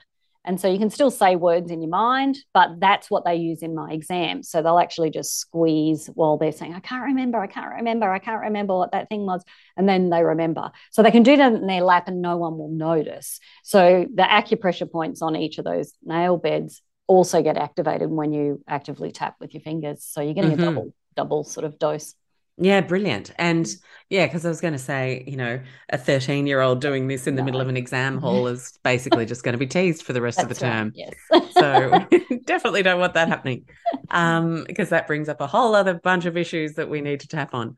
and 0.44 0.58
so 0.58 0.68
you 0.68 0.78
can 0.78 0.88
still 0.90 1.10
say 1.10 1.36
words 1.36 1.70
in 1.70 1.82
your 1.82 1.90
mind, 1.90 2.38
but 2.54 2.80
that's 2.80 3.10
what 3.10 3.24
they 3.24 3.36
use 3.36 3.62
in 3.62 3.74
my 3.74 3.92
exam. 3.92 4.42
So 4.42 4.62
they'll 4.62 4.78
actually 4.78 5.10
just 5.10 5.38
squeeze 5.38 6.06
while 6.14 6.38
they're 6.38 6.52
saying, 6.52 6.72
I 6.72 6.80
can't 6.80 7.04
remember, 7.04 7.38
I 7.38 7.46
can't 7.46 7.74
remember, 7.74 8.10
I 8.10 8.18
can't 8.18 8.40
remember 8.40 8.74
what 8.76 8.92
that 8.92 9.08
thing 9.10 9.26
was. 9.26 9.44
And 9.76 9.86
then 9.86 10.08
they 10.08 10.22
remember. 10.22 10.70
So 10.92 11.02
they 11.02 11.10
can 11.10 11.22
do 11.22 11.36
that 11.36 11.52
in 11.52 11.66
their 11.66 11.82
lap 11.82 12.08
and 12.08 12.22
no 12.22 12.38
one 12.38 12.56
will 12.56 12.70
notice. 12.70 13.38
So 13.64 14.06
the 14.14 14.22
acupressure 14.22 14.90
points 14.90 15.20
on 15.20 15.36
each 15.36 15.58
of 15.58 15.66
those 15.66 15.92
nail 16.02 16.38
beds 16.38 16.80
also 17.06 17.42
get 17.42 17.58
activated 17.58 18.08
when 18.08 18.32
you 18.32 18.62
actively 18.66 19.10
tap 19.10 19.36
with 19.40 19.52
your 19.52 19.62
fingers. 19.62 20.04
So 20.04 20.22
you're 20.22 20.34
getting 20.34 20.52
mm-hmm. 20.52 20.62
a 20.62 20.66
double, 20.66 20.94
double 21.16 21.44
sort 21.44 21.64
of 21.64 21.78
dose. 21.78 22.14
Yeah, 22.60 22.82
brilliant. 22.82 23.32
And 23.38 23.66
yeah, 24.10 24.26
because 24.26 24.44
I 24.44 24.50
was 24.50 24.60
going 24.60 24.74
to 24.74 24.78
say, 24.78 25.24
you 25.26 25.36
know, 25.36 25.60
a 25.88 25.96
13 25.96 26.46
year 26.46 26.60
old 26.60 26.80
doing 26.80 27.08
this 27.08 27.26
in 27.26 27.36
the 27.36 27.42
no. 27.42 27.46
middle 27.46 27.60
of 27.60 27.68
an 27.68 27.76
exam 27.76 28.18
hall 28.18 28.46
is 28.48 28.78
basically 28.82 29.24
just 29.24 29.42
going 29.42 29.54
to 29.54 29.58
be 29.58 29.66
teased 29.66 30.02
for 30.02 30.12
the 30.12 30.20
rest 30.20 30.36
That's 30.36 30.50
of 30.50 30.58
the 30.58 30.64
term. 30.66 30.92
Yes. 30.94 31.14
so 31.52 32.06
definitely 32.44 32.82
don't 32.82 33.00
want 33.00 33.14
that 33.14 33.28
happening 33.28 33.66
um, 34.10 34.64
because 34.66 34.90
that 34.90 35.06
brings 35.06 35.28
up 35.28 35.40
a 35.40 35.46
whole 35.46 35.74
other 35.74 35.94
bunch 35.94 36.26
of 36.26 36.36
issues 36.36 36.74
that 36.74 36.90
we 36.90 37.00
need 37.00 37.20
to 37.20 37.28
tap 37.28 37.54
on. 37.54 37.76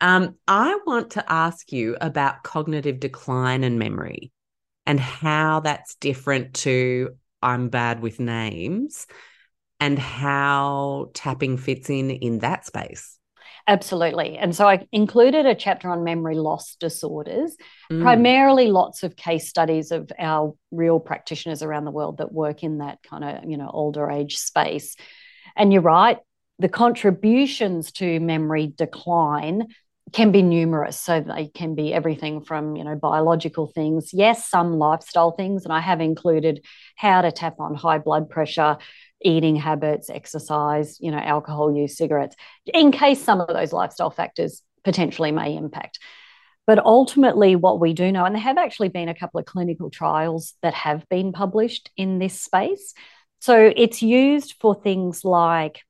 Um, 0.00 0.36
I 0.48 0.78
want 0.86 1.12
to 1.12 1.32
ask 1.32 1.70
you 1.72 1.96
about 2.00 2.42
cognitive 2.42 2.98
decline 2.98 3.62
and 3.62 3.78
memory 3.78 4.32
and 4.86 4.98
how 4.98 5.60
that's 5.60 5.94
different 5.94 6.54
to 6.54 7.10
I'm 7.42 7.68
bad 7.68 8.00
with 8.00 8.18
names 8.18 9.06
and 9.78 9.98
how 9.98 11.10
tapping 11.14 11.58
fits 11.58 11.90
in 11.90 12.10
in 12.10 12.40
that 12.40 12.66
space. 12.66 13.18
Absolutely. 13.68 14.38
And 14.38 14.54
so 14.54 14.68
I 14.68 14.86
included 14.92 15.44
a 15.44 15.54
chapter 15.54 15.90
on 15.90 16.04
memory 16.04 16.36
loss 16.36 16.76
disorders, 16.76 17.56
mm. 17.90 18.00
primarily 18.00 18.68
lots 18.68 19.02
of 19.02 19.16
case 19.16 19.48
studies 19.48 19.90
of 19.90 20.12
our 20.18 20.54
real 20.70 21.00
practitioners 21.00 21.62
around 21.62 21.84
the 21.84 21.90
world 21.90 22.18
that 22.18 22.32
work 22.32 22.62
in 22.62 22.78
that 22.78 23.02
kind 23.02 23.24
of, 23.24 23.50
you 23.50 23.56
know, 23.56 23.68
older 23.72 24.08
age 24.08 24.36
space. 24.36 24.96
And 25.56 25.72
you're 25.72 25.82
right, 25.82 26.18
the 26.60 26.68
contributions 26.68 27.90
to 27.92 28.20
memory 28.20 28.72
decline 28.76 29.66
can 30.12 30.30
be 30.30 30.42
numerous. 30.42 30.98
So 31.00 31.20
they 31.20 31.48
can 31.48 31.74
be 31.74 31.92
everything 31.92 32.42
from, 32.42 32.76
you 32.76 32.84
know, 32.84 32.94
biological 32.94 33.66
things, 33.66 34.10
yes, 34.12 34.48
some 34.48 34.78
lifestyle 34.78 35.32
things. 35.32 35.64
And 35.64 35.72
I 35.72 35.80
have 35.80 36.00
included 36.00 36.64
how 36.94 37.22
to 37.22 37.32
tap 37.32 37.58
on 37.58 37.74
high 37.74 37.98
blood 37.98 38.30
pressure, 38.30 38.78
eating 39.22 39.56
habits, 39.56 40.10
exercise, 40.10 40.98
you 41.00 41.10
know, 41.10 41.18
alcohol 41.18 41.74
use, 41.74 41.96
cigarettes, 41.96 42.36
in 42.66 42.92
case 42.92 43.22
some 43.22 43.40
of 43.40 43.48
those 43.48 43.72
lifestyle 43.72 44.10
factors 44.10 44.62
potentially 44.84 45.32
may 45.32 45.56
impact. 45.56 45.98
But 46.66 46.84
ultimately, 46.84 47.54
what 47.54 47.80
we 47.80 47.92
do 47.92 48.10
know, 48.10 48.24
and 48.24 48.34
there 48.34 48.42
have 48.42 48.58
actually 48.58 48.88
been 48.88 49.08
a 49.08 49.14
couple 49.14 49.38
of 49.38 49.46
clinical 49.46 49.88
trials 49.88 50.54
that 50.62 50.74
have 50.74 51.08
been 51.08 51.32
published 51.32 51.90
in 51.96 52.18
this 52.18 52.40
space. 52.40 52.92
So 53.40 53.72
it's 53.76 54.02
used 54.02 54.56
for 54.60 54.74
things 54.74 55.24
like 55.24 55.82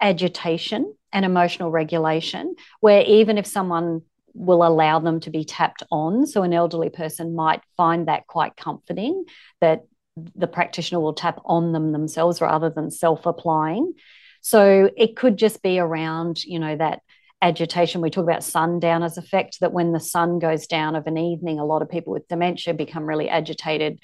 agitation 0.00 0.94
and 1.12 1.24
emotional 1.24 1.70
regulation, 1.70 2.54
where 2.80 3.02
even 3.02 3.38
if 3.38 3.46
someone 3.46 4.02
will 4.34 4.66
allow 4.66 4.98
them 4.98 5.18
to 5.20 5.30
be 5.30 5.44
tapped 5.44 5.82
on, 5.90 6.26
so 6.26 6.42
an 6.42 6.52
elderly 6.52 6.90
person 6.90 7.34
might 7.34 7.62
find 7.76 8.08
that 8.08 8.26
quite 8.26 8.54
comforting 8.54 9.24
that 9.62 9.86
the 10.34 10.46
practitioner 10.46 11.00
will 11.00 11.14
tap 11.14 11.40
on 11.44 11.72
them 11.72 11.92
themselves 11.92 12.40
rather 12.40 12.70
than 12.70 12.90
self 12.90 13.26
applying. 13.26 13.94
So 14.40 14.90
it 14.96 15.16
could 15.16 15.36
just 15.36 15.62
be 15.62 15.78
around, 15.78 16.44
you 16.44 16.58
know, 16.58 16.76
that 16.76 17.02
agitation. 17.42 18.00
We 18.00 18.10
talk 18.10 18.24
about 18.24 18.44
sundowners 18.44 19.18
effect, 19.18 19.60
that 19.60 19.72
when 19.72 19.92
the 19.92 20.00
sun 20.00 20.38
goes 20.38 20.66
down 20.66 20.96
of 20.96 21.06
an 21.06 21.18
evening, 21.18 21.58
a 21.58 21.64
lot 21.64 21.82
of 21.82 21.90
people 21.90 22.12
with 22.12 22.28
dementia 22.28 22.72
become 22.74 23.04
really 23.04 23.28
agitated 23.28 24.00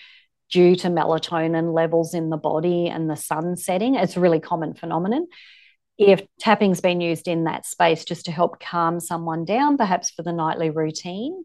due 0.51 0.77
to 0.77 0.89
melatonin 0.89 1.73
levels 1.73 2.13
in 2.13 2.29
the 2.29 2.37
body 2.37 2.89
and 2.89 3.09
the 3.09 3.17
sun 3.17 3.57
setting. 3.57 3.95
It's 3.95 4.17
a 4.17 4.21
really 4.21 4.41
common 4.41 4.75
phenomenon. 4.75 5.27
If 5.97 6.23
tapping's 6.41 6.81
been 6.81 7.01
used 7.01 7.27
in 7.27 7.45
that 7.45 7.65
space 7.65 8.05
just 8.05 8.27
to 8.27 8.33
help 8.33 8.61
calm 8.61 9.01
someone 9.01 9.45
down, 9.45 9.79
perhaps 9.79 10.11
for 10.11 10.23
the 10.23 10.33
nightly 10.33 10.71
routine, 10.71 11.45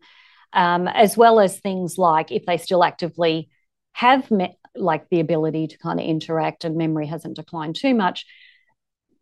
um, 0.53 0.88
as 0.88 1.15
well 1.15 1.39
as 1.39 1.59
things 1.59 1.97
like 1.97 2.32
if 2.32 2.45
they 2.45 2.57
still 2.57 2.84
actively 2.84 3.49
have 3.97 4.29
met, 4.29 4.55
like 4.75 5.09
the 5.09 5.19
ability 5.19 5.65
to 5.65 5.77
kind 5.79 5.99
of 5.99 6.05
interact 6.05 6.65
and 6.65 6.75
memory 6.75 7.07
hasn't 7.07 7.35
declined 7.35 7.75
too 7.75 7.95
much, 7.95 8.27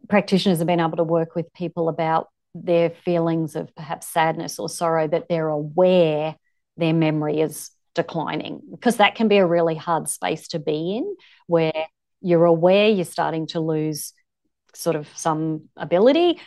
practitioners 0.09 0.57
have 0.57 0.67
been 0.67 0.81
able 0.81 0.97
to 0.97 1.03
work 1.03 1.33
with 1.33 1.53
people 1.53 1.87
about 1.87 2.27
their 2.53 2.89
feelings 2.89 3.55
of 3.55 3.73
perhaps 3.73 4.05
sadness 4.05 4.59
or 4.59 4.67
sorrow 4.67 5.07
that 5.07 5.29
they're 5.29 5.47
aware 5.47 6.35
their 6.75 6.93
memory 6.93 7.39
is 7.39 7.71
declining. 7.93 8.59
Because 8.69 8.97
that 8.97 9.15
can 9.15 9.29
be 9.29 9.37
a 9.37 9.45
really 9.45 9.75
hard 9.75 10.09
space 10.09 10.49
to 10.49 10.59
be 10.59 10.97
in 10.97 11.15
where 11.47 11.87
you're 12.21 12.43
aware 12.43 12.89
you're 12.89 13.05
starting 13.05 13.47
to 13.47 13.61
lose 13.61 14.11
sort 14.73 14.97
of 14.97 15.07
some 15.15 15.69
ability 15.77 16.41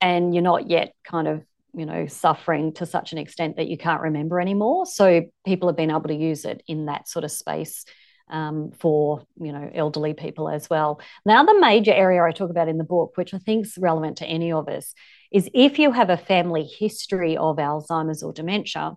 and 0.00 0.32
you're 0.32 0.44
not 0.44 0.70
yet 0.70 0.94
kind 1.02 1.26
of 1.26 1.42
you 1.74 1.86
know 1.86 2.06
suffering 2.06 2.72
to 2.74 2.86
such 2.86 3.12
an 3.12 3.18
extent 3.18 3.56
that 3.56 3.68
you 3.68 3.76
can't 3.76 4.02
remember 4.02 4.40
anymore. 4.40 4.86
So 4.86 5.22
people 5.44 5.68
have 5.68 5.76
been 5.76 5.90
able 5.90 6.02
to 6.02 6.14
use 6.14 6.44
it 6.44 6.62
in 6.66 6.86
that 6.86 7.08
sort 7.08 7.24
of 7.24 7.30
space 7.30 7.84
um, 8.30 8.72
for 8.78 9.24
you 9.36 9.52
know 9.52 9.70
elderly 9.74 10.14
people 10.14 10.48
as 10.48 10.68
well. 10.70 11.00
Now 11.24 11.44
the 11.44 11.58
major 11.58 11.92
area 11.92 12.22
i 12.22 12.32
talk 12.32 12.50
about 12.50 12.68
in 12.68 12.78
the 12.78 12.84
book 12.84 13.12
which 13.16 13.34
i 13.34 13.38
think 13.38 13.66
is 13.66 13.78
relevant 13.78 14.18
to 14.18 14.26
any 14.26 14.52
of 14.52 14.68
us 14.68 14.94
is 15.32 15.50
if 15.54 15.78
you 15.78 15.92
have 15.92 16.10
a 16.10 16.16
family 16.16 16.64
history 16.64 17.36
of 17.36 17.56
alzheimer's 17.56 18.22
or 18.22 18.32
dementia 18.32 18.92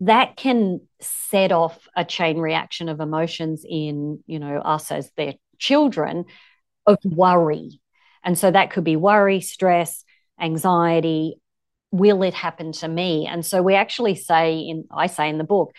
that 0.00 0.36
can 0.36 0.80
set 1.00 1.52
off 1.52 1.88
a 1.96 2.04
chain 2.04 2.38
reaction 2.38 2.88
of 2.88 3.00
emotions 3.00 3.64
in 3.68 4.22
you 4.26 4.38
know 4.38 4.58
us 4.58 4.92
as 4.92 5.10
their 5.16 5.34
children 5.58 6.24
of 6.86 6.98
worry. 7.04 7.80
And 8.24 8.38
so 8.38 8.50
that 8.50 8.70
could 8.70 8.84
be 8.84 8.96
worry 8.96 9.40
stress 9.40 10.04
anxiety 10.40 11.36
will 11.92 12.22
it 12.22 12.34
happen 12.34 12.72
to 12.72 12.88
me? 12.88 13.26
And 13.26 13.46
so 13.46 13.62
we 13.62 13.74
actually 13.74 14.16
say 14.16 14.58
in 14.58 14.84
i 14.90 15.06
say 15.06 15.28
in 15.28 15.38
the 15.38 15.44
book 15.44 15.72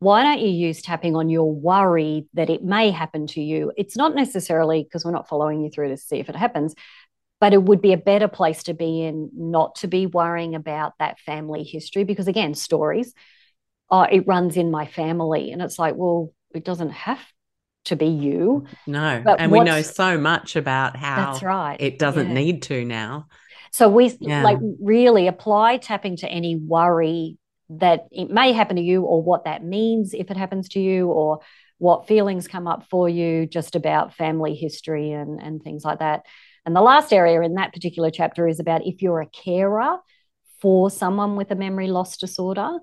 why 0.00 0.22
don't 0.22 0.38
you 0.38 0.48
use 0.48 0.80
tapping 0.80 1.16
on 1.16 1.28
your 1.28 1.52
worry 1.52 2.28
that 2.34 2.50
it 2.50 2.62
may 2.62 2.92
happen 2.92 3.26
to 3.26 3.40
you? 3.40 3.72
It's 3.76 3.96
not 3.96 4.14
necessarily 4.14 4.84
because 4.84 5.04
we're 5.04 5.10
not 5.10 5.28
following 5.28 5.60
you 5.60 5.70
through 5.70 5.88
to 5.88 5.96
see 5.96 6.18
if 6.18 6.28
it 6.28 6.36
happens 6.36 6.74
but 7.40 7.52
it 7.52 7.62
would 7.62 7.80
be 7.80 7.92
a 7.92 7.98
better 7.98 8.28
place 8.28 8.64
to 8.64 8.74
be 8.74 9.02
in 9.02 9.30
not 9.34 9.76
to 9.76 9.88
be 9.88 10.06
worrying 10.06 10.54
about 10.54 10.94
that 10.98 11.18
family 11.20 11.62
history 11.64 12.04
because 12.04 12.28
again 12.28 12.54
stories 12.54 13.12
oh 13.90 14.02
it 14.02 14.26
runs 14.26 14.56
in 14.56 14.70
my 14.70 14.86
family 14.86 15.52
and 15.52 15.62
it's 15.62 15.78
like 15.78 15.94
well 15.96 16.32
it 16.54 16.64
doesn't 16.64 16.90
have 16.90 17.20
to 17.84 17.96
be 17.96 18.06
you. 18.06 18.66
No 18.86 19.22
but 19.24 19.40
and 19.40 19.50
we 19.50 19.60
know 19.60 19.80
so 19.82 20.18
much 20.18 20.56
about 20.56 20.96
how 20.96 21.32
that's 21.32 21.42
right. 21.42 21.76
it 21.80 21.98
doesn't 21.98 22.28
yeah. 22.28 22.34
need 22.34 22.62
to 22.62 22.84
now 22.84 23.26
so 23.78 23.88
we 23.88 24.12
yeah. 24.18 24.42
like 24.42 24.58
really 24.82 25.28
apply 25.28 25.76
tapping 25.76 26.16
to 26.16 26.28
any 26.28 26.56
worry 26.56 27.38
that 27.70 28.08
it 28.10 28.28
may 28.28 28.52
happen 28.52 28.74
to 28.74 28.82
you 28.82 29.02
or 29.02 29.22
what 29.22 29.44
that 29.44 29.62
means 29.62 30.14
if 30.14 30.32
it 30.32 30.36
happens 30.36 30.70
to 30.70 30.80
you 30.80 31.06
or 31.06 31.38
what 31.78 32.08
feelings 32.08 32.48
come 32.48 32.66
up 32.66 32.88
for 32.90 33.08
you 33.08 33.46
just 33.46 33.76
about 33.76 34.14
family 34.14 34.56
history 34.56 35.12
and, 35.12 35.40
and 35.40 35.62
things 35.62 35.84
like 35.84 36.00
that. 36.00 36.24
And 36.66 36.74
the 36.74 36.80
last 36.80 37.12
area 37.12 37.40
in 37.42 37.54
that 37.54 37.72
particular 37.72 38.10
chapter 38.10 38.48
is 38.48 38.58
about 38.58 38.84
if 38.84 39.00
you're 39.00 39.20
a 39.20 39.26
carer 39.26 39.98
for 40.60 40.90
someone 40.90 41.36
with 41.36 41.52
a 41.52 41.54
memory 41.54 41.86
loss 41.86 42.16
disorder, 42.16 42.80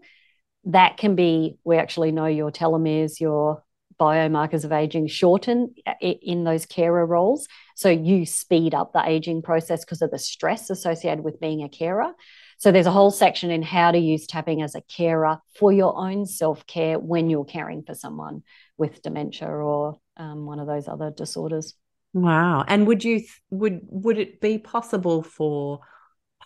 that 0.63 0.95
can 0.95 1.15
be, 1.15 1.57
we 1.65 1.75
actually 1.75 2.13
know 2.13 2.27
your 2.27 2.51
telomeres, 2.53 3.19
your 3.19 3.64
biomarkers 3.99 4.65
of 4.65 4.71
aging 4.71 5.07
shorten 5.07 5.73
in 6.01 6.43
those 6.43 6.65
carer 6.65 7.05
roles. 7.05 7.47
So 7.75 7.89
you 7.89 8.25
speed 8.25 8.73
up 8.73 8.93
the 8.93 9.03
aging 9.05 9.41
process 9.41 9.83
because 9.83 10.01
of 10.01 10.11
the 10.11 10.19
stress 10.19 10.69
associated 10.69 11.23
with 11.23 11.39
being 11.39 11.63
a 11.63 11.69
carer. 11.69 12.11
So 12.57 12.71
there's 12.71 12.85
a 12.85 12.91
whole 12.91 13.11
section 13.11 13.51
in 13.51 13.61
how 13.61 13.91
to 13.91 13.97
use 13.97 14.27
tapping 14.27 14.61
as 14.61 14.75
a 14.75 14.81
carer 14.81 15.39
for 15.59 15.71
your 15.71 15.97
own 15.97 16.25
self 16.25 16.65
care 16.67 16.97
when 16.97 17.29
you're 17.29 17.45
caring 17.45 17.83
for 17.83 17.93
someone 17.93 18.43
with 18.77 19.01
dementia 19.01 19.47
or 19.47 19.99
um, 20.17 20.45
one 20.45 20.59
of 20.59 20.67
those 20.67 20.87
other 20.87 21.11
disorders. 21.11 21.75
Wow! 22.13 22.63
And 22.65 22.87
would 22.87 23.03
you 23.03 23.23
would 23.49 23.81
would 23.83 24.17
it 24.17 24.39
be 24.39 24.57
possible 24.57 25.21
for 25.21 25.81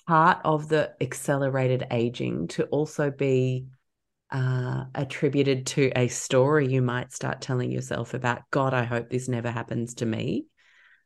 part 0.08 0.40
of 0.44 0.68
the 0.68 0.92
accelerated 1.00 1.86
aging 1.92 2.48
to 2.48 2.64
also 2.66 3.12
be 3.12 3.68
uh, 4.32 4.86
attributed 4.96 5.66
to 5.68 5.92
a 5.96 6.08
story 6.08 6.68
you 6.68 6.82
might 6.82 7.12
start 7.14 7.42
telling 7.42 7.72
yourself 7.72 8.14
about 8.14 8.42
God, 8.52 8.74
I 8.74 8.84
hope 8.84 9.10
this 9.10 9.28
never 9.28 9.52
happens 9.52 9.96
to 9.96 10.06
me. 10.06 10.46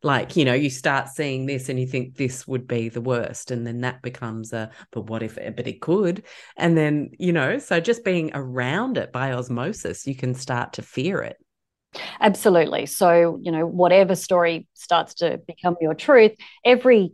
like 0.04 0.36
you 0.36 0.44
know 0.44 0.54
you 0.54 0.70
start 0.70 1.08
seeing 1.08 1.46
this 1.46 1.70
and 1.70 1.80
you 1.80 1.88
think 1.88 2.18
this 2.18 2.46
would 2.46 2.68
be 2.68 2.90
the 2.90 3.02
worst 3.02 3.52
and 3.52 3.66
then 3.66 3.82
that 3.82 4.02
becomes 4.02 4.52
a 4.52 4.70
but 4.92 5.08
what 5.10 5.24
if 5.24 5.36
but 5.36 5.68
it 5.68 5.82
could? 5.82 6.24
And 6.58 6.78
then 6.78 7.12
you 7.20 7.32
know 7.32 7.58
so 7.60 7.80
just 7.80 8.04
being 8.04 8.32
around 8.34 8.98
it 8.98 9.12
by 9.14 9.32
osmosis 9.32 10.06
you 10.06 10.16
can 10.16 10.34
start 10.36 10.74
to 10.74 10.82
fear 10.82 11.22
it. 11.22 11.38
Absolutely. 12.20 12.86
So 12.86 13.40
you 13.42 13.52
know 13.52 13.66
whatever 13.66 14.16
story 14.16 14.68
starts 14.74 15.16
to 15.16 15.40
become 15.48 15.76
your 15.80 15.94
truth 15.94 16.34
every 16.66 17.14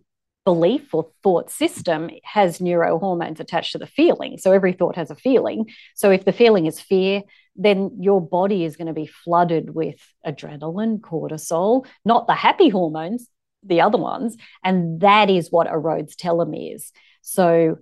belief 0.51 0.93
or 0.93 1.03
thought 1.23 1.49
system 1.51 2.09
has 2.23 2.59
neurohormones 2.59 3.39
attached 3.39 3.71
to 3.73 3.77
the 3.77 3.93
feeling 3.99 4.37
so 4.37 4.51
every 4.51 4.73
thought 4.73 4.95
has 4.95 5.11
a 5.11 5.15
feeling 5.15 5.59
so 5.95 6.09
if 6.11 6.25
the 6.25 6.39
feeling 6.41 6.65
is 6.65 6.79
fear 6.91 7.21
then 7.59 7.91
your 7.99 8.21
body 8.21 8.63
is 8.63 8.77
going 8.77 8.87
to 8.87 8.93
be 8.93 9.05
flooded 9.05 9.75
with 9.75 9.99
adrenaline, 10.25 11.01
cortisol, 11.01 11.85
not 12.05 12.25
the 12.25 12.33
happy 12.33 12.69
hormones, 12.69 13.27
the 13.63 13.81
other 13.81 13.97
ones. 13.97 14.37
And 14.63 15.01
that 15.01 15.29
is 15.29 15.51
what 15.51 15.67
erodes 15.67 16.15
telomeres. 16.15 16.91
So 17.21 17.79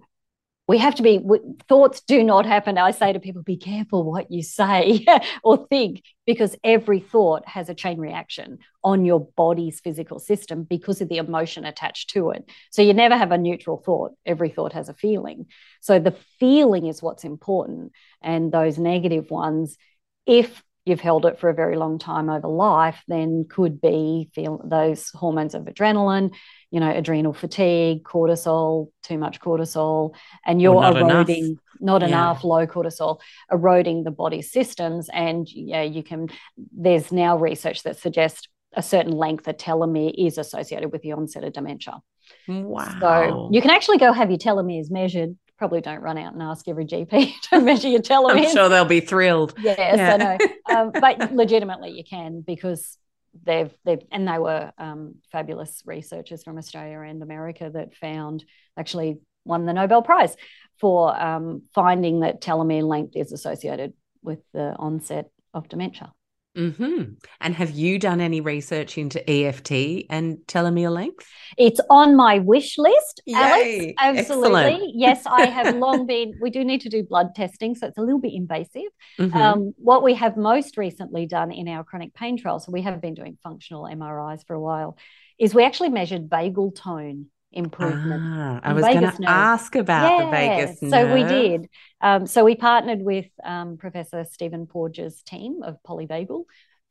we 0.67 0.77
have 0.79 0.95
to 0.95 1.03
be 1.03 1.21
thoughts 1.69 2.01
do 2.01 2.23
not 2.23 2.45
happen. 2.45 2.77
I 2.77 2.91
say 2.91 3.13
to 3.13 3.19
people 3.19 3.41
be 3.41 3.57
careful 3.57 4.03
what 4.03 4.31
you 4.31 4.43
say 4.43 5.05
or 5.43 5.65
think 5.67 6.03
because 6.25 6.55
every 6.63 6.99
thought 6.99 7.47
has 7.47 7.69
a 7.69 7.73
chain 7.73 7.99
reaction 7.99 8.59
on 8.83 9.05
your 9.05 9.21
body's 9.37 9.79
physical 9.79 10.19
system 10.19 10.63
because 10.63 10.99
of 10.99 11.07
the 11.07 11.17
emotion 11.17 11.65
attached 11.65 12.09
to 12.11 12.31
it. 12.31 12.49
So 12.71 12.81
you 12.81 12.93
never 12.93 13.17
have 13.17 13.31
a 13.31 13.37
neutral 13.37 13.77
thought. 13.77 14.11
Every 14.25 14.49
thought 14.49 14.73
has 14.73 14.89
a 14.89 14.93
feeling. 14.93 15.45
So 15.79 15.99
the 15.99 16.15
feeling 16.39 16.87
is 16.87 17.01
what's 17.01 17.23
important. 17.23 17.93
And 18.21 18.51
those 18.51 18.77
negative 18.77 19.31
ones 19.31 19.77
if 20.25 20.61
you've 20.85 21.01
held 21.01 21.25
it 21.25 21.39
for 21.39 21.49
a 21.49 21.53
very 21.53 21.75
long 21.75 21.99
time 21.99 22.29
over 22.29 22.47
life 22.47 23.01
then 23.07 23.45
could 23.49 23.81
be 23.81 24.29
feel 24.33 24.61
those 24.63 25.09
hormones 25.09 25.53
of 25.53 25.63
adrenaline 25.63 26.31
you 26.71 26.79
know, 26.79 26.91
adrenal 26.91 27.33
fatigue, 27.33 28.03
cortisol, 28.03 28.89
too 29.03 29.17
much 29.17 29.39
cortisol, 29.39 30.13
and 30.45 30.61
you're 30.61 30.81
not 30.81 30.97
eroding 30.97 31.45
enough. 31.45 31.59
not 31.79 32.01
yeah. 32.01 32.07
enough 32.07 32.43
low 32.43 32.67
cortisol, 32.67 33.19
eroding 33.51 34.03
the 34.03 34.11
body 34.11 34.41
systems. 34.41 35.09
And 35.13 35.47
yeah, 35.49 35.83
you 35.83 36.03
can, 36.03 36.29
there's 36.75 37.11
now 37.11 37.37
research 37.37 37.83
that 37.83 37.97
suggests 37.97 38.47
a 38.73 38.83
certain 38.83 39.13
length 39.13 39.47
of 39.47 39.57
telomere 39.57 40.13
is 40.17 40.37
associated 40.37 40.91
with 40.91 41.01
the 41.01 41.13
onset 41.13 41.43
of 41.43 41.53
dementia. 41.53 42.01
Wow. 42.47 42.97
So 42.99 43.49
you 43.51 43.61
can 43.61 43.71
actually 43.71 43.97
go 43.97 44.11
have 44.11 44.29
your 44.29 44.39
telomeres 44.39 44.91
measured. 44.91 45.37
Probably 45.57 45.81
don't 45.81 46.01
run 46.01 46.17
out 46.17 46.33
and 46.33 46.41
ask 46.41 46.67
every 46.67 46.85
GP 46.85 47.31
to 47.49 47.59
measure 47.61 47.87
your 47.87 48.01
telomeres. 48.01 48.47
I'm 48.47 48.53
sure 48.53 48.69
they'll 48.69 48.85
be 48.85 48.99
thrilled. 48.99 49.53
Yes, 49.59 49.97
yeah. 49.97 50.13
I 50.13 50.17
know. 50.17 50.37
Um, 50.75 50.91
but 50.91 51.33
legitimately, 51.33 51.91
you 51.91 52.03
can 52.03 52.41
because 52.41 52.97
they've 53.43 53.71
they've 53.85 54.01
and 54.11 54.27
they 54.27 54.39
were 54.39 54.71
um, 54.77 55.15
fabulous 55.31 55.81
researchers 55.85 56.43
from 56.43 56.57
Australia 56.57 56.99
and 56.99 57.21
America 57.21 57.69
that 57.73 57.95
found 57.95 58.43
actually 58.77 59.19
won 59.45 59.65
the 59.65 59.73
Nobel 59.73 60.01
Prize 60.01 60.35
for 60.79 61.19
um, 61.19 61.63
finding 61.73 62.21
that 62.21 62.41
telomere 62.41 62.83
length 62.83 63.15
is 63.15 63.31
associated 63.31 63.93
with 64.21 64.39
the 64.53 64.75
onset 64.77 65.29
of 65.53 65.67
dementia. 65.69 66.11
Mm-hmm. 66.57 67.03
And 67.39 67.55
have 67.55 67.71
you 67.71 67.99
done 67.99 68.19
any 68.19 68.41
research 68.41 68.97
into 68.97 69.27
EFT 69.29 70.05
and 70.09 70.39
telomere 70.47 70.91
length? 70.91 71.27
It's 71.57 71.79
on 71.89 72.15
my 72.15 72.39
wish 72.39 72.77
list, 72.77 73.21
Yay. 73.25 73.93
Alex. 73.99 74.29
Absolutely. 74.29 74.91
yes, 74.95 75.25
I 75.25 75.45
have 75.45 75.75
long 75.77 76.07
been. 76.07 76.33
We 76.41 76.49
do 76.49 76.65
need 76.65 76.81
to 76.81 76.89
do 76.89 77.03
blood 77.03 77.35
testing, 77.35 77.75
so 77.75 77.87
it's 77.87 77.97
a 77.97 78.01
little 78.01 78.19
bit 78.19 78.33
invasive. 78.33 78.91
Mm-hmm. 79.19 79.37
Um, 79.37 79.73
what 79.77 80.03
we 80.03 80.15
have 80.15 80.35
most 80.35 80.77
recently 80.77 81.27
done 81.27 81.51
in 81.51 81.67
our 81.67 81.83
chronic 81.83 82.13
pain 82.13 82.37
trial, 82.37 82.59
so 82.59 82.71
we 82.71 82.81
have 82.81 82.99
been 83.01 83.13
doing 83.13 83.37
functional 83.43 83.83
MRIs 83.83 84.45
for 84.47 84.55
a 84.55 84.61
while, 84.61 84.97
is 85.37 85.53
we 85.53 85.63
actually 85.63 85.89
measured 85.89 86.27
vagal 86.27 86.75
tone 86.75 87.27
improvement. 87.51 88.23
Ah, 88.25 88.59
I 88.63 88.73
was 88.73 88.83
going 88.83 89.01
to 89.01 89.17
ask 89.27 89.75
about 89.75 90.17
yeah, 90.17 90.25
the 90.25 90.31
vagus 90.31 90.81
nerve. 90.81 90.91
So 90.91 91.13
we 91.13 91.23
did. 91.23 91.69
Um, 92.01 92.27
so 92.27 92.43
we 92.43 92.55
partnered 92.55 93.01
with 93.01 93.27
um, 93.43 93.77
Professor 93.77 94.25
Stephen 94.29 94.67
Porges' 94.67 95.21
team 95.23 95.63
of 95.63 95.77
polyvagal 95.87 96.43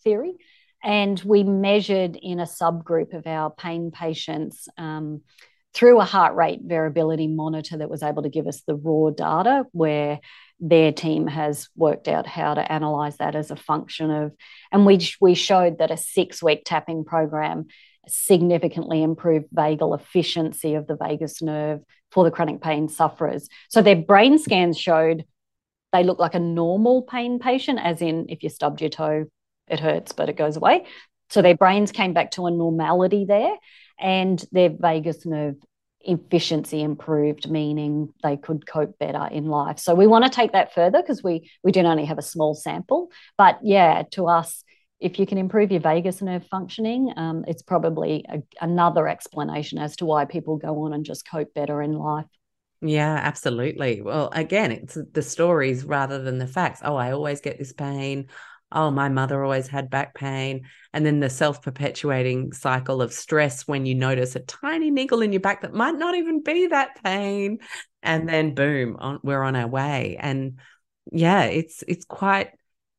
theory, 0.02 0.34
and 0.82 1.20
we 1.24 1.42
measured 1.44 2.16
in 2.16 2.40
a 2.40 2.44
subgroup 2.46 3.14
of 3.14 3.26
our 3.26 3.50
pain 3.50 3.90
patients 3.90 4.68
um, 4.78 5.22
through 5.74 6.00
a 6.00 6.04
heart 6.04 6.34
rate 6.34 6.60
variability 6.62 7.28
monitor 7.28 7.76
that 7.76 7.90
was 7.90 8.02
able 8.02 8.22
to 8.22 8.30
give 8.30 8.46
us 8.46 8.62
the 8.62 8.74
raw 8.74 9.10
data 9.10 9.64
where 9.72 10.20
their 10.58 10.90
team 10.90 11.26
has 11.26 11.68
worked 11.76 12.08
out 12.08 12.26
how 12.26 12.54
to 12.54 12.72
analyze 12.72 13.18
that 13.18 13.36
as 13.36 13.50
a 13.50 13.56
function 13.56 14.10
of 14.10 14.32
and 14.72 14.86
we 14.86 14.98
we 15.20 15.34
showed 15.34 15.76
that 15.78 15.90
a 15.90 15.96
6 15.98 16.42
week 16.42 16.62
tapping 16.64 17.04
program 17.04 17.66
significantly 18.08 19.02
improved 19.02 19.46
vagal 19.54 19.98
efficiency 19.98 20.74
of 20.74 20.86
the 20.86 20.96
vagus 20.96 21.42
nerve 21.42 21.80
for 22.10 22.24
the 22.24 22.30
chronic 22.30 22.60
pain 22.60 22.88
sufferers. 22.88 23.48
So 23.68 23.82
their 23.82 23.96
brain 23.96 24.38
scans 24.38 24.78
showed 24.78 25.24
they 25.92 26.04
look 26.04 26.18
like 26.18 26.34
a 26.34 26.40
normal 26.40 27.02
pain 27.02 27.38
patient, 27.38 27.78
as 27.82 28.02
in 28.02 28.26
if 28.28 28.42
you 28.42 28.48
stubbed 28.48 28.80
your 28.80 28.90
toe, 28.90 29.26
it 29.68 29.80
hurts, 29.80 30.12
but 30.12 30.28
it 30.28 30.36
goes 30.36 30.56
away. 30.56 30.84
So 31.30 31.42
their 31.42 31.56
brains 31.56 31.92
came 31.92 32.12
back 32.12 32.32
to 32.32 32.46
a 32.46 32.50
normality 32.50 33.24
there, 33.24 33.54
and 33.98 34.44
their 34.52 34.70
vagus 34.70 35.26
nerve 35.26 35.56
efficiency 36.00 36.82
improved, 36.82 37.50
meaning 37.50 38.12
they 38.22 38.36
could 38.36 38.66
cope 38.66 38.98
better 38.98 39.26
in 39.32 39.46
life. 39.46 39.78
So 39.78 39.94
we 39.94 40.06
want 40.06 40.24
to 40.24 40.30
take 40.30 40.52
that 40.52 40.72
further 40.72 41.02
because 41.02 41.22
we 41.22 41.50
we 41.64 41.72
did 41.72 41.84
only 41.84 42.04
have 42.04 42.18
a 42.18 42.22
small 42.22 42.54
sample. 42.54 43.10
But 43.36 43.58
yeah, 43.62 44.04
to 44.12 44.28
us, 44.28 44.62
if 45.00 45.18
you 45.18 45.26
can 45.26 45.38
improve 45.38 45.70
your 45.70 45.80
vagus 45.80 46.22
nerve 46.22 46.46
functioning, 46.46 47.12
um, 47.16 47.44
it's 47.46 47.62
probably 47.62 48.24
a, 48.28 48.42
another 48.60 49.08
explanation 49.08 49.78
as 49.78 49.96
to 49.96 50.06
why 50.06 50.24
people 50.24 50.56
go 50.56 50.82
on 50.84 50.92
and 50.92 51.04
just 51.04 51.28
cope 51.28 51.52
better 51.54 51.82
in 51.82 51.92
life. 51.92 52.26
Yeah, 52.80 53.14
absolutely. 53.14 54.02
Well, 54.02 54.30
again, 54.32 54.72
it's 54.72 54.98
the 55.12 55.22
stories 55.22 55.84
rather 55.84 56.22
than 56.22 56.38
the 56.38 56.46
facts. 56.46 56.80
Oh, 56.84 56.96
I 56.96 57.12
always 57.12 57.40
get 57.40 57.58
this 57.58 57.72
pain. 57.72 58.28
Oh, 58.72 58.90
my 58.90 59.08
mother 59.08 59.42
always 59.42 59.68
had 59.68 59.90
back 59.90 60.14
pain. 60.14 60.66
And 60.92 61.04
then 61.04 61.20
the 61.20 61.30
self 61.30 61.62
perpetuating 61.62 62.52
cycle 62.52 63.00
of 63.00 63.12
stress 63.12 63.66
when 63.66 63.86
you 63.86 63.94
notice 63.94 64.36
a 64.36 64.40
tiny 64.40 64.90
niggle 64.90 65.22
in 65.22 65.32
your 65.32 65.40
back 65.40 65.62
that 65.62 65.72
might 65.72 65.96
not 65.96 66.14
even 66.14 66.42
be 66.42 66.66
that 66.68 67.02
pain. 67.02 67.58
And 68.02 68.28
then 68.28 68.54
boom, 68.54 68.96
on, 68.98 69.20
we're 69.22 69.42
on 69.42 69.56
our 69.56 69.68
way. 69.68 70.16
And 70.18 70.58
yeah, 71.12 71.44
it's 71.44 71.82
it's 71.86 72.04
quite 72.04 72.50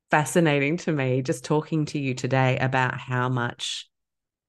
fascinating 0.09 0.77
to 0.77 0.91
me 0.91 1.21
just 1.21 1.43
talking 1.43 1.85
to 1.85 1.99
you 1.99 2.13
today 2.13 2.57
about 2.57 2.97
how 2.97 3.29
much 3.29 3.89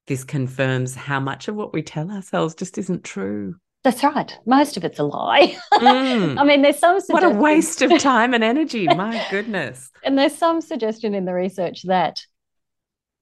this 0.06 0.24
confirms 0.24 0.94
how 0.94 1.20
much 1.20 1.48
of 1.48 1.54
what 1.54 1.72
we 1.72 1.82
tell 1.82 2.10
ourselves 2.10 2.54
just 2.54 2.78
isn't 2.78 3.04
true. 3.04 3.56
That's 3.84 4.02
right. 4.02 4.36
Most 4.44 4.76
of 4.76 4.84
it's 4.84 4.98
a 4.98 5.04
lie. 5.04 5.56
Mm. 5.74 6.38
I 6.40 6.44
mean, 6.44 6.62
there's 6.62 6.78
some 6.78 7.00
What 7.08 7.22
a 7.22 7.30
waste 7.30 7.82
of 7.82 7.96
time 7.98 8.34
and 8.34 8.42
energy. 8.42 8.86
My 8.86 9.24
goodness. 9.30 9.90
And 10.04 10.18
there's 10.18 10.34
some 10.34 10.60
suggestion 10.60 11.14
in 11.14 11.24
the 11.24 11.34
research 11.34 11.82
that 11.84 12.20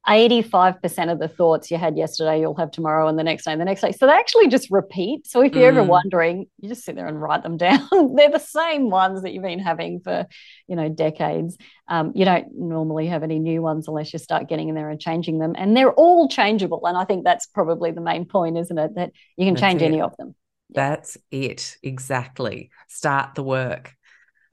85% 0.08 1.10
of 1.10 1.18
the 1.18 1.28
thoughts 1.28 1.70
you 1.70 1.78
had 1.78 1.96
yesterday, 1.96 2.40
you'll 2.40 2.56
have 2.56 2.70
tomorrow 2.70 3.08
and 3.08 3.18
the 3.18 3.24
next 3.24 3.44
day 3.44 3.52
and 3.52 3.60
the 3.60 3.64
next 3.64 3.80
day. 3.80 3.92
So 3.92 4.06
they 4.06 4.12
actually 4.12 4.48
just 4.48 4.70
repeat. 4.70 5.26
So 5.26 5.42
if 5.42 5.54
you're 5.54 5.72
mm. 5.72 5.76
ever 5.76 5.82
wondering, 5.82 6.46
you 6.60 6.68
just 6.68 6.84
sit 6.84 6.94
there 6.94 7.06
and 7.06 7.20
write 7.20 7.42
them 7.42 7.56
down. 7.56 8.14
They're 8.14 8.30
the 8.30 8.38
same 8.38 8.88
ones 8.88 9.22
that 9.22 9.32
you've 9.32 9.42
been 9.42 9.58
having 9.58 10.00
for, 10.00 10.26
you 10.68 10.76
know, 10.76 10.88
decades. 10.88 11.56
Um, 11.88 12.12
you 12.14 12.24
don't 12.24 12.46
normally 12.54 13.08
have 13.08 13.24
any 13.24 13.38
new 13.38 13.62
ones 13.62 13.88
unless 13.88 14.12
you 14.12 14.18
start 14.18 14.48
getting 14.48 14.68
in 14.68 14.74
there 14.74 14.90
and 14.90 15.00
changing 15.00 15.38
them. 15.38 15.54
And 15.56 15.76
they're 15.76 15.92
all 15.92 16.28
changeable. 16.28 16.86
And 16.86 16.96
I 16.96 17.04
think 17.04 17.24
that's 17.24 17.46
probably 17.46 17.90
the 17.90 18.00
main 18.00 18.26
point, 18.26 18.58
isn't 18.58 18.78
it? 18.78 18.94
That 18.94 19.12
you 19.36 19.44
can 19.44 19.54
that's 19.54 19.60
change 19.60 19.82
it. 19.82 19.86
any 19.86 20.00
of 20.00 20.16
them. 20.16 20.36
That's 20.70 21.16
it. 21.30 21.76
Exactly. 21.82 22.70
Start 22.88 23.34
the 23.34 23.42
work. 23.42 23.95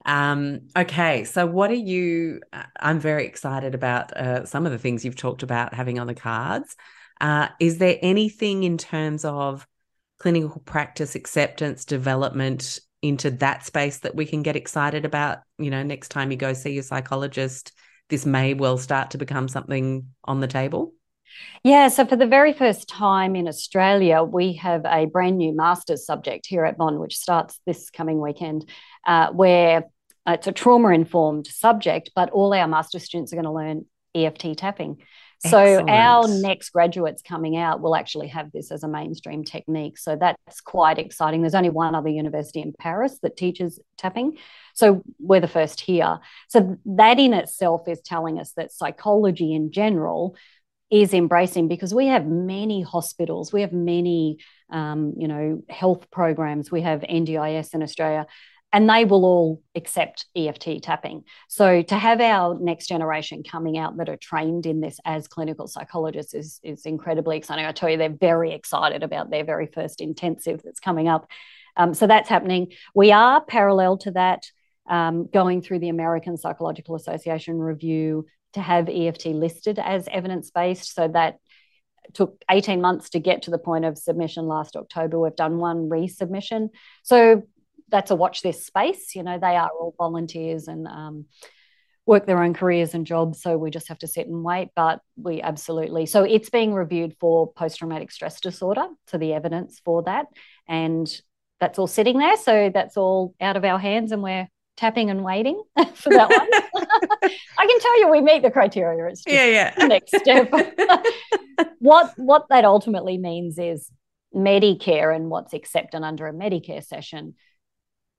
Um, 0.04 0.68
okay, 0.76 1.24
so 1.24 1.46
what 1.46 1.70
are 1.70 1.74
you? 1.74 2.40
Uh, 2.52 2.64
I'm 2.78 3.00
very 3.00 3.26
excited 3.26 3.74
about 3.74 4.16
uh, 4.16 4.44
some 4.44 4.66
of 4.66 4.72
the 4.72 4.78
things 4.78 5.04
you've 5.04 5.16
talked 5.16 5.42
about 5.42 5.74
having 5.74 5.98
on 5.98 6.06
the 6.06 6.14
cards. 6.14 6.76
Uh, 7.20 7.48
is 7.60 7.78
there 7.78 7.98
anything 8.02 8.64
in 8.64 8.76
terms 8.76 9.24
of 9.24 9.66
clinical 10.18 10.60
practice 10.64 11.14
acceptance 11.14 11.84
development 11.84 12.80
into 13.02 13.30
that 13.30 13.64
space 13.64 13.98
that 13.98 14.14
we 14.14 14.26
can 14.26 14.42
get 14.42 14.56
excited 14.56 15.04
about? 15.04 15.38
You 15.58 15.70
know, 15.70 15.82
next 15.82 16.08
time 16.08 16.30
you 16.30 16.36
go 16.36 16.52
see 16.52 16.72
your 16.72 16.82
psychologist, 16.82 17.72
this 18.10 18.26
may 18.26 18.54
well 18.54 18.76
start 18.76 19.12
to 19.12 19.18
become 19.18 19.48
something 19.48 20.08
on 20.24 20.40
the 20.40 20.46
table. 20.46 20.92
Yeah, 21.62 21.88
so 21.88 22.04
for 22.06 22.16
the 22.16 22.26
very 22.26 22.52
first 22.52 22.88
time 22.88 23.34
in 23.34 23.48
Australia, 23.48 24.22
we 24.22 24.54
have 24.54 24.84
a 24.84 25.06
brand 25.06 25.38
new 25.38 25.54
master's 25.54 26.06
subject 26.06 26.46
here 26.46 26.64
at 26.64 26.76
Bond, 26.76 27.00
which 27.00 27.16
starts 27.16 27.58
this 27.66 27.90
coming 27.90 28.20
weekend, 28.20 28.68
uh, 29.06 29.32
where 29.32 29.84
it's 30.26 30.46
a 30.46 30.52
trauma 30.52 30.90
informed 30.90 31.46
subject, 31.46 32.10
but 32.14 32.30
all 32.30 32.54
our 32.54 32.68
master 32.68 32.98
students 32.98 33.32
are 33.32 33.36
going 33.36 33.44
to 33.44 33.52
learn 33.52 33.84
EFT 34.14 34.56
tapping. 34.56 34.98
So 35.46 35.58
Excellent. 35.58 35.90
our 35.90 36.28
next 36.28 36.70
graduates 36.70 37.20
coming 37.20 37.56
out 37.56 37.82
will 37.82 37.94
actually 37.94 38.28
have 38.28 38.50
this 38.52 38.70
as 38.70 38.82
a 38.82 38.88
mainstream 38.88 39.44
technique. 39.44 39.98
So 39.98 40.16
that's 40.16 40.62
quite 40.62 40.98
exciting. 40.98 41.42
There's 41.42 41.54
only 41.54 41.68
one 41.68 41.94
other 41.94 42.08
university 42.08 42.62
in 42.62 42.72
Paris 42.78 43.18
that 43.22 43.36
teaches 43.36 43.78
tapping. 43.98 44.38
So 44.74 45.02
we're 45.18 45.40
the 45.40 45.48
first 45.48 45.82
here. 45.82 46.18
So 46.48 46.78
that 46.86 47.18
in 47.18 47.34
itself 47.34 47.88
is 47.88 48.00
telling 48.00 48.38
us 48.38 48.52
that 48.52 48.72
psychology 48.72 49.52
in 49.52 49.70
general 49.70 50.34
is 50.90 51.12
embracing 51.12 51.68
because 51.68 51.92
we 51.92 52.06
have 52.06 52.26
many 52.26 52.80
hospitals, 52.80 53.52
we 53.52 53.62
have 53.62 53.72
many, 53.72 54.38
um, 54.70 55.14
you 55.18 55.28
know, 55.28 55.62
health 55.68 56.10
programs, 56.10 56.70
we 56.70 56.82
have 56.82 57.00
NDIS 57.00 57.74
in 57.74 57.82
Australia, 57.82 58.26
and 58.74 58.90
they 58.90 59.04
will 59.04 59.24
all 59.24 59.62
accept 59.76 60.26
EFT 60.34 60.82
tapping. 60.82 61.22
So 61.48 61.82
to 61.82 61.94
have 61.94 62.20
our 62.20 62.58
next 62.58 62.88
generation 62.88 63.44
coming 63.44 63.78
out 63.78 63.96
that 63.98 64.08
are 64.08 64.16
trained 64.16 64.66
in 64.66 64.80
this 64.80 64.98
as 65.04 65.28
clinical 65.28 65.68
psychologists 65.68 66.34
is, 66.34 66.58
is 66.64 66.84
incredibly 66.84 67.36
exciting. 67.36 67.64
I 67.64 67.70
tell 67.70 67.88
you, 67.88 67.96
they're 67.96 68.08
very 68.08 68.52
excited 68.52 69.04
about 69.04 69.30
their 69.30 69.44
very 69.44 69.68
first 69.68 70.00
intensive 70.00 70.60
that's 70.64 70.80
coming 70.80 71.06
up. 71.06 71.30
Um, 71.76 71.94
so 71.94 72.08
that's 72.08 72.28
happening. 72.28 72.72
We 72.96 73.12
are 73.12 73.40
parallel 73.44 73.98
to 73.98 74.10
that. 74.10 74.50
Um, 74.86 75.28
going 75.32 75.62
through 75.62 75.78
the 75.78 75.88
American 75.88 76.36
Psychological 76.36 76.96
Association 76.96 77.58
review 77.58 78.26
to 78.52 78.60
have 78.60 78.90
EFT 78.90 79.26
listed 79.26 79.78
as 79.78 80.08
evidence 80.08 80.50
based. 80.50 80.94
So 80.94 81.08
that 81.08 81.38
took 82.12 82.42
18 82.50 82.80
months 82.80 83.10
to 83.10 83.20
get 83.20 83.42
to 83.42 83.50
the 83.50 83.58
point 83.58 83.84
of 83.84 83.96
submission 83.96 84.46
last 84.46 84.76
October. 84.76 85.18
We've 85.18 85.34
done 85.34 85.58
one 85.58 85.88
resubmission. 85.88 86.68
So 87.02 87.44
that's 87.88 88.10
a 88.10 88.16
watch 88.16 88.42
this 88.42 88.64
space. 88.64 89.14
You 89.14 89.22
know, 89.22 89.38
they 89.38 89.56
are 89.56 89.68
all 89.68 89.94
volunteers 89.98 90.68
and 90.68 90.86
um, 90.86 91.26
work 92.06 92.26
their 92.26 92.42
own 92.42 92.54
careers 92.54 92.94
and 92.94 93.06
jobs. 93.06 93.42
So 93.42 93.56
we 93.56 93.70
just 93.70 93.88
have 93.88 93.98
to 93.98 94.06
sit 94.06 94.26
and 94.26 94.44
wait. 94.44 94.68
But 94.74 95.00
we 95.16 95.40
absolutely, 95.40 96.06
so 96.06 96.24
it's 96.24 96.50
being 96.50 96.74
reviewed 96.74 97.16
for 97.20 97.52
post 97.52 97.78
traumatic 97.78 98.10
stress 98.10 98.40
disorder. 98.40 98.86
So 99.08 99.18
the 99.18 99.32
evidence 99.34 99.80
for 99.84 100.02
that. 100.04 100.26
And 100.68 101.08
that's 101.60 101.78
all 101.78 101.86
sitting 101.86 102.18
there. 102.18 102.36
So 102.36 102.70
that's 102.72 102.96
all 102.96 103.34
out 103.40 103.56
of 103.56 103.64
our 103.64 103.78
hands 103.78 104.12
and 104.12 104.22
we're 104.22 104.48
tapping 104.76 105.10
and 105.10 105.24
waiting 105.24 105.62
for 105.94 106.10
that 106.10 106.28
one. 106.28 106.48
I 107.58 107.66
can 107.66 107.80
tell 107.80 108.00
you 108.00 108.10
we 108.10 108.20
meet 108.20 108.42
the 108.42 108.50
criteria. 108.50 109.06
It's 109.06 109.22
yeah, 109.26 109.46
yeah. 109.78 109.86
next 109.86 110.16
step. 110.16 110.52
what 111.78 112.12
what 112.16 112.46
that 112.50 112.64
ultimately 112.64 113.18
means 113.18 113.58
is 113.58 113.90
Medicare 114.34 115.14
and 115.14 115.30
what's 115.30 115.54
accepted 115.54 116.02
under 116.02 116.26
a 116.26 116.32
Medicare 116.32 116.84
session. 116.84 117.34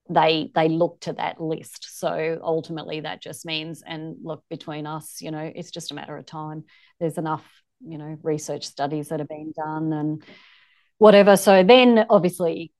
They 0.09 0.51
they 0.53 0.69
look 0.69 0.99
to 1.01 1.13
that 1.13 1.41
list. 1.41 1.99
So 1.99 2.39
ultimately 2.41 3.01
that 3.01 3.21
just 3.21 3.45
means 3.45 3.83
and 3.85 4.17
look 4.23 4.43
between 4.49 4.85
us, 4.85 5.21
you 5.21 5.31
know, 5.31 5.51
it's 5.53 5.71
just 5.71 5.91
a 5.91 5.95
matter 5.95 6.15
of 6.15 6.25
time. 6.25 6.65
There's 6.99 7.17
enough, 7.17 7.45
you 7.81 7.97
know, 7.97 8.17
research 8.21 8.65
studies 8.65 9.09
that 9.09 9.21
are 9.21 9.25
being 9.25 9.53
done 9.55 9.93
and 9.93 10.23
whatever. 10.97 11.35
So 11.35 11.63
then 11.63 12.05
obviously 12.09 12.71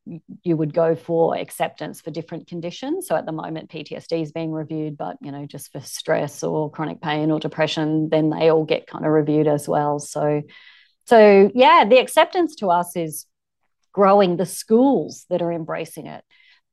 you 0.43 0.55
would 0.55 0.73
go 0.73 0.95
for 0.95 1.36
acceptance 1.36 1.99
for 1.99 2.11
different 2.11 2.47
conditions. 2.47 3.07
So 3.07 3.15
at 3.15 3.26
the 3.26 3.32
moment, 3.32 3.69
PTSD 3.69 4.21
is 4.21 4.32
being 4.32 4.51
reviewed, 4.51 4.97
but 4.97 5.17
you 5.21 5.32
know, 5.32 5.45
just 5.45 5.71
for 5.71 5.82
stress 5.82 6.43
or 6.43 6.71
chronic 6.71 7.01
pain 7.01 7.32
or 7.32 7.39
depression, 7.39 8.09
then 8.09 8.30
they 8.30 8.49
all 8.51 8.65
get 8.65 8.88
kind 8.88 9.05
of 9.05 9.11
reviewed 9.11 9.47
as 9.47 9.67
well. 9.67 9.99
So 9.99 10.43
so 11.05 11.51
yeah, 11.53 11.86
the 11.88 11.99
acceptance 11.99 12.55
to 12.57 12.67
us 12.67 12.95
is 12.95 13.26
growing 13.93 14.38
the 14.38 14.45
schools 14.45 15.26
that 15.30 15.41
are 15.41 15.51
embracing 15.51 16.07
it. 16.07 16.23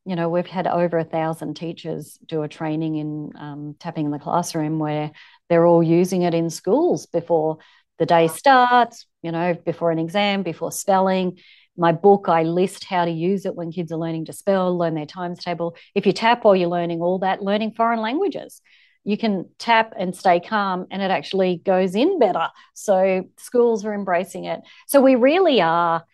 You 0.05 0.17
know, 0.17 0.29
we've 0.29 0.47
had 0.47 0.67
over 0.67 0.99
a 0.99 1.05
thousand 1.05 1.55
teachers 1.55 2.19
do 2.27 2.43
a 2.43 2.49
training 2.49 2.97
in 2.97 3.33
um, 3.39 3.77
tapping 3.79 4.07
in 4.07 4.11
the 4.11 4.19
classroom 4.19 4.79
where 4.79 5.13
they're 5.49 5.67
all 5.67 5.83
using 5.83 6.23
it 6.23 6.35
in 6.35 6.51
schools 6.51 7.07
before 7.07 7.59
the 7.99 8.07
day 8.07 8.27
starts, 8.27 9.07
you 9.23 9.31
know, 9.31 9.55
before 9.55 9.93
an 9.93 10.01
exam, 10.01 10.43
before 10.43 10.73
spelling. 10.73 11.39
My 11.77 11.93
book, 11.93 12.29
I 12.29 12.43
list 12.43 12.85
how 12.85 13.05
to 13.05 13.11
use 13.11 13.47
it 13.47 13.55
when 13.55 13.71
kids 13.71 13.93
are 13.93 13.99
learning 13.99 14.25
to 14.25 14.33
spell, 14.33 14.77
learn 14.77 14.95
their 14.95 15.07
times 15.07 15.39
table. 15.39 15.77
If 15.95 16.05
you 16.05 16.13
tap 16.13 16.45
while 16.45 16.57
you're 16.57 16.69
learning 16.69 17.01
all 17.01 17.21
that, 17.21 17.43
learning 17.43 17.73
foreign 17.73 18.01
languages, 18.01 18.61
you 19.05 19.17
can 19.17 19.49
tap 19.59 19.95
and 19.97 20.15
stay 20.15 20.41
calm 20.41 20.87
and 20.91 21.01
it 21.01 21.11
actually 21.11 21.63
goes 21.65 21.95
in 21.95 22.19
better. 22.19 22.49
So 22.75 23.29
schools 23.37 23.85
are 23.85 23.95
embracing 23.95 24.45
it. 24.45 24.61
So 24.87 25.01
we 25.01 25.15
really 25.15 25.61
are. 25.61 26.05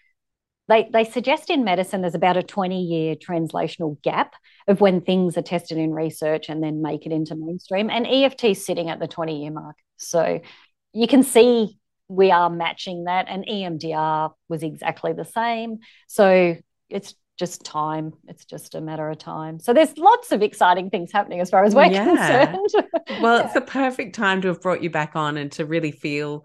They, 0.68 0.88
they 0.92 1.04
suggest 1.04 1.50
in 1.50 1.64
medicine 1.64 2.02
there's 2.02 2.14
about 2.14 2.36
a 2.36 2.42
20 2.42 2.82
year 2.82 3.16
translational 3.16 4.00
gap 4.02 4.34
of 4.66 4.80
when 4.80 5.00
things 5.00 5.36
are 5.36 5.42
tested 5.42 5.78
in 5.78 5.92
research 5.92 6.48
and 6.48 6.62
then 6.62 6.82
make 6.82 7.06
it 7.06 7.12
into 7.12 7.34
mainstream. 7.34 7.90
And 7.90 8.06
EFT 8.06 8.44
is 8.44 8.64
sitting 8.64 8.90
at 8.90 9.00
the 9.00 9.08
20 9.08 9.42
year 9.42 9.50
mark. 9.50 9.76
So 9.96 10.40
you 10.92 11.08
can 11.08 11.22
see 11.22 11.78
we 12.08 12.30
are 12.30 12.48
matching 12.48 13.04
that, 13.04 13.26
and 13.28 13.46
EMDR 13.46 14.32
was 14.48 14.62
exactly 14.62 15.12
the 15.12 15.24
same. 15.24 15.78
So 16.06 16.56
it's 16.88 17.14
just 17.38 17.64
time. 17.64 18.14
It's 18.26 18.44
just 18.44 18.74
a 18.74 18.80
matter 18.80 19.08
of 19.08 19.18
time. 19.18 19.60
So 19.60 19.72
there's 19.72 19.96
lots 19.96 20.32
of 20.32 20.42
exciting 20.42 20.90
things 20.90 21.12
happening 21.12 21.40
as 21.40 21.50
far 21.50 21.64
as 21.64 21.74
we're 21.74 21.84
yeah. 21.84 22.46
concerned. 22.46 22.86
well, 23.22 23.44
it's 23.44 23.54
the 23.54 23.60
perfect 23.60 24.14
time 24.14 24.42
to 24.42 24.48
have 24.48 24.60
brought 24.60 24.82
you 24.82 24.90
back 24.90 25.14
on 25.14 25.36
and 25.36 25.52
to 25.52 25.64
really 25.64 25.92
feel 25.92 26.44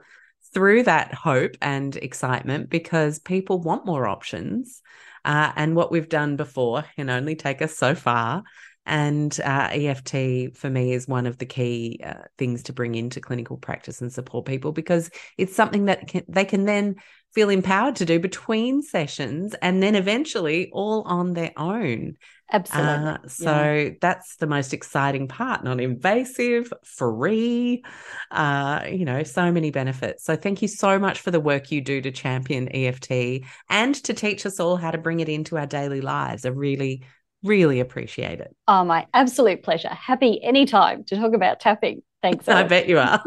through 0.54 0.84
that 0.84 1.14
hope 1.14 1.56
and 1.62 1.96
excitement 1.96 2.70
because 2.70 3.20
people 3.20 3.60
want 3.60 3.86
more 3.86 4.08
options. 4.08 4.82
Uh, 5.26 5.52
and 5.56 5.76
what 5.76 5.92
we've 5.92 6.10
done 6.10 6.36
before 6.36 6.84
can 6.96 7.10
only 7.10 7.36
take 7.36 7.62
us 7.62 7.76
so 7.76 7.96
far. 7.96 8.44
And 8.86 9.38
uh, 9.42 9.70
EFT 9.72 10.58
for 10.58 10.70
me 10.70 10.92
is 10.92 11.08
one 11.08 11.26
of 11.26 11.38
the 11.38 11.46
key 11.46 12.02
uh, 12.04 12.24
things 12.38 12.64
to 12.64 12.74
bring 12.74 12.96
into 12.96 13.22
clinical 13.22 13.56
practice 13.56 14.02
and 14.02 14.12
support 14.12 14.46
people 14.46 14.74
because 14.74 15.10
it's 15.38 15.56
something 15.56 15.86
that 15.86 16.08
can, 16.08 16.24
they 16.28 16.44
can 16.44 16.66
then 16.66 16.96
feel 17.34 17.50
empowered 17.50 17.96
to 17.98 18.06
do 18.06 18.20
between 18.20 18.82
sessions 18.82 19.56
and 19.62 19.82
then 19.82 19.96
eventually 19.96 20.70
all 20.72 21.04
on 21.04 21.34
their 21.34 21.52
own. 21.56 22.16
Absolutely. 22.52 22.92
Uh, 22.92 23.18
so 23.28 23.74
yeah. 23.74 23.90
that's 24.00 24.36
the 24.36 24.48
most 24.48 24.74
exciting 24.74 25.28
part, 25.28 25.64
non 25.64 25.80
invasive, 25.80 26.72
free, 26.84 27.84
uh, 28.32 28.86
you 28.92 29.06
know, 29.06 29.24
so 29.24 29.52
many 29.52 29.72
benefits. 29.72 30.24
So 30.24 30.36
thank 30.36 30.62
you 30.62 30.68
so 30.68 31.00
much 31.00 31.20
for 31.20 31.32
the 31.32 31.40
work 31.40 31.72
you 31.72 31.82
do 31.82 32.02
to 32.02 32.12
champion 32.12 32.70
EFT 32.76 33.44
and 33.70 33.96
to 34.04 34.14
teach 34.14 34.46
us 34.46 34.60
all 34.60 34.78
how 34.78 34.92
to 34.92 34.98
bring 34.98 35.20
it 35.20 35.30
into 35.30 35.58
our 35.58 35.66
daily 35.66 36.02
lives. 36.02 36.46
I 36.46 36.50
really, 36.50 37.04
Really 37.44 37.82
appreciate 37.82 38.40
it. 38.40 38.56
Oh, 38.70 38.86
my 38.86 39.06
absolute 39.14 39.64
pleasure. 39.64 39.90
Happy 39.90 40.42
anytime 40.42 41.04
to 41.06 41.18
talk 41.18 41.34
about 41.34 41.60
tapping. 41.60 42.02
Thanks. 42.22 42.48
I 42.48 42.64
bet 42.64 42.88
you 42.88 43.00
are. 43.00 43.22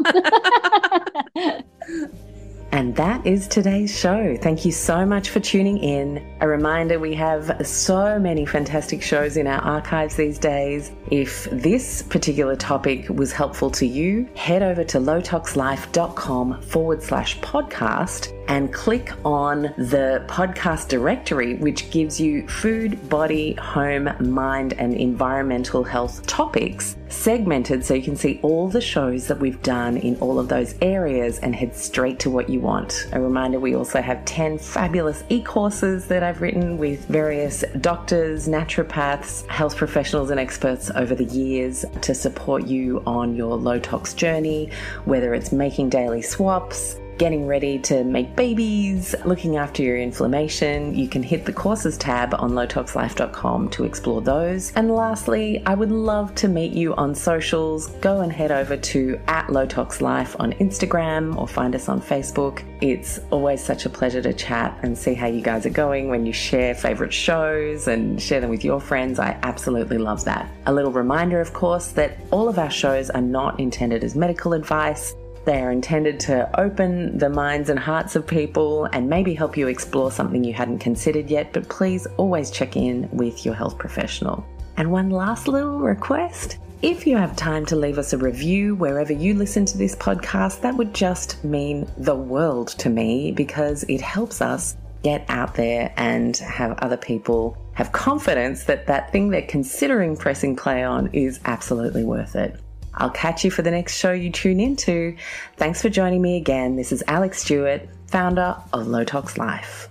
And 2.71 2.95
that 2.95 3.25
is 3.25 3.47
today's 3.47 3.97
show. 3.97 4.37
Thank 4.37 4.65
you 4.65 4.71
so 4.71 5.05
much 5.05 5.29
for 5.29 5.39
tuning 5.39 5.77
in. 5.77 6.25
A 6.41 6.47
reminder 6.47 6.99
we 6.99 7.13
have 7.15 7.65
so 7.65 8.19
many 8.19 8.45
fantastic 8.45 9.01
shows 9.01 9.37
in 9.37 9.47
our 9.47 9.61
archives 9.61 10.15
these 10.15 10.37
days. 10.37 10.91
If 11.11 11.47
this 11.51 12.01
particular 12.01 12.55
topic 12.55 13.07
was 13.09 13.31
helpful 13.31 13.71
to 13.71 13.85
you, 13.85 14.27
head 14.35 14.61
over 14.61 14.83
to 14.85 14.97
lowtoxlife.com 14.97 16.61
forward 16.63 17.01
slash 17.01 17.39
podcast 17.39 18.33
and 18.47 18.73
click 18.73 19.11
on 19.25 19.63
the 19.77 20.25
podcast 20.27 20.87
directory, 20.87 21.55
which 21.55 21.91
gives 21.91 22.19
you 22.19 22.47
food, 22.47 23.09
body, 23.09 23.53
home, 23.53 24.09
mind, 24.19 24.73
and 24.73 24.93
environmental 24.93 25.83
health 25.83 26.25
topics 26.27 26.95
segmented 27.09 27.85
so 27.85 27.93
you 27.93 28.03
can 28.03 28.15
see 28.15 28.39
all 28.43 28.67
the 28.67 28.81
shows 28.81 29.27
that 29.27 29.39
we've 29.39 29.61
done 29.61 29.97
in 29.97 30.15
all 30.17 30.39
of 30.39 30.49
those 30.49 30.75
areas 30.81 31.39
and 31.39 31.55
head 31.55 31.75
straight 31.75 32.19
to 32.19 32.29
what 32.29 32.49
you 32.49 32.59
want. 32.59 33.07
A 33.13 33.21
reminder 33.21 33.59
we 33.59 33.75
also 33.75 34.01
have 34.01 34.23
10 34.25 34.57
fabulous 34.57 35.23
e 35.29 35.41
courses 35.41 36.07
that 36.07 36.23
I've 36.23 36.41
written 36.41 36.77
with 36.77 37.05
various 37.05 37.63
doctors, 37.81 38.47
naturopaths, 38.47 39.47
health 39.47 39.75
professionals, 39.75 40.29
and 40.31 40.39
experts 40.39 40.89
over 40.97 41.15
the 41.15 41.25
years 41.25 41.85
to 42.01 42.13
support 42.13 42.65
you 42.65 43.01
on 43.05 43.35
your 43.35 43.55
low 43.55 43.79
tox 43.79 44.13
journey, 44.13 44.69
whether 45.05 45.33
it's 45.33 45.51
making 45.51 45.89
daily 45.89 46.21
swaps 46.21 46.99
getting 47.17 47.47
ready 47.47 47.79
to 47.79 48.03
make 48.03 48.35
babies, 48.35 49.15
looking 49.25 49.57
after 49.57 49.81
your 49.81 49.97
inflammation, 49.97 50.93
you 50.93 51.07
can 51.07 51.23
hit 51.23 51.45
the 51.45 51.53
courses 51.53 51.97
tab 51.97 52.33
on 52.35 52.51
lowtoxlife.com 52.51 53.69
to 53.69 53.83
explore 53.83 54.21
those. 54.21 54.71
And 54.75 54.91
lastly, 54.91 55.61
I 55.65 55.73
would 55.73 55.91
love 55.91 56.33
to 56.35 56.47
meet 56.47 56.73
you 56.73 56.93
on 56.95 57.15
socials. 57.15 57.87
Go 58.01 58.21
and 58.21 58.31
head 58.31 58.51
over 58.51 58.77
to 58.77 59.19
at 59.27 59.47
lowtoxlife 59.47 60.35
on 60.39 60.53
Instagram 60.53 61.37
or 61.37 61.47
find 61.47 61.75
us 61.75 61.89
on 61.89 62.01
Facebook. 62.01 62.63
It's 62.81 63.19
always 63.31 63.63
such 63.63 63.85
a 63.85 63.89
pleasure 63.89 64.21
to 64.21 64.33
chat 64.33 64.77
and 64.83 64.97
see 64.97 65.13
how 65.13 65.27
you 65.27 65.41
guys 65.41 65.65
are 65.65 65.71
going 65.71 66.09
when 66.09 66.25
you 66.25 66.33
share 66.33 66.75
favorite 66.75 67.13
shows 67.13 67.87
and 67.87 68.21
share 68.21 68.39
them 68.39 68.49
with 68.49 68.63
your 68.63 68.79
friends. 68.79 69.19
I 69.19 69.37
absolutely 69.43 69.97
love 69.97 70.23
that. 70.25 70.49
A 70.67 70.73
little 70.73 70.91
reminder, 70.91 71.41
of 71.41 71.53
course, 71.53 71.87
that 71.89 72.17
all 72.31 72.47
of 72.47 72.59
our 72.59 72.69
shows 72.69 73.09
are 73.09 73.21
not 73.21 73.59
intended 73.59 74.03
as 74.03 74.15
medical 74.15 74.53
advice. 74.53 75.15
They 75.47 75.63
are 75.63 75.71
intended 75.71 76.19
to 76.21 76.59
open 76.59 77.17
the 77.17 77.29
minds 77.29 77.69
and 77.69 77.79
hearts 77.79 78.17
of 78.17 78.27
people 78.27 78.83
and 78.91 79.09
maybe 79.09 79.33
help 79.33 79.55
you 79.55 79.69
explore 79.69 80.11
something 80.11 80.43
you 80.43 80.51
hadn't 80.51 80.79
considered 80.79 81.29
yet, 81.29 81.53
but 81.53 81.69
please 81.69 82.05
always 82.17 82.51
check 82.51 82.75
in 82.75 83.07
with 83.13 83.45
your 83.45 83.53
health 83.53 83.77
professional. 83.77 84.45
And 84.75 84.91
one 84.91 85.09
last 85.09 85.47
little 85.47 85.79
request. 85.79 86.57
If 86.81 87.07
you 87.07 87.15
have 87.15 87.37
time 87.37 87.65
to 87.67 87.77
leave 87.77 87.97
us 87.97 88.11
a 88.11 88.17
review 88.17 88.75
wherever 88.75 89.13
you 89.13 89.35
listen 89.35 89.65
to 89.67 89.77
this 89.77 89.95
podcast, 89.95 90.59
that 90.63 90.75
would 90.75 90.93
just 90.93 91.41
mean 91.45 91.89
the 91.97 92.13
world 92.13 92.67
to 92.79 92.89
me 92.89 93.31
because 93.31 93.83
it 93.83 94.01
helps 94.01 94.41
us 94.41 94.75
get 95.01 95.23
out 95.29 95.55
there 95.55 95.93
and 95.95 96.35
have 96.35 96.77
other 96.79 96.97
people 96.97 97.57
have 97.71 97.93
confidence 97.93 98.65
that 98.65 98.87
that 98.87 99.13
thing 99.13 99.29
they're 99.29 99.43
considering 99.43 100.17
pressing 100.17 100.57
play 100.57 100.83
on 100.83 101.07
is 101.13 101.39
absolutely 101.45 102.03
worth 102.03 102.35
it. 102.35 102.59
I'll 102.97 103.09
catch 103.09 103.45
you 103.45 103.51
for 103.51 103.61
the 103.61 103.71
next 103.71 103.97
show 103.97 104.11
you 104.11 104.31
tune 104.31 104.59
into. 104.59 105.15
Thanks 105.55 105.81
for 105.81 105.89
joining 105.89 106.21
me 106.21 106.37
again. 106.37 106.75
This 106.75 106.91
is 106.91 107.03
Alexx 107.07 107.35
Stuart, 107.35 107.87
founder 108.07 108.55
of 108.73 108.87
Low 108.87 109.03
Tox 109.03 109.37
Life. 109.37 109.89